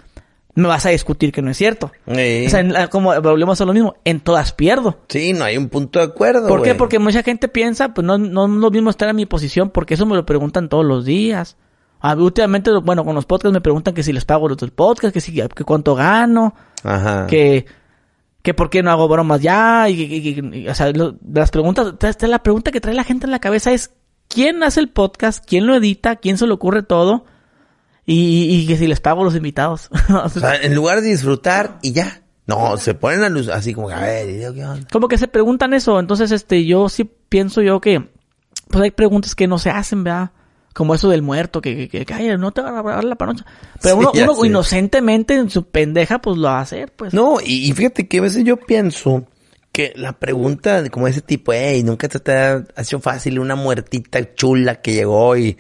[0.56, 1.92] me vas a discutir que no es cierto.
[2.08, 2.46] Sí.
[2.46, 5.00] O sea, en la- como volvemos a lo mismo, en todas pierdo.
[5.10, 6.48] Sí, no hay un punto de acuerdo.
[6.48, 6.76] ¿Por qué?
[6.76, 9.96] Porque mucha gente piensa, pues no, no es lo mismo estar en mi posición, porque
[9.96, 11.58] eso me lo preguntan todos los días.
[12.00, 15.14] A últimamente, bueno, con los podcasts me preguntan que si les pago los del podcast,
[15.14, 17.26] que si, que cuánto gano, Ajá.
[17.28, 17.66] que,
[18.42, 21.50] que por qué no hago bromas ya, y, y- y- y- o sea, lo- las
[21.50, 23.92] preguntas, esta- la pregunta que trae la gente en la cabeza es,
[24.34, 25.44] ¿quién hace el podcast?
[25.46, 26.16] ¿Quién lo edita?
[26.16, 27.26] ¿Quién se le ocurre todo?
[28.06, 29.90] Y, que si les pago los invitados.
[30.10, 32.22] O sea, en lugar de disfrutar y ya.
[32.46, 34.86] No, se ponen a luz así como, que, a ver, ¿y yo qué onda?
[34.92, 35.98] como que se preguntan eso.
[35.98, 38.10] Entonces, este, yo sí pienso yo que,
[38.70, 40.32] pues hay preguntas que no se hacen, ¿verdad?
[40.74, 43.46] Como eso del muerto, que, que, que, ay, no te va a grabar la panocha.
[43.82, 47.14] Pero Sí, uno, uno inocentemente en su pendeja, pues lo va a hacer, pues.
[47.14, 49.26] No, y, y fíjate que a veces yo pienso
[49.74, 54.34] que la pregunta de como ese tipo, hey, nunca te, ha hecho fácil una muertita
[54.36, 55.58] chula que llegó y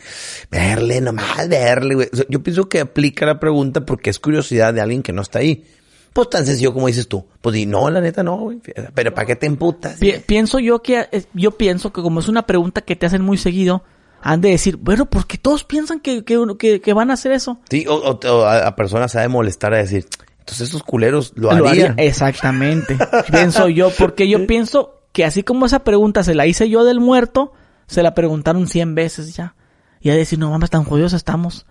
[0.51, 2.07] verle, nomás verle, güey.
[2.13, 5.21] O sea, yo pienso que aplica la pregunta porque es curiosidad de alguien que no
[5.23, 5.65] está ahí.
[6.13, 7.25] Pues tan sencillo como dices tú.
[7.41, 8.59] Pues di, no, la neta no, güey.
[8.93, 9.95] Pero ¿para qué te emputas?
[9.97, 13.23] Pi- pienso yo que, eh, yo pienso que como es una pregunta que te hacen
[13.23, 13.83] muy seguido,
[14.21, 17.59] han de decir, bueno, porque todos piensan que, que, que, que van a hacer eso.
[17.67, 20.05] Sí, o, o- o a, a personas se ha de molestar a decir,
[20.43, 21.91] entonces esos culeros lo, Lo harían.
[21.93, 22.05] haría.
[22.07, 22.97] Exactamente.
[23.31, 26.99] pienso yo, porque yo pienso que así como esa pregunta se la hice yo del
[26.99, 27.53] muerto,
[27.87, 29.55] se la preguntaron 100 veces ya.
[30.01, 31.65] Y a decir, no mames, tan jodidos estamos.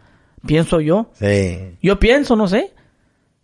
[0.47, 1.11] Pienso yo.
[1.19, 1.77] Sí.
[1.83, 2.73] Yo pienso, no sé,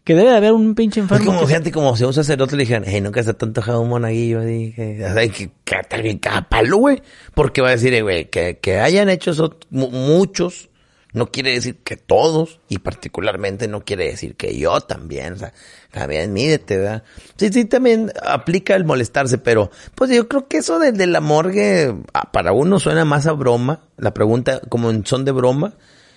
[0.05, 1.27] que debe de haber un pinche Es enfermo.
[1.27, 3.49] como que- gente, como si a un sacerdote le dijeran, hey, nunca se te ha
[3.49, 4.41] antojado un monaguillo.
[4.41, 7.03] Dije, o sea, que, que cada palo, güey.
[7.35, 10.71] Porque va a decir, eh, güey, que, que hayan hecho eso mu- muchos,
[11.19, 15.53] no quiere decir que todos, y particularmente no quiere decir que yo también, o sea,
[15.91, 17.03] también mídete, ¿verdad?
[17.37, 21.21] Sí, sí, también aplica el molestarse, pero, pues yo creo que eso de, de la
[21.21, 25.75] morgue, ah, para uno suena más a broma, la pregunta como en son de broma,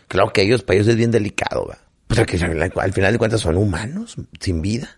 [0.08, 1.84] claro que ellos, para ellos es bien delicado, ¿verdad?
[2.08, 4.98] Pues que al al final de cuentas son humanos, sin vida.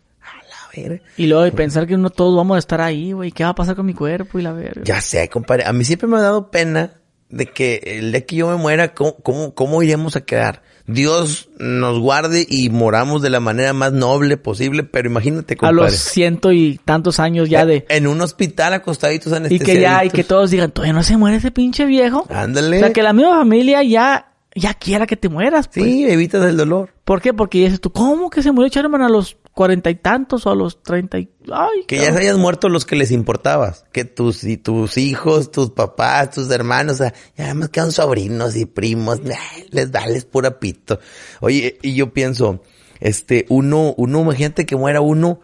[1.18, 3.32] Y luego de pensar que no todos vamos a estar ahí, güey.
[3.32, 4.82] ¿Qué va a pasar con mi cuerpo y la verga?
[4.84, 5.66] Ya sé, compadre.
[5.66, 7.02] A mí siempre me ha dado pena
[7.34, 10.62] de que el día que yo me muera, ¿cómo, cómo, cómo iremos a quedar?
[10.86, 15.92] Dios nos guarde y moramos de la manera más noble posible, pero imagínate, a compadre.
[15.92, 17.86] los ciento y tantos años ya de...
[17.90, 19.76] En un hospital acostaditos Y anestesiados.
[19.76, 22.28] que ya, y que todos digan, todavía no se muere ese pinche viejo.
[22.30, 22.78] Ándale.
[22.78, 25.86] O sea, que la misma familia ya, ya quiera que te mueras, pues.
[25.86, 26.94] Sí, evitas el dolor.
[27.04, 27.34] ¿Por qué?
[27.34, 30.56] Porque dices tú, ¿cómo que se murió Charman a los cuarenta y tantos o a
[30.56, 31.30] los treinta y...
[31.52, 33.86] Ay, Que ya se hayan muerto los que les importabas.
[33.92, 38.56] Que tus, y tus hijos, tus papás, tus hermanos, o sea, ya más quedan sobrinos
[38.56, 39.22] y primos,
[39.70, 41.00] les vales pura pito.
[41.40, 42.62] Oye, y yo pienso,
[43.00, 45.40] este, uno, uno, imagínate que muera uno,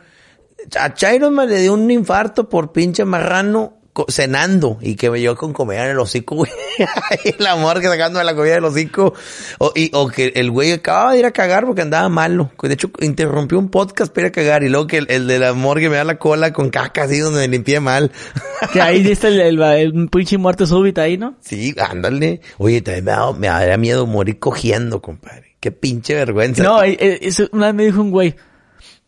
[0.80, 5.35] a Chairo me le dio un infarto por pinche marrano cenando y que me llevó
[5.35, 6.51] con comida en el hocico, güey.
[7.09, 9.13] Ahí en la morgue sacándome la comida del hocico.
[9.57, 12.51] O, y, o que el güey acababa de ir a cagar porque andaba malo.
[12.61, 15.39] De hecho, interrumpió un podcast para ir a cagar y luego que el, el de
[15.39, 18.11] la morgue me da la cola con caca así donde me limpié mal.
[18.73, 21.35] Que ahí dice el, el, el pinche muerte súbita ahí, ¿no?
[21.41, 22.41] sí, ándale.
[22.57, 25.55] Oye, también me da, me daría miedo morir cogiendo, compadre.
[25.59, 26.63] Qué pinche vergüenza.
[26.63, 28.35] No, eh, eh, eso- una vez me dijo un güey,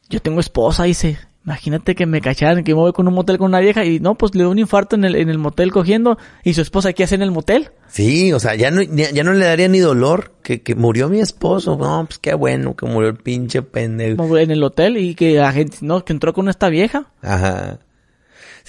[0.10, 3.48] yo tengo esposa, dice, imagínate que me cacharan, que me voy con un motel con
[3.48, 6.18] una vieja y no, pues le dio un infarto en el, en el motel cogiendo
[6.44, 7.72] y su esposa, ¿qué hace en el motel?
[7.88, 11.10] Sí, o sea, ya no, ya, ya no le daría ni dolor que, que murió
[11.10, 11.78] mi esposo.
[11.78, 14.38] No, pues qué bueno que murió el pinche pendejo.
[14.38, 17.08] En el hotel y que la gente, no, que entró con esta vieja.
[17.22, 17.80] Ajá.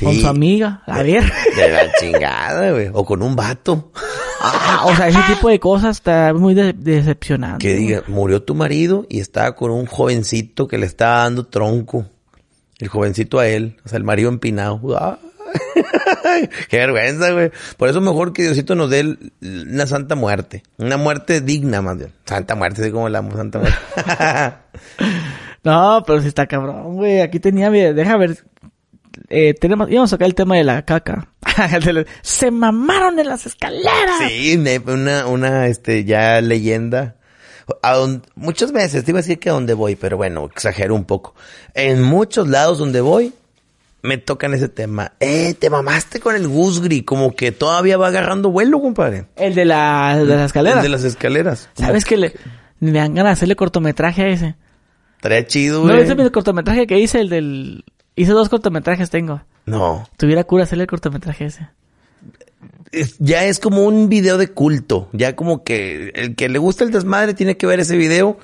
[0.02, 0.22] Con Sí.
[0.22, 0.82] su amiga.
[0.86, 1.22] A ver.
[1.54, 2.88] De la chingada, güey.
[2.94, 3.92] O con un vato.
[4.40, 7.64] Ah, o sea, ese tipo de cosas está muy de- decepcionante.
[7.68, 12.06] Que diga, murió tu marido y estaba con un jovencito que le estaba dando tronco.
[12.82, 14.80] El jovencito a él, o sea, el marido empinado.
[14.98, 16.48] ¡Ay!
[16.68, 17.52] Qué vergüenza, güey.
[17.76, 20.64] Por eso mejor que Diosito nos dé una santa muerte.
[20.78, 22.12] Una muerte digna, más bien.
[22.24, 23.78] Santa muerte, así como la santa muerte.
[25.64, 27.20] No, pero si está cabrón, güey.
[27.20, 28.38] Aquí tenía, deja ver.
[29.28, 31.28] Eh, tenemos, íbamos a sacar el tema de la caca.
[32.22, 34.26] Se mamaron en las escaleras.
[34.26, 37.14] sí, una, una, este, ya leyenda.
[37.82, 41.04] A muchas veces, te iba a decir que a donde voy, pero bueno, exagero un
[41.04, 41.34] poco.
[41.74, 43.32] En muchos lados donde voy,
[44.02, 45.12] me tocan ese tema.
[45.20, 49.26] Eh, te mamaste con el Gusgri, como que todavía va agarrando vuelo, compadre.
[49.36, 50.78] El de, la, de las escaleras.
[50.78, 51.68] El de las escaleras.
[51.74, 52.34] ¿Sabes que le,
[52.80, 54.56] me dan ganas de hacerle cortometraje a ese?
[55.20, 55.98] Trae chido, ¿No güey.
[55.98, 57.20] viste mi cortometraje que hice?
[57.20, 57.84] El del...
[58.16, 59.40] Hice dos cortometrajes tengo.
[59.66, 60.08] No.
[60.16, 61.68] Tuviera cura hacerle el cortometraje ese.
[62.92, 65.08] Es- ya es como un video de culto.
[65.12, 68.38] Ya como que el que le gusta el desmadre tiene que ver ese video.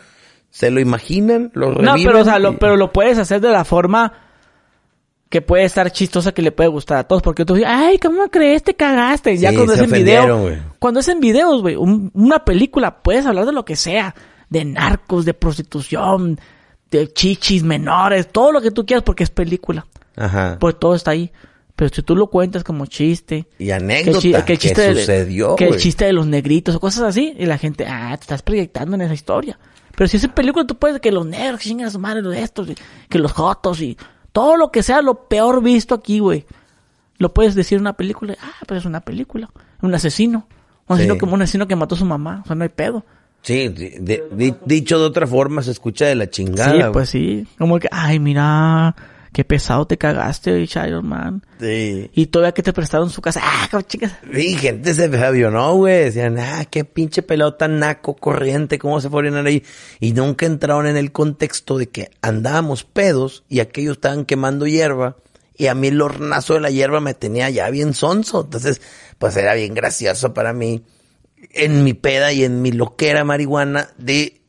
[0.51, 3.51] Se lo imaginan, lo No, reviven pero o sea, lo, pero lo puedes hacer de
[3.51, 4.13] la forma
[5.29, 7.21] que puede estar chistosa, que le puede gustar a todos.
[7.21, 8.63] Porque tú dices, ay, ¿cómo crees?
[8.63, 9.37] Te cagaste.
[9.37, 10.57] ya Sí, cuando es en video.
[10.79, 14.15] Cuando es en videos, güey, un- una película, puedes hablar de lo que sea.
[14.49, 16.41] De narcos, de prostitución,
[16.91, 19.87] de chichis menores, todo lo que tú quieras porque es película.
[20.17, 20.57] Ajá.
[20.59, 21.31] Pues todo está ahí.
[21.79, 23.47] Pero si tú lo cuentas como chiste.
[23.57, 26.75] y Que el, anécdota que, el chiste de- sucedió, que el chiste de los negritos
[26.75, 29.59] o cosas así y la gente ah te estás proyectando en esa historia
[29.97, 32.33] pero si es película tú puedes que los negros que chingan a su madre los
[32.33, 32.69] de estos
[33.09, 33.97] que los jotos y
[34.33, 36.47] todo lo que sea lo peor visto aquí güey
[37.19, 39.49] lo puedes decir en una película ah pues es una película
[39.81, 40.49] un asesino
[40.89, 41.21] un asesino, Sí.
[41.21, 43.05] que, un asesino que mató a su mamá o sea no hay pedo
[43.43, 46.73] Sí, di- di- di- dicho de otra forma, se escucha de la chingada.
[46.87, 48.97] sí pues sí como que ay mira
[49.33, 52.11] qué pesado te cagaste Iron Man Sí.
[52.15, 56.05] y todavía que te prestaron su casa ah como chicas Sí, gente se avionó, güey.
[56.05, 59.63] Decían, ah, qué pinche pelota naco, corriente, cómo se fueron ahí.
[60.01, 65.17] Y nunca entraron en el contexto de que andábamos pedos y aquellos estaban quemando hierba.
[65.57, 68.43] Y a mí el hornazo de la hierba me tenía ya bien sonso.
[68.45, 68.81] Entonces,
[69.19, 70.85] pues era bien gracioso para mí.
[71.53, 74.41] En mi peda y en mi loquera marihuana de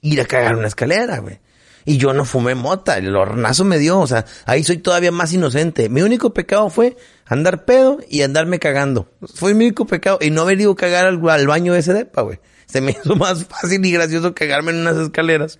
[0.00, 1.38] ir a cagar una escalera, güey.
[1.84, 5.32] Y yo no fumé mota, el hornazo me dio, o sea, ahí soy todavía más
[5.32, 5.88] inocente.
[5.88, 6.96] Mi único pecado fue
[7.26, 9.08] andar pedo y andarme cagando.
[9.34, 11.92] Fue mi único pecado y no haber ido a cagar al, al baño de ese
[11.92, 12.38] depa, güey.
[12.66, 15.58] Se me hizo más fácil y gracioso cagarme en unas escaleras.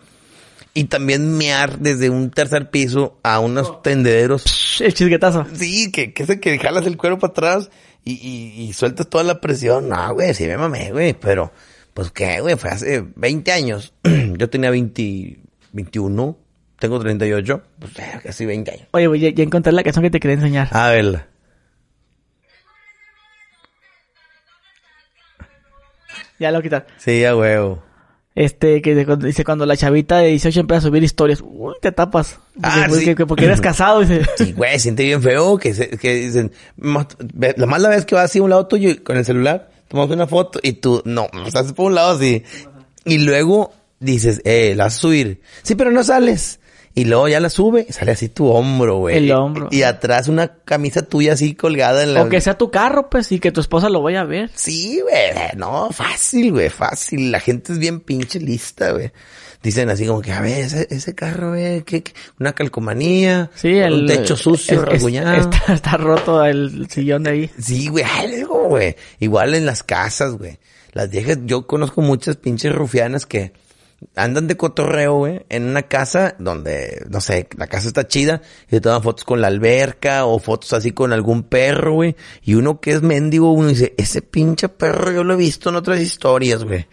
[0.76, 4.80] Y también mear desde un tercer piso a unos tendederos.
[4.80, 7.70] el chisguetazo Sí, que, que ese que jalas el cuero para atrás
[8.04, 9.88] y, y, y sueltas toda la presión.
[9.88, 11.52] No, güey, sí me mamé, güey, pero,
[11.94, 13.94] pues qué, güey, fue hace 20 años.
[14.36, 15.38] Yo tenía 20,
[15.74, 16.38] 21,
[16.78, 17.92] tengo 38, pues
[18.22, 18.88] casi 20 años.
[18.92, 20.68] Oye, güey, ya, ya encontré la canción que te quería enseñar.
[20.70, 21.26] A verla.
[26.38, 26.86] Ya lo quitar.
[26.98, 27.82] Sí, a huevo.
[28.34, 31.40] Este, que dice cuando la chavita de 18 empieza a subir historias.
[31.40, 32.40] Uy, te tapas.
[32.54, 33.14] Porque, Ah, porque- sí.
[33.14, 34.22] que- porque eres casado, dice.
[34.36, 38.14] Sí, güey, siente bien feo que, se- que dicen, "Ma- ve- la mala vez que
[38.16, 41.28] vas así a un lado tuyo con el celular, tomas una foto y tú, no,
[41.46, 42.42] estás por un lado así.
[43.04, 43.72] Y luego
[44.04, 45.40] dices, eh, la subir.
[45.62, 46.60] Sí, pero no sales.
[46.96, 49.16] Y luego ya la sube sale así tu hombro, güey.
[49.16, 49.68] El hombro.
[49.72, 52.22] Y atrás una camisa tuya así colgada en la...
[52.22, 54.50] O que sea tu carro, pues, y que tu esposa lo vaya a ver.
[54.54, 57.32] Sí, güey, no, fácil, güey, fácil.
[57.32, 59.10] La gente es bien pinche lista, güey.
[59.60, 62.12] Dicen así como que, a ver, ese, ese carro, güey, ¿qué, qué?
[62.38, 64.06] una calcomanía, Sí, un el...
[64.06, 65.02] techo sucio, es-.
[65.02, 67.50] Está, está roto el sillón de ahí.
[67.58, 68.94] Sí, güey, algo, güey.
[69.18, 70.58] Igual en las casas, güey.
[70.92, 73.52] Las viejas, yo conozco muchas pinches rufianas que
[74.14, 78.70] andan de cotorreo, güey, en una casa donde, no sé, la casa está chida y
[78.70, 82.16] se toman fotos con la alberca o fotos así con algún perro, güey.
[82.42, 85.76] Y uno que es mendigo, uno dice, ese pinche perro yo lo he visto en
[85.76, 86.86] otras historias, güey.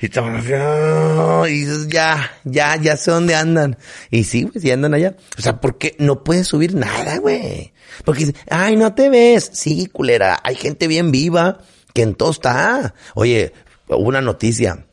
[0.00, 3.78] Y van así, y dices, ya, ya, ya sé dónde andan.
[4.10, 5.16] Y sí, güey, sí andan allá.
[5.38, 7.72] O sea, porque no puedes subir nada, güey.
[8.04, 9.50] Porque ay, no te ves.
[9.52, 11.58] Sí, culera, hay gente bien viva
[11.94, 12.94] que en todo está.
[13.14, 13.52] Oye,
[13.88, 14.85] una noticia.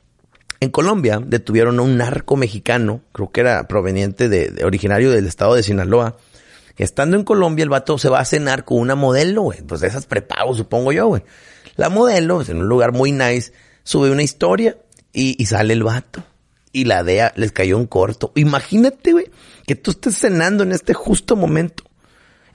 [0.63, 5.27] En Colombia detuvieron a un narco mexicano, creo que era proveniente de, de- originario del
[5.27, 6.15] estado de Sinaloa.
[6.77, 9.61] Estando en Colombia, el vato se va a cenar con una modelo, güey.
[9.61, 11.23] Pues de esas prepago, supongo yo, güey.
[11.75, 13.51] La modelo, pues, en un lugar muy nice,
[13.83, 14.77] sube una historia
[15.11, 16.23] y, sale el vato.
[16.71, 18.31] Y la DEA les cayó en corto.
[18.35, 19.29] Imagínate, güey,
[19.67, 21.83] que tú estés cenando en este justo momento.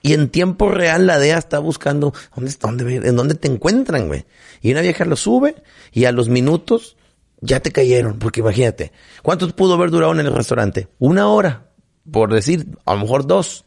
[0.00, 4.24] Y en tiempo real la DEA está buscando dónde dónde, en dónde te encuentran, güey.
[4.62, 5.56] Y una vieja lo sube
[5.92, 6.96] y a los minutos
[7.40, 8.18] ya te cayeron.
[8.18, 8.92] Porque imagínate,
[9.22, 10.88] ¿cuánto pudo haber durado en el restaurante?
[10.98, 11.70] Una hora,
[12.10, 13.64] por decir, a lo mejor dos.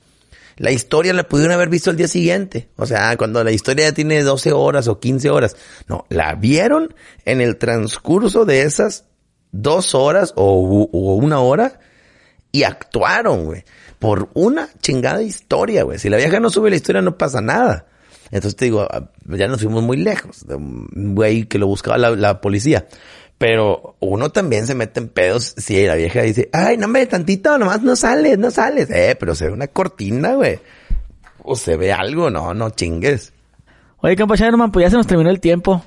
[0.58, 2.70] La historia la pudieron haber visto el día siguiente.
[2.76, 5.56] O sea, cuando la historia ya tiene 12 horas o 15 horas.
[5.88, 6.94] No, la vieron
[7.26, 9.06] en el transcurso de esas
[9.52, 10.60] dos horas o,
[10.92, 11.80] una hora
[12.52, 13.64] y actuaron, güey.
[13.98, 16.00] Por una chingada historia, güey.
[16.00, 17.88] Si la vieja no sube la historia no pasa nada.
[18.32, 20.46] Entonces te digo, ah, ya nos fuimos muy lejos.
[20.48, 22.88] Un güey que lo buscaba la policía.
[23.42, 27.58] Pero uno también se mete en pedos si la vieja dice, ay, no me tantito,
[27.58, 28.92] nomás no sales, no sales.
[28.92, 30.60] Eh, pero se ve una cortina, güey.
[31.42, 33.34] O se ve algo, no, no chingues.
[33.98, 35.84] Oye, compa Sherman, pues ya se nos terminó el tiempo.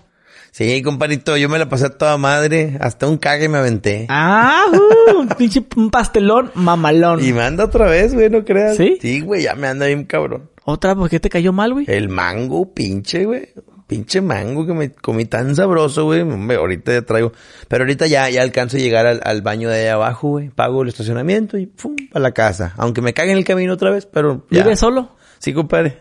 [0.50, 2.76] Sí, compadrito, yo me la pasé a toda madre.
[2.80, 4.06] Hasta un cague me aventé.
[4.08, 7.24] Ah, uh, un pinche un pastelón mamalón.
[7.24, 8.76] Y me anda otra vez, güey, no creas.
[8.76, 8.98] ¿Sí?
[9.00, 10.50] Sí, güey, ya me anda bien cabrón.
[10.64, 10.96] ¿Otra?
[10.96, 11.84] ¿Por qué te cayó mal, güey?
[11.86, 13.50] El mango, pinche, güey.
[13.94, 16.22] Pinche mango que me comí tan sabroso, güey.
[16.56, 17.30] Ahorita ya traigo.
[17.68, 20.48] Pero ahorita ya, ya alcanzo a llegar al, al baño de ahí abajo, güey.
[20.48, 22.74] Pago el estacionamiento y pum, a la casa.
[22.76, 24.64] Aunque me cague en el camino otra vez, pero ya.
[24.64, 25.14] ¿Vives solo?
[25.38, 25.98] Sí, compadre.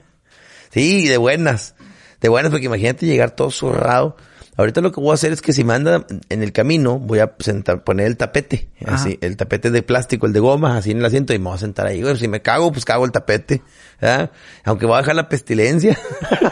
[0.71, 1.75] Sí, de buenas.
[2.19, 4.17] De buenas, porque imagínate llegar todo zurrado.
[4.55, 7.19] Ahorita lo que voy a hacer es que si me anda en el camino, voy
[7.19, 10.99] a sentar, poner el tapete, así, el tapete de plástico, el de goma, así en
[10.99, 12.01] el asiento, y me voy a sentar ahí.
[12.01, 13.63] Güey, si me cago, pues cago el tapete,
[13.99, 14.31] ¿verdad?
[14.63, 15.97] Aunque voy a dejar la pestilencia.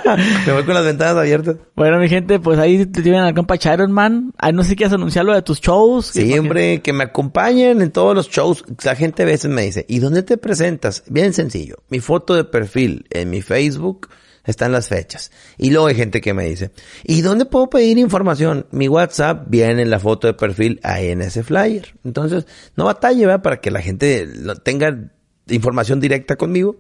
[0.48, 1.58] me voy con las ventanas abiertas.
[1.76, 4.34] Bueno, mi gente, pues ahí te tienen al compa Chiron Man.
[4.38, 6.08] Ahí no sé si quieres anunciar lo de tus shows.
[6.08, 8.66] Sí, hombre, que me acompañen en todos los shows.
[8.84, 11.04] La gente a veces me dice, ¿y dónde te presentas?
[11.08, 11.78] Bien sencillo.
[11.90, 14.10] Mi foto de perfil en mi Facebook
[14.46, 15.32] están las fechas.
[15.58, 16.72] Y luego hay gente que me dice,
[17.04, 18.66] ¿y dónde puedo pedir información?
[18.72, 21.94] Mi WhatsApp viene en la foto de perfil ahí en ese flyer.
[22.04, 22.46] Entonces,
[22.76, 23.42] no batalle, ¿verdad?
[23.44, 24.28] Para que la gente
[24.64, 25.12] tenga
[25.48, 26.78] información directa conmigo.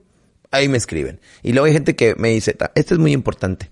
[0.51, 1.19] Ahí me escriben.
[1.43, 3.69] Y luego hay gente que me dice, "Ta- esto es muy importante.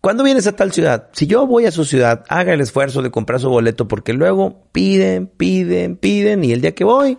[0.00, 1.10] ¿Cuándo vienes a tal ciudad?
[1.12, 4.64] Si yo voy a su ciudad, haga el esfuerzo de comprar su boleto porque luego
[4.72, 7.18] piden, piden, piden y el día que voy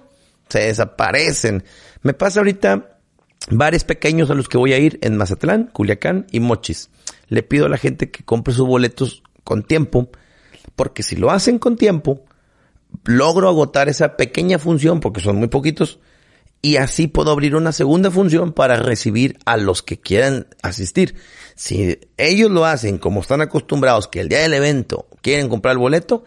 [0.49, 1.64] se desaparecen.
[2.02, 2.93] Me pasa ahorita
[3.49, 6.90] bares pequeños a los que voy a ir en Mazatlán, Culiacán y Mochis.
[7.28, 10.10] Le pido a la gente que compre sus boletos con tiempo
[10.76, 12.26] porque si lo hacen con tiempo,
[13.06, 15.99] logro agotar esa pequeña función porque son muy poquitos
[16.61, 21.15] y así puedo abrir una segunda función para recibir a los que quieran asistir.
[21.56, 25.80] Si ellos lo hacen como están acostumbrados, que el día del evento quieren comprar el
[25.80, 26.24] boleto,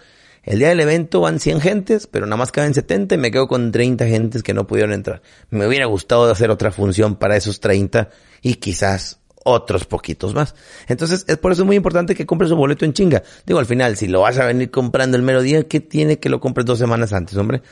[0.47, 3.49] el día del evento van 100 gentes, pero nada más caben 70 y me quedo
[3.49, 5.21] con 30 gentes que no pudieron entrar.
[5.51, 8.11] Me hubiera gustado hacer otra función para esos 30
[8.43, 10.55] y quizás otros poquitos más.
[10.89, 13.25] Entonces, es por eso muy importante que compres su boleto en chinga.
[13.45, 16.29] Digo, al final, si lo vas a venir comprando el mero día, ¿qué tiene que
[16.29, 17.63] lo compres dos semanas antes, hombre?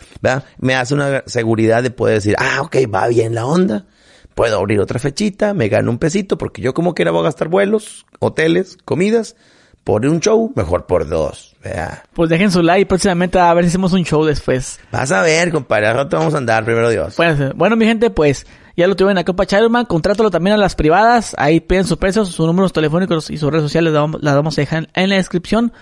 [0.59, 3.87] Me hace una seguridad de poder decir, ah, ok, va bien la onda.
[4.35, 7.49] Puedo abrir otra fechita, me gano un pesito, porque yo como quiera voy a gastar
[7.49, 9.37] vuelos, hoteles, comidas.
[9.85, 11.55] Por un show, mejor por dos.
[11.63, 12.03] ¿verdad?
[12.13, 14.81] Pues dejen su like próximamente a ver si hacemos un show después.
[14.91, 17.17] Vas a ver, compadre, al rato vamos a andar, primero Dios.
[17.17, 18.47] Bueno, bueno, mi gente, pues
[18.77, 21.35] ya lo tuvieron a compa Chiron contrátalo también a las privadas.
[21.39, 24.89] Ahí piden sus precios, sus números telefónicos y sus redes sociales las vamos a dejar
[24.95, 25.73] en la descripción.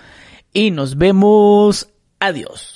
[0.53, 1.89] Y nos vemos.
[2.19, 2.72] Adiós.